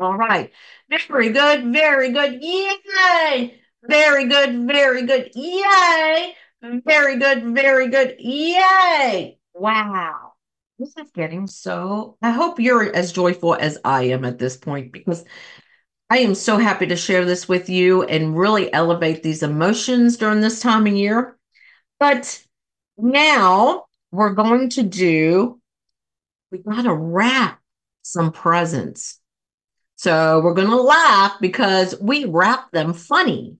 All 0.00 0.16
right. 0.16 0.52
Very 1.08 1.30
good. 1.30 1.72
Very 1.72 2.12
good. 2.12 2.42
Yay. 2.42 3.60
Very 3.82 4.26
good. 4.28 4.66
Very 4.66 5.06
good. 5.06 5.30
Yay. 5.34 6.34
Very 6.62 7.18
good. 7.18 7.54
Very 7.54 7.88
good. 7.88 8.16
Yay. 8.18 9.38
Wow. 9.54 10.32
This 10.78 10.96
is 10.96 11.10
getting 11.12 11.46
so. 11.46 12.16
I 12.22 12.30
hope 12.30 12.60
you're 12.60 12.94
as 12.94 13.12
joyful 13.12 13.54
as 13.54 13.78
I 13.84 14.04
am 14.04 14.24
at 14.24 14.38
this 14.38 14.56
point 14.56 14.92
because 14.92 15.24
I 16.10 16.18
am 16.18 16.34
so 16.34 16.56
happy 16.56 16.86
to 16.86 16.96
share 16.96 17.24
this 17.24 17.48
with 17.48 17.68
you 17.68 18.02
and 18.04 18.36
really 18.36 18.72
elevate 18.72 19.22
these 19.22 19.42
emotions 19.42 20.16
during 20.16 20.40
this 20.40 20.60
time 20.60 20.86
of 20.86 20.92
year. 20.92 21.36
But 21.98 22.42
now 22.96 23.84
we're 24.10 24.34
going 24.34 24.70
to 24.70 24.82
do, 24.82 25.60
we 26.50 26.58
got 26.58 26.82
to 26.82 26.94
wrap 26.94 27.60
some 28.02 28.32
presents. 28.32 29.20
So 29.96 30.40
we're 30.40 30.54
going 30.54 30.70
to 30.70 30.80
laugh 30.80 31.34
because 31.40 31.94
we 32.00 32.24
wrap 32.24 32.70
them 32.70 32.94
funny. 32.94 33.56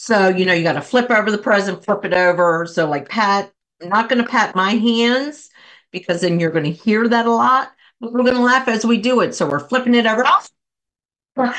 So, 0.00 0.28
you 0.28 0.46
know, 0.46 0.52
you 0.52 0.62
got 0.62 0.74
to 0.74 0.80
flip 0.80 1.10
over 1.10 1.28
the 1.28 1.38
present, 1.38 1.84
flip 1.84 2.04
it 2.04 2.14
over. 2.14 2.66
So, 2.66 2.88
like, 2.88 3.08
pat, 3.08 3.52
I'm 3.82 3.88
not 3.88 4.08
going 4.08 4.22
to 4.22 4.30
pat 4.30 4.54
my 4.54 4.74
hands 4.74 5.50
because 5.90 6.20
then 6.20 6.38
you're 6.38 6.52
going 6.52 6.66
to 6.66 6.70
hear 6.70 7.08
that 7.08 7.26
a 7.26 7.32
lot. 7.32 7.72
But 8.00 8.12
we're 8.12 8.22
going 8.22 8.36
to 8.36 8.40
laugh 8.40 8.68
as 8.68 8.86
we 8.86 8.98
do 8.98 9.22
it. 9.22 9.34
So, 9.34 9.50
we're 9.50 9.58
flipping 9.58 9.96
it 9.96 10.06
over. 10.06 10.22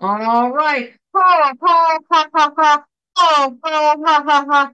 All 0.00 0.50
right. 0.52 0.92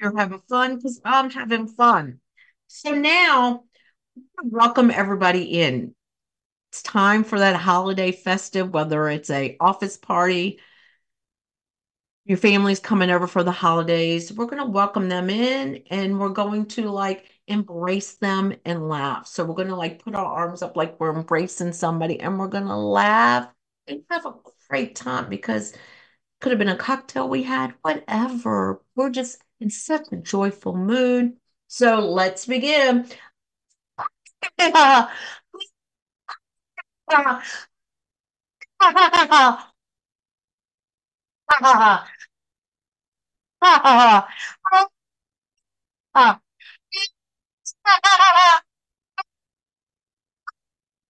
You're 0.00 0.16
having 0.16 0.42
fun 0.48 0.76
because 0.76 1.00
I'm 1.04 1.30
having 1.30 1.66
fun. 1.66 2.20
So 2.66 2.94
now, 2.94 3.64
welcome 4.42 4.90
everybody 4.90 5.60
in. 5.60 5.94
It's 6.70 6.82
time 6.82 7.24
for 7.24 7.38
that 7.38 7.56
holiday 7.56 8.12
festive, 8.12 8.72
whether 8.72 9.08
it's 9.08 9.30
a 9.30 9.56
office 9.60 9.96
party, 9.96 10.60
your 12.24 12.38
family's 12.38 12.80
coming 12.80 13.10
over 13.10 13.26
for 13.26 13.42
the 13.42 13.52
holidays. 13.52 14.32
We're 14.32 14.46
going 14.46 14.64
to 14.64 14.70
welcome 14.70 15.08
them 15.08 15.28
in 15.28 15.82
and 15.90 16.18
we're 16.18 16.30
going 16.30 16.66
to 16.66 16.90
like 16.90 17.30
embrace 17.46 18.14
them 18.14 18.54
and 18.64 18.88
laugh. 18.88 19.26
So 19.26 19.44
we're 19.44 19.54
going 19.54 19.68
to 19.68 19.76
like 19.76 20.02
put 20.02 20.14
our 20.14 20.24
arms 20.24 20.62
up 20.62 20.76
like 20.76 20.98
we're 20.98 21.14
embracing 21.14 21.72
somebody 21.72 22.20
and 22.20 22.38
we're 22.38 22.48
going 22.48 22.66
to 22.66 22.76
laugh 22.76 23.48
and 23.88 24.02
have 24.10 24.26
a 24.26 24.34
great 24.68 24.94
time 24.96 25.28
because 25.28 25.74
could 26.40 26.52
have 26.52 26.58
been 26.58 26.68
a 26.68 26.76
cocktail 26.76 27.28
we 27.28 27.42
had, 27.44 27.74
whatever. 27.82 28.80
We're 28.96 29.10
just 29.10 29.42
in 29.60 29.70
such 29.70 30.08
a 30.12 30.16
joyful 30.16 30.76
mood. 30.76 31.36
So 31.68 31.98
let's 32.00 32.46
begin. 32.46 33.06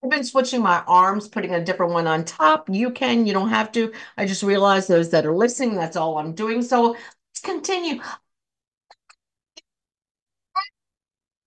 I've 0.05 0.11
been 0.11 0.25
switching 0.25 0.63
my 0.63 0.83
arms, 0.87 1.29
putting 1.29 1.55
a 1.55 1.65
different 1.65 1.93
one 1.93 2.07
on 2.07 2.25
top. 2.25 2.69
You 2.71 2.91
can, 2.91 3.27
you 3.27 3.33
don't 3.33 3.49
have 3.49 3.73
to. 3.73 3.93
I 4.19 4.27
just 4.27 4.43
realized 4.43 4.89
those 4.89 5.11
that 5.11 5.25
are 5.27 5.35
listening, 5.35 5.75
that's 5.77 5.97
all 5.97 6.19
I'm 6.19 6.35
doing. 6.35 6.63
So 6.63 6.91
let's 6.93 7.41
continue. 7.43 8.01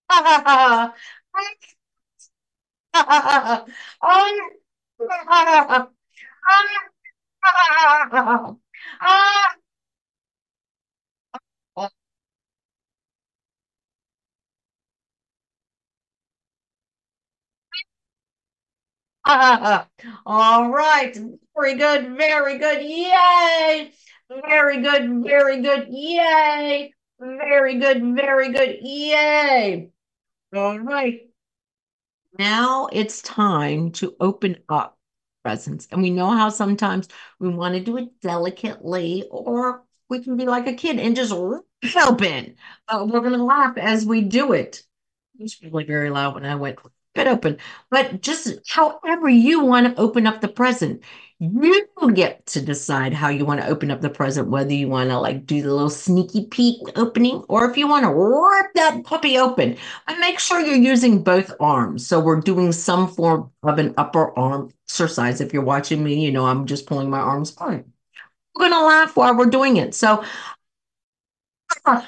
All 20.25 20.69
right. 20.69 21.17
Very 21.53 21.75
good. 21.75 22.15
Very 22.15 22.57
good. 22.57 22.81
Yay. 22.81 23.91
Very 24.29 24.81
good. 24.81 25.23
Very 25.25 25.61
good. 25.61 25.87
Yay. 25.89 26.93
Very 27.19 27.75
good. 27.77 28.15
Very 28.15 28.53
good. 28.53 28.77
Yay. 28.81 29.89
All 30.55 30.79
right. 30.79 31.21
Now 32.39 32.87
it's 32.93 33.21
time 33.21 33.91
to 33.93 34.15
open 34.21 34.59
up 34.69 34.97
presents. 35.43 35.89
And 35.91 36.01
we 36.01 36.09
know 36.09 36.31
how 36.31 36.47
sometimes 36.47 37.09
we 37.39 37.49
want 37.49 37.75
to 37.75 37.81
do 37.81 37.97
it 37.97 38.21
delicately, 38.21 39.25
or 39.29 39.83
we 40.09 40.23
can 40.23 40.37
be 40.37 40.45
like 40.45 40.67
a 40.67 40.73
kid 40.73 40.99
and 40.99 41.17
just 41.17 41.33
open. 41.33 42.55
Uh, 42.87 43.05
we're 43.09 43.19
going 43.19 43.33
to 43.33 43.43
laugh 43.43 43.77
as 43.77 44.05
we 44.05 44.21
do 44.21 44.53
it. 44.53 44.83
It 45.37 45.43
was 45.43 45.61
really 45.61 45.83
very 45.83 46.09
loud 46.11 46.35
when 46.35 46.45
I 46.45 46.55
went 46.55 46.77
it 47.17 47.27
open. 47.27 47.57
But 47.89 48.21
just 48.21 48.59
however 48.69 49.29
you 49.29 49.63
want 49.63 49.87
to 49.87 50.01
open 50.01 50.27
up 50.27 50.41
the 50.41 50.47
present, 50.47 51.03
you 51.39 51.87
get 52.13 52.45
to 52.47 52.61
decide 52.61 53.13
how 53.13 53.29
you 53.29 53.45
want 53.45 53.61
to 53.61 53.67
open 53.67 53.91
up 53.91 54.01
the 54.01 54.09
present, 54.09 54.49
whether 54.49 54.73
you 54.73 54.87
want 54.87 55.09
to 55.09 55.19
like 55.19 55.45
do 55.45 55.61
the 55.61 55.73
little 55.73 55.89
sneaky 55.89 56.45
peek 56.47 56.77
opening 56.95 57.43
or 57.47 57.69
if 57.69 57.77
you 57.77 57.87
want 57.87 58.03
to 58.05 58.09
rip 58.11 58.73
that 58.75 59.03
puppy 59.03 59.37
open. 59.37 59.77
And 60.07 60.19
make 60.19 60.39
sure 60.39 60.59
you're 60.59 60.75
using 60.75 61.23
both 61.23 61.53
arms. 61.59 62.07
So 62.07 62.19
we're 62.19 62.41
doing 62.41 62.71
some 62.71 63.07
form 63.07 63.51
of 63.63 63.77
an 63.77 63.93
upper 63.97 64.37
arm 64.37 64.71
exercise. 64.85 65.41
If 65.41 65.53
you're 65.53 65.63
watching 65.63 66.03
me, 66.03 66.23
you 66.23 66.31
know 66.31 66.45
I'm 66.45 66.65
just 66.65 66.87
pulling 66.87 67.09
my 67.09 67.19
arms 67.19 67.51
apart. 67.51 67.85
We're 68.55 68.69
gonna 68.69 68.85
laugh 68.85 69.15
while 69.15 69.37
we're 69.37 69.45
doing 69.47 69.77
it. 69.77 69.95
So 69.95 70.23
oh, 71.85 72.07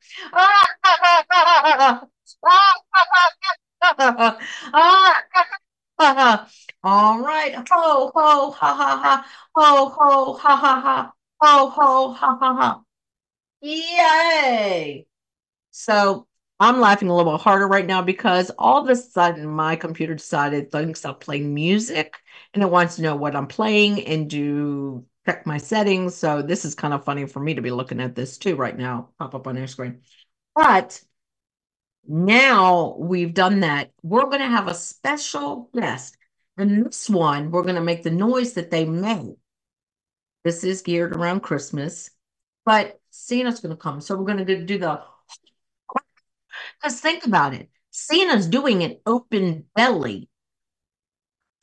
All 6.83 7.19
right. 7.19 7.55
Ho, 7.69 8.11
ho, 8.13 8.51
ha, 8.51 8.75
ha, 8.75 8.97
ha. 9.03 9.25
Ho, 9.55 9.89
ho, 9.89 10.33
ha, 10.33 10.55
ha, 10.55 10.81
ha. 10.81 11.13
Ho, 11.41 11.69
ho, 11.69 12.13
ha, 12.13 12.37
ha, 12.39 12.53
ha. 12.55 12.81
Yay! 13.61 15.07
So 15.71 16.27
I'm 16.59 16.79
laughing 16.79 17.09
a 17.09 17.15
little 17.15 17.33
bit 17.33 17.41
harder 17.41 17.67
right 17.67 17.85
now 17.85 18.01
because 18.01 18.51
all 18.57 18.83
of 18.83 18.89
a 18.89 18.95
sudden 18.95 19.47
my 19.47 19.75
computer 19.75 20.15
decided 20.15 20.71
to 20.71 20.95
stop 20.95 21.21
playing 21.21 21.53
music 21.53 22.15
and 22.53 22.63
it 22.63 22.69
wants 22.71 22.95
to 22.97 23.01
know 23.03 23.15
what 23.15 23.35
I'm 23.35 23.47
playing 23.47 24.05
and 24.05 24.29
do 24.29 25.05
check 25.25 25.45
my 25.45 25.57
settings. 25.57 26.15
So 26.15 26.41
this 26.41 26.65
is 26.65 26.75
kind 26.75 26.93
of 26.93 27.03
funny 27.03 27.25
for 27.25 27.39
me 27.39 27.55
to 27.55 27.61
be 27.61 27.71
looking 27.71 27.99
at 27.99 28.15
this 28.15 28.37
too 28.37 28.55
right 28.55 28.77
now, 28.77 29.09
pop 29.17 29.35
up 29.35 29.47
on 29.47 29.57
your 29.57 29.67
screen. 29.67 30.01
But 30.53 31.01
now 32.07 32.95
we've 32.99 33.33
done 33.33 33.61
that. 33.61 33.91
We're 34.03 34.25
going 34.25 34.39
to 34.39 34.47
have 34.47 34.67
a 34.67 34.75
special 34.75 35.69
guest. 35.73 36.17
And 36.57 36.85
this 36.85 37.09
one, 37.09 37.51
we're 37.51 37.63
going 37.63 37.75
to 37.75 37.81
make 37.81 38.03
the 38.03 38.11
noise 38.11 38.53
that 38.53 38.71
they 38.71 38.85
make. 38.85 39.35
This 40.43 40.63
is 40.63 40.83
geared 40.83 41.15
around 41.15 41.41
Christmas, 41.41 42.11
but 42.65 42.99
Santa's 43.09 43.59
going 43.59 43.75
to 43.75 43.81
come. 43.81 43.99
So 43.99 44.15
we're 44.15 44.31
going 44.31 44.45
to 44.45 44.63
do 44.63 44.77
the 44.77 45.01
because 46.79 46.99
think 46.99 47.25
about 47.25 47.53
it. 47.53 47.69
Santa's 47.89 48.47
doing 48.47 48.83
an 48.83 48.99
open 49.05 49.65
belly. 49.75 50.29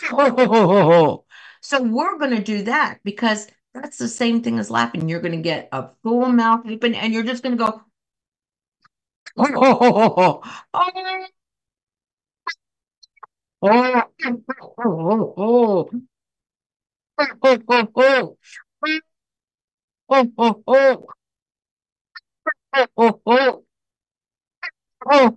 So 1.63 1.83
we're 1.83 2.19
going 2.19 2.37
to 2.37 2.45
do 2.45 2.65
that 2.65 3.01
because 3.05 3.49
that's 3.75 3.99
the 3.99 4.09
same 4.09 4.43
thing 4.43 4.61
as 4.61 4.71
laughing. 4.71 5.09
You're 5.09 5.23
going 5.23 5.37
to 5.37 5.43
get 5.43 5.71
a 5.73 5.91
full 6.05 6.29
mouth 6.31 6.67
open 6.69 6.97
and 6.97 7.15
you're 7.15 7.25
just 7.25 7.45
going 7.45 7.59
to 7.59 7.65
go. 7.65 7.83
ho 9.39 9.47
ho 9.47 9.75
ho 9.75 9.93
ho 9.93 10.43
ho 13.63 13.69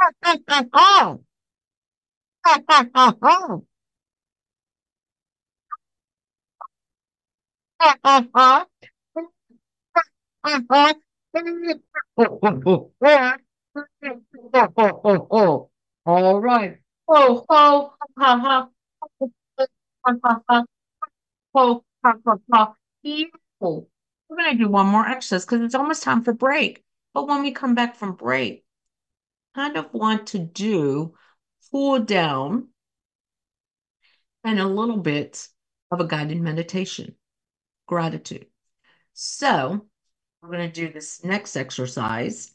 Ha 0.00 0.10
ha 0.22 0.36
ha 0.48 0.64
ha! 0.74 1.18
Ha 2.44 2.54
ha 2.68 2.78
ha 2.94 3.06
ha! 3.22 3.60
Ha 7.80 7.90
ha 8.04 8.16
ha! 8.34 8.66
Ha 10.44 10.58
ho 14.76 14.86
ho 15.02 15.28
ho! 15.30 15.70
All 16.06 16.40
right. 16.40 16.78
Ho 17.08 17.44
ho 17.48 17.92
ha 18.18 18.38
ha! 18.38 18.70
Beautiful. 23.02 23.88
We're 24.28 24.36
going 24.36 24.58
to 24.58 24.64
do 24.64 24.68
one 24.68 24.86
more 24.86 25.06
exercise 25.06 25.44
because 25.44 25.62
it's 25.62 25.74
almost 25.74 26.02
time 26.02 26.22
for 26.22 26.32
break. 26.32 26.82
But 27.14 27.28
when 27.28 27.42
we 27.42 27.52
come 27.52 27.74
back 27.74 27.96
from 27.96 28.14
break, 28.14 28.64
kind 29.54 29.76
of 29.76 29.92
want 29.92 30.28
to 30.28 30.38
do 30.38 31.14
cool 31.70 32.00
down 32.00 32.68
and 34.44 34.60
a 34.60 34.66
little 34.66 34.98
bit 34.98 35.48
of 35.90 36.00
a 36.00 36.06
guided 36.06 36.40
meditation, 36.40 37.16
gratitude. 37.86 38.46
So 39.14 39.86
we're 40.40 40.50
going 40.50 40.70
to 40.70 40.86
do 40.86 40.92
this 40.92 41.24
next 41.24 41.56
exercise 41.56 42.52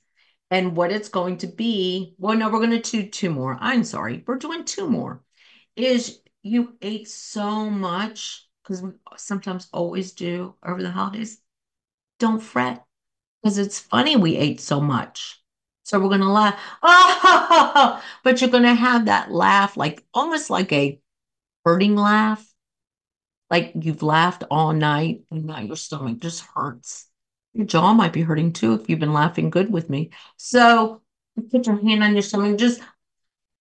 and 0.50 0.76
what 0.76 0.92
it's 0.92 1.10
going 1.10 1.38
to 1.38 1.48
be, 1.48 2.16
well, 2.18 2.38
no, 2.38 2.50
we're 2.50 2.66
going 2.66 2.82
to 2.82 2.92
do 2.92 3.10
two 3.10 3.30
more. 3.30 3.58
I'm 3.60 3.84
sorry, 3.84 4.24
we're 4.26 4.38
doing 4.38 4.64
two 4.64 4.90
more. 4.90 5.22
Is 5.76 6.21
you 6.44 6.76
ate 6.82 7.08
so 7.08 7.70
much, 7.70 8.48
because 8.64 8.82
we 8.82 8.92
sometimes 9.18 9.68
always 9.74 10.14
do 10.14 10.56
over 10.66 10.82
the 10.82 10.92
holidays. 10.92 11.40
Don't 12.20 12.42
fret, 12.42 12.86
because 13.42 13.58
it's 13.58 13.80
funny 13.80 14.16
we 14.16 14.38
ate 14.38 14.60
so 14.60 14.80
much. 14.82 15.42
So 15.84 16.00
we're 16.00 16.10
going 16.10 16.22
to 16.22 16.30
laugh. 16.30 16.60
Oh, 16.84 18.02
but 18.24 18.40
you're 18.40 18.50
going 18.50 18.64
to 18.64 18.74
have 18.74 19.06
that 19.06 19.32
laugh, 19.32 19.76
like 19.76 20.06
almost 20.14 20.50
like 20.50 20.72
a 20.72 21.00
hurting 21.66 21.96
laugh. 21.96 22.48
Like 23.50 23.74
you've 23.80 24.04
laughed 24.04 24.44
all 24.50 24.72
night 24.72 25.24
and 25.30 25.46
now 25.46 25.60
your 25.60 25.76
stomach 25.76 26.20
just 26.20 26.46
hurts. 26.56 27.08
Your 27.54 27.66
jaw 27.66 27.94
might 27.94 28.14
be 28.14 28.22
hurting 28.22 28.54
too 28.54 28.74
if 28.76 28.90
you've 28.90 29.00
been 29.00 29.12
laughing 29.12 29.50
good 29.50 29.72
with 29.72 29.90
me. 29.90 30.12
So 30.38 31.02
put 31.52 31.68
your 31.68 31.82
hand 31.82 32.04
on 32.04 32.14
your 32.14 32.22
stomach, 32.22 32.58
just 32.58 32.80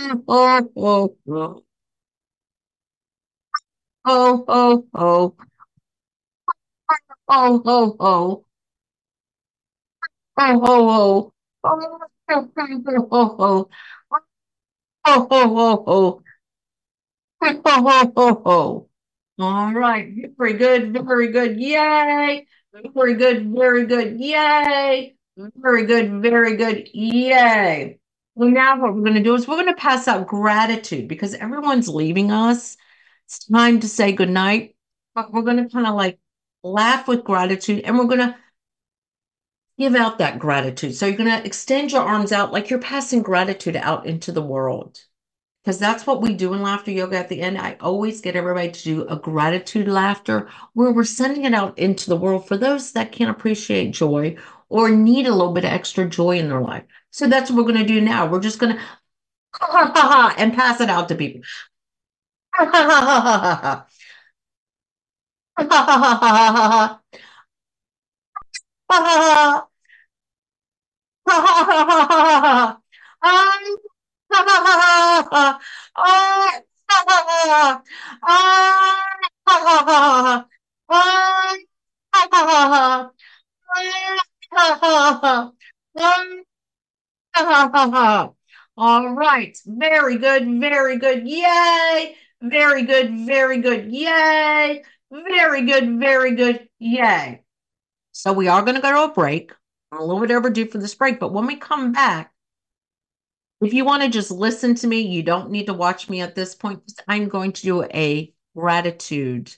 Oh, 0.00 0.70
oh, 0.76 1.16
oh. 1.28 1.64
Oh, 4.06 4.44
oh, 4.48 4.84
oh. 4.94 5.36
Oh, 7.28 7.62
oh, 7.66 7.96
oh. 8.00 8.44
Oh, 10.38 10.60
oh, 10.64 10.88
oh. 10.90 11.32
Oh, 11.64 11.80
oh, 12.30 12.50
oh, 13.12 13.36
oh. 13.40 13.70
Oh, 15.06 15.28
oh, 15.30 15.30
oh, 15.30 15.84
oh. 15.86 16.22
Oh, 17.42 17.62
oh, 17.66 18.12
oh, 18.16 18.42
oh. 18.46 18.88
All 19.44 19.74
right. 19.74 20.08
Very 20.38 20.54
good. 20.54 20.94
Very 21.06 21.28
good. 21.32 21.60
Yay. 21.60 22.46
Very 22.94 23.14
good, 23.16 23.52
very 23.54 23.86
good. 23.86 24.20
Yay. 24.20 25.16
Very 25.56 25.86
good, 25.86 26.22
very 26.22 26.56
good. 26.56 26.88
Yay. 26.94 27.99
Well, 28.40 28.48
now 28.48 28.80
what 28.80 28.94
we're 28.94 29.02
going 29.02 29.16
to 29.16 29.22
do 29.22 29.34
is 29.34 29.46
we're 29.46 29.56
going 29.56 29.66
to 29.66 29.74
pass 29.74 30.08
out 30.08 30.26
gratitude 30.26 31.08
because 31.08 31.34
everyone's 31.34 31.90
leaving 31.90 32.32
us. 32.32 32.78
It's 33.26 33.44
time 33.44 33.80
to 33.80 33.86
say 33.86 34.12
goodnight. 34.12 34.76
But 35.14 35.30
we're 35.30 35.42
going 35.42 35.58
to 35.58 35.68
kind 35.68 35.86
of 35.86 35.94
like 35.94 36.18
laugh 36.62 37.06
with 37.06 37.22
gratitude 37.22 37.82
and 37.84 37.98
we're 37.98 38.06
going 38.06 38.20
to 38.20 38.36
give 39.76 39.94
out 39.94 40.16
that 40.18 40.38
gratitude. 40.38 40.94
So 40.94 41.04
you're 41.04 41.18
going 41.18 41.28
to 41.28 41.44
extend 41.44 41.92
your 41.92 42.00
arms 42.00 42.32
out 42.32 42.50
like 42.50 42.70
you're 42.70 42.78
passing 42.78 43.20
gratitude 43.20 43.76
out 43.76 44.06
into 44.06 44.32
the 44.32 44.40
world 44.40 44.98
because 45.62 45.78
that's 45.78 46.06
what 46.06 46.22
we 46.22 46.32
do 46.32 46.54
in 46.54 46.62
laughter 46.62 46.92
yoga 46.92 47.18
at 47.18 47.28
the 47.28 47.42
end. 47.42 47.58
I 47.58 47.76
always 47.78 48.22
get 48.22 48.36
everybody 48.36 48.70
to 48.70 48.82
do 48.82 49.06
a 49.06 49.16
gratitude 49.16 49.86
laughter 49.86 50.48
where 50.72 50.92
we're 50.92 51.04
sending 51.04 51.44
it 51.44 51.52
out 51.52 51.78
into 51.78 52.08
the 52.08 52.16
world 52.16 52.48
for 52.48 52.56
those 52.56 52.92
that 52.92 53.12
can't 53.12 53.30
appreciate 53.30 53.90
joy 53.90 54.38
or 54.70 54.88
need 54.88 55.26
a 55.26 55.34
little 55.34 55.52
bit 55.52 55.66
of 55.66 55.72
extra 55.72 56.08
joy 56.08 56.38
in 56.38 56.48
their 56.48 56.62
life. 56.62 56.84
So 57.10 57.26
that's 57.26 57.50
what 57.50 57.58
we're 57.58 57.72
going 57.72 57.86
to 57.86 57.92
do 57.92 58.00
now. 58.00 58.26
We're 58.26 58.40
just 58.40 58.58
going 58.58 58.76
to 58.76 60.34
and 60.38 60.54
pass 60.54 60.80
it 60.80 60.90
out 60.90 61.08
to 61.08 61.14
people. 61.14 61.42
All 88.76 89.14
right. 89.14 89.56
Very 89.66 90.18
good. 90.18 90.60
Very 90.60 90.98
good. 90.98 91.26
Yay. 91.28 92.16
Very 92.42 92.82
good. 92.84 93.26
Very 93.26 93.60
good. 93.60 93.92
Yay. 93.92 94.82
Very 95.10 95.62
good. 95.66 95.98
Very 95.98 96.34
good. 96.34 96.68
Yay. 96.78 97.42
So 98.12 98.32
we 98.32 98.48
are 98.48 98.62
going 98.62 98.76
to 98.76 98.80
go 98.82 98.90
to 98.92 99.10
a 99.10 99.14
break. 99.14 99.52
I'm 99.92 100.00
a 100.00 100.04
little 100.04 100.20
bit 100.20 100.30
overdue 100.30 100.66
for 100.66 100.78
this 100.78 100.94
break, 100.94 101.18
but 101.18 101.32
when 101.32 101.46
we 101.46 101.56
come 101.56 101.92
back, 101.92 102.32
if 103.60 103.74
you 103.74 103.84
want 103.84 104.02
to 104.02 104.08
just 104.08 104.30
listen 104.30 104.74
to 104.76 104.86
me, 104.86 105.00
you 105.00 105.22
don't 105.22 105.50
need 105.50 105.66
to 105.66 105.74
watch 105.74 106.08
me 106.08 106.20
at 106.20 106.34
this 106.34 106.54
point. 106.54 106.80
I'm 107.08 107.28
going 107.28 107.52
to 107.52 107.62
do 107.62 107.82
a 107.84 108.32
gratitude 108.56 109.54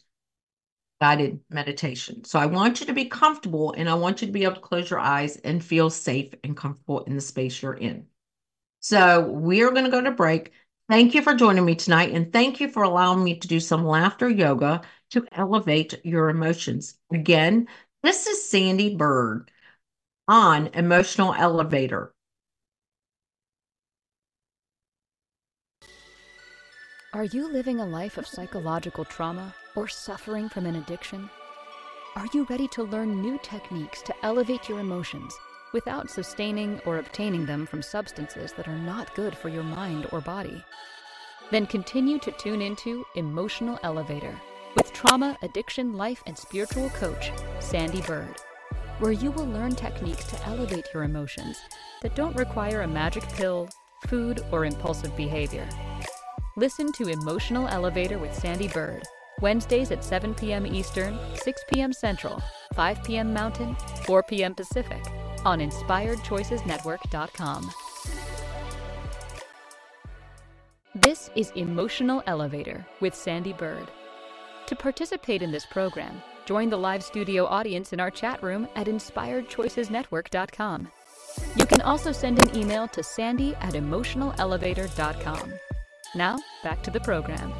guided 1.03 1.41
meditation. 1.51 2.23
So 2.23 2.39
I 2.39 2.47
want 2.47 2.79
you 2.79 2.87
to 2.87 2.93
be 2.93 3.07
comfortable 3.07 3.75
and 3.77 3.91
I 3.91 3.95
want 3.95 4.23
you 4.23 4.29
to 4.29 4.33
be 4.33 4.45
able 4.45 4.55
to 4.55 4.61
close 4.61 4.89
your 4.89 5.01
eyes 5.01 5.37
and 5.39 5.65
feel 5.65 5.91
safe 5.91 6.33
and 6.45 6.57
comfortable 6.57 7.01
in 7.01 7.17
the 7.17 7.21
space 7.21 7.61
you're 7.61 7.75
in. 7.75 8.07
So 8.79 9.23
we 9.29 9.65
are 9.65 9.73
going 9.73 9.85
to 9.85 9.91
go 9.91 10.01
to 10.01 10.13
break. 10.13 10.53
Thank 10.89 11.17
you 11.17 11.23
for 11.23 11.35
joining 11.35 11.65
me 11.65 11.75
tonight 11.75 12.13
and 12.13 12.33
thank 12.33 12.61
you 12.61 12.69
for 12.69 12.85
allowing 12.85 13.25
me 13.25 13.37
to 13.37 13.49
do 13.49 13.59
some 13.59 13.85
laughter 13.85 14.29
yoga 14.29 14.83
to 15.11 15.27
elevate 15.33 16.01
your 16.05 16.29
emotions. 16.29 16.95
Again, 17.13 17.67
this 18.05 18.29
is 18.29 18.49
Sandee 18.49 18.97
Byrd 18.97 19.51
on 20.29 20.69
Emotional 20.69 21.35
Elevator. 21.35 22.15
Are 27.13 27.25
you 27.25 27.53
living 27.53 27.81
a 27.81 27.87
life 27.87 28.19
of 28.19 28.27
psychological 28.29 29.05
trauma 29.05 29.53
or 29.75 29.89
suffering 29.89 30.49
from 30.49 30.67
an 30.67 30.77
addiction? 30.77 31.29
Are 32.17 32.27
you 32.35 32.47
ready 32.51 32.69
to 32.69 32.83
learn 32.83 33.23
new 33.23 33.39
techniques 33.43 34.03
to 34.03 34.15
elevate 34.23 34.69
your 34.69 34.81
emotions 34.81 35.35
without 35.73 36.11
sustaining 36.11 36.81
or 36.85 36.99
obtaining 36.99 37.47
them 37.47 37.65
from 37.65 37.81
substances 37.81 38.53
that 38.53 38.69
are 38.69 38.77
not 38.77 39.15
good 39.15 39.37
for 39.37 39.49
your 39.49 39.63
mind 39.63 40.07
or 40.13 40.21
body? 40.21 40.63
Then 41.51 41.67
continue 41.67 42.19
to 42.19 42.33
tune 42.33 42.61
into 42.61 43.05
Emotional 43.15 43.79
Elevator 43.83 44.39
with 44.77 44.93
trauma, 44.93 45.37
addiction, 45.43 45.95
life, 45.95 46.23
and 46.27 46.37
spiritual 46.37 46.91
coach 46.91 47.31
Sandee 47.61 48.07
Byrd, 48.07 48.37
where 48.99 49.13
you 49.13 49.31
will 49.31 49.47
learn 49.47 49.75
techniques 49.75 50.25
to 50.27 50.47
elevate 50.47 50.89
your 50.93 51.05
emotions 51.05 51.59
that 52.03 52.15
don't 52.15 52.37
require 52.37 52.83
a 52.83 52.89
magic 52.89 53.23
pill, 53.31 53.69
food, 54.07 54.45
or 54.51 54.65
impulsive 54.65 55.17
behavior. 55.17 55.69
Listen 56.57 56.93
to 56.93 57.09
Emotional 57.09 57.69
Elevator 57.69 58.19
with 58.19 58.33
Sandee 58.33 58.73
Byrd, 58.73 59.03
Wednesdays 59.43 59.91
at 59.91 60.03
7 60.03 60.35
p.m. 60.35 60.67
Eastern, 60.67 61.19
6 61.35 61.65
p.m. 61.73 61.93
Central, 61.93 62.41
5 62.75 63.05
p.m. 63.05 63.35
Mountain, 63.35 63.77
4 64.07 64.23
p.m. 64.23 64.55
Pacific 64.55 65.05
on 65.45 65.59
InspiredChoicesNetwork.com. 65.59 67.71
This 70.95 71.31
is 71.35 71.51
Emotional 71.57 72.23
Elevator 72.27 72.87
with 73.01 73.15
Sandee 73.15 73.57
Byrd. 73.57 73.89
To 74.67 74.77
participate 74.77 75.41
in 75.43 75.51
this 75.51 75.67
program, 75.67 76.23
join 76.47 76.71
the 76.71 76.77
live 76.77 77.03
studio 77.03 77.47
audience 77.47 77.93
in 77.93 77.99
our 78.01 78.11
chat 78.11 78.43
room 78.43 78.69
at 78.77 78.87
InspiredChoicesNetwork.com. 78.87 80.89
You 81.57 81.67
can 81.67 81.81
also 81.81 82.13
send 82.13 82.43
an 82.43 82.57
email 82.57 82.87
to 82.89 83.03
sandy 83.03 83.55
at 83.57 83.75
emotionalelevator.com. 83.75 85.53
Now, 86.15 86.39
back 86.63 86.83
to 86.83 86.91
the 86.91 87.01
program. 87.01 87.53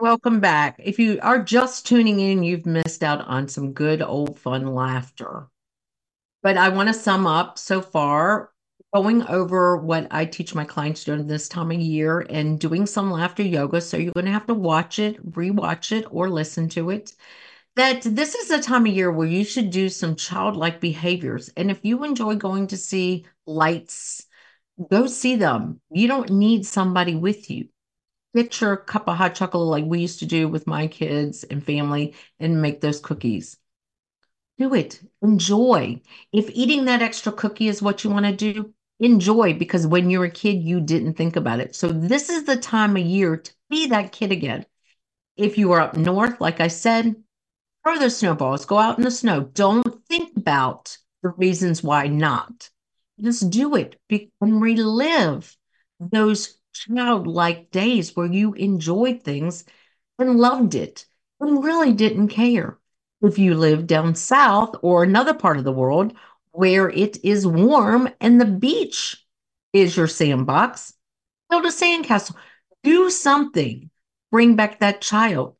Welcome 0.00 0.40
back. 0.40 0.80
If 0.82 0.98
you 0.98 1.20
are 1.22 1.42
just 1.42 1.86
tuning 1.86 2.18
in, 2.18 2.42
you've 2.42 2.66
missed 2.66 3.04
out 3.04 3.20
on 3.26 3.46
some 3.46 3.72
good 3.72 4.02
old 4.02 4.38
fun 4.38 4.74
laughter. 4.74 5.48
But 6.42 6.56
I 6.56 6.70
want 6.70 6.88
to 6.88 6.94
sum 6.94 7.26
up 7.26 7.58
so 7.58 7.80
far 7.80 8.50
going 8.92 9.22
over 9.28 9.76
what 9.76 10.08
I 10.10 10.24
teach 10.24 10.54
my 10.54 10.64
clients 10.64 11.04
during 11.04 11.26
this 11.26 11.48
time 11.48 11.70
of 11.70 11.78
year 11.78 12.20
and 12.30 12.58
doing 12.58 12.86
some 12.86 13.10
laughter 13.10 13.42
yoga. 13.42 13.80
So 13.80 13.96
you're 13.96 14.12
going 14.12 14.26
to 14.26 14.32
have 14.32 14.46
to 14.46 14.54
watch 14.54 14.98
it, 14.98 15.24
rewatch 15.30 15.96
it, 15.96 16.06
or 16.10 16.28
listen 16.28 16.68
to 16.70 16.90
it. 16.90 17.14
That 17.76 18.02
this 18.02 18.34
is 18.34 18.50
a 18.50 18.60
time 18.60 18.86
of 18.86 18.92
year 18.92 19.12
where 19.12 19.28
you 19.28 19.44
should 19.44 19.70
do 19.70 19.88
some 19.88 20.16
childlike 20.16 20.80
behaviors. 20.80 21.48
And 21.50 21.70
if 21.70 21.84
you 21.84 22.02
enjoy 22.02 22.36
going 22.36 22.66
to 22.68 22.76
see 22.76 23.26
lights, 23.46 24.26
go 24.90 25.06
see 25.06 25.36
them. 25.36 25.80
You 25.90 26.08
don't 26.08 26.30
need 26.30 26.66
somebody 26.66 27.14
with 27.14 27.50
you. 27.50 27.68
Get 28.34 28.60
your 28.60 28.76
cup 28.76 29.08
of 29.08 29.16
hot 29.16 29.34
chocolate 29.34 29.66
like 29.66 29.84
we 29.84 30.00
used 30.00 30.20
to 30.20 30.26
do 30.26 30.48
with 30.48 30.66
my 30.66 30.86
kids 30.86 31.44
and 31.44 31.64
family 31.64 32.14
and 32.40 32.62
make 32.62 32.80
those 32.80 33.00
cookies. 33.00 33.58
Do 34.58 34.74
it. 34.74 35.00
Enjoy. 35.20 36.00
If 36.32 36.48
eating 36.50 36.86
that 36.86 37.02
extra 37.02 37.32
cookie 37.32 37.68
is 37.68 37.82
what 37.82 38.04
you 38.04 38.10
want 38.10 38.26
to 38.26 38.32
do, 38.32 38.72
enjoy 39.00 39.54
because 39.54 39.86
when 39.86 40.08
you're 40.08 40.24
a 40.24 40.30
kid, 40.30 40.62
you 40.62 40.80
didn't 40.80 41.14
think 41.14 41.36
about 41.36 41.60
it. 41.60 41.74
So, 41.74 41.88
this 41.88 42.30
is 42.30 42.44
the 42.44 42.56
time 42.56 42.96
of 42.96 43.02
year 43.02 43.36
to 43.36 43.52
be 43.68 43.88
that 43.88 44.12
kid 44.12 44.32
again. 44.32 44.64
If 45.36 45.58
you 45.58 45.72
are 45.72 45.80
up 45.80 45.96
north, 45.96 46.40
like 46.40 46.60
I 46.60 46.68
said, 46.68 47.16
throw 47.82 47.98
the 47.98 48.10
snowballs, 48.10 48.64
go 48.64 48.78
out 48.78 48.98
in 48.98 49.04
the 49.04 49.10
snow. 49.10 49.40
Don't 49.40 50.04
think 50.08 50.36
about 50.36 50.96
the 51.22 51.30
reasons 51.30 51.82
why 51.82 52.06
not. 52.06 52.70
Just 53.20 53.50
do 53.50 53.74
it 53.76 53.98
and 54.40 54.62
relive 54.62 55.56
those 56.00 56.58
childlike 56.72 57.70
days 57.70 58.16
where 58.16 58.26
you 58.26 58.54
enjoyed 58.54 59.22
things 59.22 59.64
and 60.18 60.38
loved 60.38 60.74
it 60.74 61.06
and 61.40 61.62
really 61.62 61.92
didn't 61.92 62.28
care. 62.28 62.78
If 63.20 63.38
you 63.38 63.54
live 63.54 63.86
down 63.86 64.14
south 64.14 64.74
or 64.82 65.04
another 65.04 65.34
part 65.34 65.58
of 65.58 65.64
the 65.64 65.72
world 65.72 66.14
where 66.50 66.90
it 66.90 67.24
is 67.24 67.46
warm 67.46 68.08
and 68.20 68.40
the 68.40 68.46
beach 68.46 69.24
is 69.72 69.96
your 69.96 70.08
sandbox, 70.08 70.94
build 71.48 71.64
a 71.64 71.68
sandcastle. 71.68 72.36
Do 72.82 73.10
something. 73.10 73.90
Bring 74.30 74.56
back 74.56 74.80
that 74.80 75.00
child 75.00 75.56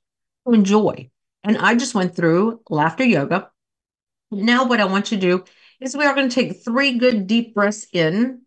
to 0.47 0.55
enjoy. 0.55 1.11
And 1.45 1.59
I 1.59 1.75
just 1.75 1.95
went 1.95 2.15
through 2.15 2.61
laughter 2.69 3.05
yoga. 3.05 3.51
Now, 4.31 4.67
what 4.67 4.81
I 4.81 4.87
want 4.87 5.11
you 5.11 5.19
to 5.19 5.21
do 5.21 5.45
is 5.81 5.97
we 5.97 6.05
are 6.05 6.15
going 6.15 6.29
to 6.29 6.35
take 6.35 6.65
three 6.65 6.99
good 6.99 7.27
deep 7.27 7.55
breaths 7.55 7.87
in 7.93 8.42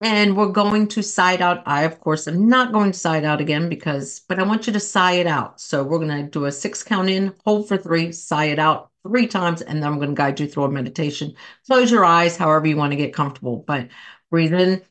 and 0.00 0.36
we're 0.36 0.48
going 0.52 0.86
to 0.88 1.02
side 1.02 1.42
out. 1.42 1.62
I, 1.66 1.82
of 1.82 2.00
course, 2.00 2.28
am 2.28 2.48
not 2.48 2.72
going 2.72 2.92
to 2.92 2.98
side 2.98 3.24
out 3.24 3.40
again 3.40 3.68
because, 3.68 4.20
but 4.28 4.38
I 4.38 4.44
want 4.44 4.66
you 4.66 4.72
to 4.72 4.80
sigh 4.80 5.12
it 5.12 5.26
out. 5.26 5.60
So 5.60 5.82
we're 5.82 5.98
going 5.98 6.24
to 6.24 6.30
do 6.30 6.44
a 6.44 6.52
six 6.52 6.82
count 6.82 7.10
in, 7.10 7.34
hold 7.44 7.68
for 7.68 7.76
three, 7.76 8.12
sigh 8.12 8.46
it 8.46 8.58
out 8.58 8.90
three 9.06 9.26
times, 9.26 9.62
and 9.62 9.82
then 9.82 9.90
I'm 9.90 9.98
going 9.98 10.10
to 10.10 10.14
guide 10.14 10.38
you 10.40 10.46
through 10.46 10.64
a 10.64 10.70
meditation. 10.70 11.34
Close 11.66 11.90
your 11.90 12.04
eyes, 12.04 12.36
however 12.36 12.66
you 12.66 12.76
want 12.76 12.92
to 12.92 12.96
get 12.96 13.14
comfortable, 13.14 13.56
but 13.66 13.88
breathe 14.30 14.54
in. 14.54 14.82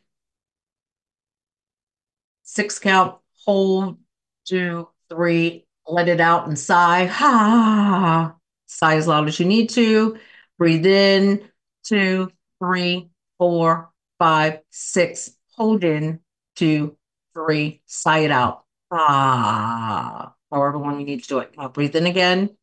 Six 2.43 2.79
count, 2.79 3.19
hold, 3.45 3.99
two, 4.45 4.89
three, 5.09 5.67
let 5.87 6.09
it 6.09 6.19
out 6.19 6.47
and 6.47 6.57
sigh. 6.57 7.05
Ha! 7.05 8.33
Sigh 8.69 8.95
as 8.97 9.07
loud 9.07 9.29
as 9.29 9.39
you 9.39 9.45
need 9.45 9.69
to. 9.69 10.17
Breathe 10.57 10.85
in, 10.85 11.49
two, 11.83 12.29
three, 12.59 13.09
four, 13.37 13.91
five, 14.19 14.59
six. 14.69 15.31
Hold 15.55 15.83
in, 15.83 16.19
two, 16.55 16.97
three. 17.33 17.81
Sigh 17.85 18.19
it 18.19 18.31
out. 18.31 18.63
Ah, 18.91 20.33
however 20.51 20.77
long 20.77 20.99
you 20.99 21.05
need 21.05 21.23
to 21.23 21.29
do 21.29 21.39
it. 21.39 21.53
Now 21.57 21.67
breathe 21.67 21.95
in 21.95 22.05
again. 22.05 22.55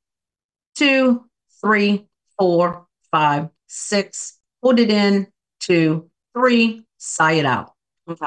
Two, 0.74 1.24
three, 1.60 2.06
four, 2.38 2.86
five, 3.10 3.48
six. 3.66 4.38
Hold 4.62 4.80
it 4.80 4.90
in, 4.90 5.26
two, 5.60 6.10
three. 6.34 6.86
Sigh 6.98 7.32
it 7.32 7.46
out. 7.46 7.72
Okay. 8.08 8.26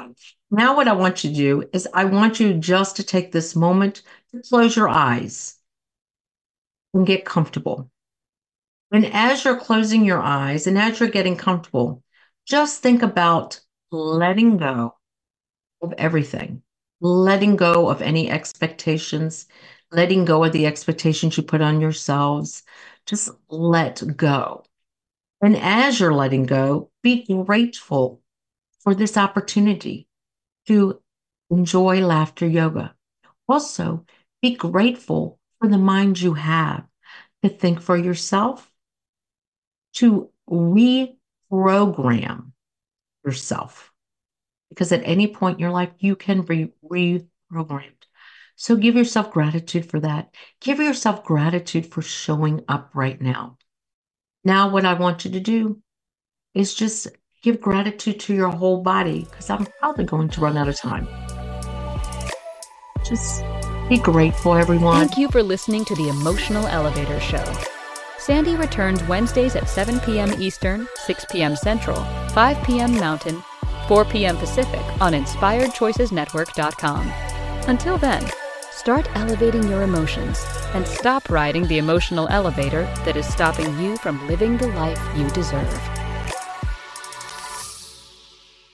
Now, 0.50 0.76
what 0.76 0.88
I 0.88 0.94
want 0.94 1.24
you 1.24 1.30
to 1.30 1.36
do 1.36 1.70
is 1.74 1.88
I 1.94 2.06
want 2.06 2.40
you 2.40 2.54
just 2.56 2.96
to 2.96 3.04
take 3.04 3.32
this 3.32 3.56
moment 3.56 4.02
to 4.32 4.42
close 4.42 4.76
your 4.76 4.90
eyes 4.90 5.56
and 6.94 7.06
get 7.06 7.26
comfortable. 7.26 7.92
And 8.92 9.06
as 9.06 9.44
you're 9.44 9.60
closing 9.60 10.06
your 10.06 10.22
eyes 10.22 10.66
and 10.66 10.78
as 10.78 11.00
you're 11.00 11.10
getting 11.10 11.36
comfortable, 11.36 12.02
just 12.48 12.82
think 12.82 13.04
about 13.04 13.60
letting 13.91 14.58
go 14.58 14.95
of 15.82 15.93
everything, 15.98 16.62
letting 17.02 17.58
go 17.58 17.89
of 17.89 18.02
any 18.02 18.32
expectations, 18.32 19.48
letting 19.91 20.26
go 20.26 20.43
of 20.43 20.54
the 20.54 20.66
expectations 20.66 21.36
you 21.36 21.43
put 21.43 21.62
on 21.62 21.82
yourselves. 21.82 22.64
Just 23.06 23.30
let 23.50 24.02
go. 24.16 24.64
And 25.41 25.58
as 25.58 26.00
you're 26.00 26.14
letting 26.14 26.45
go, 26.45 26.89
be 27.04 27.26
grateful 27.45 28.22
for 28.80 28.95
this 28.95 29.18
opportunity 29.18 30.08
to 30.68 31.02
enjoy 31.50 32.00
laughter 32.00 32.48
yoga. 32.48 32.95
Also, 33.48 34.06
be 34.41 34.56
grateful 34.56 35.39
for 35.60 35.68
the 35.68 35.78
mind 35.78 36.20
you 36.20 36.34
have 36.34 36.86
to 37.43 37.50
think 37.50 37.82
for 37.82 37.98
yourself 37.98 38.72
to 39.93 40.30
reprogram 41.52 42.52
yourself. 43.26 43.91
Because 44.70 44.91
at 44.91 45.04
any 45.04 45.28
point 45.28 45.56
in 45.56 45.62
your 45.62 45.72
life, 45.72 45.91
you 46.00 46.16
can 46.16 46.41
be 46.41 46.74
reprogrammed. 46.84 47.91
So 48.56 48.76
give 48.76 48.95
yourself 48.95 49.32
gratitude 49.32 49.89
for 49.89 50.00
that. 50.00 50.34
Give 50.60 50.80
yourself 50.80 51.24
gratitude 51.24 51.86
for 51.86 52.02
showing 52.02 52.64
up 52.68 52.89
right 52.93 53.22
now. 53.22 53.58
Now, 54.43 54.70
what 54.70 54.86
I 54.86 54.95
want 54.95 55.26
you 55.26 55.32
to 55.32 55.39
do 55.39 55.82
is 56.54 56.74
just 56.74 57.08
give 57.43 57.62
gratitude 57.62 58.20
to 58.22 58.34
your 58.34 58.50
whole 58.50 58.82
body 58.82 59.28
because 59.30 59.50
I'm 59.50 59.68
probably 59.80 60.06
going 60.06 60.30
to 60.30 60.41
run 60.41 60.58
out 60.58 60.68
of 60.68 60.76
time. 60.76 61.08
Just 63.06 63.43
be 63.89 63.98
grateful, 63.98 64.56
everyone. 64.56 65.08
Thank 65.08 65.18
you 65.18 65.30
for 65.30 65.43
listening 65.43 65.86
to 65.86 65.95
the 65.95 66.10
Emotional 66.10 66.68
Elevator 66.68 67.20
Show. 67.20 67.77
Sandee 68.28 68.60
returns 68.60 69.02
Wednesdays 69.06 69.56
at 69.56 69.70
7 69.70 70.02
p.m. 70.02 70.34
Eastern, 70.42 70.86
6 70.96 71.26
p.m. 71.32 71.56
Central, 71.56 72.04
5 72.32 72.64
p.m. 72.66 72.94
Mountain, 72.96 73.42
4 73.88 74.04
p.m. 74.04 74.36
Pacific 74.36 74.82
on 75.00 75.14
InspiredChoicesNetwork.com. 75.14 77.12
Until 77.70 77.98
then, 77.98 78.30
Start 78.88 79.10
elevating 79.16 79.68
your 79.68 79.82
emotions 79.82 80.46
and 80.74 80.88
stop 80.88 81.30
riding 81.30 81.68
the 81.68 81.78
emotional 81.78 82.28
elevator 82.30 82.84
that 83.04 83.18
is 83.18 83.28
stopping 83.28 83.78
you 83.80 83.98
from 83.98 84.26
living 84.28 84.56
the 84.56 84.68
life 84.68 85.02
you 85.18 85.28
deserve. 85.32 85.97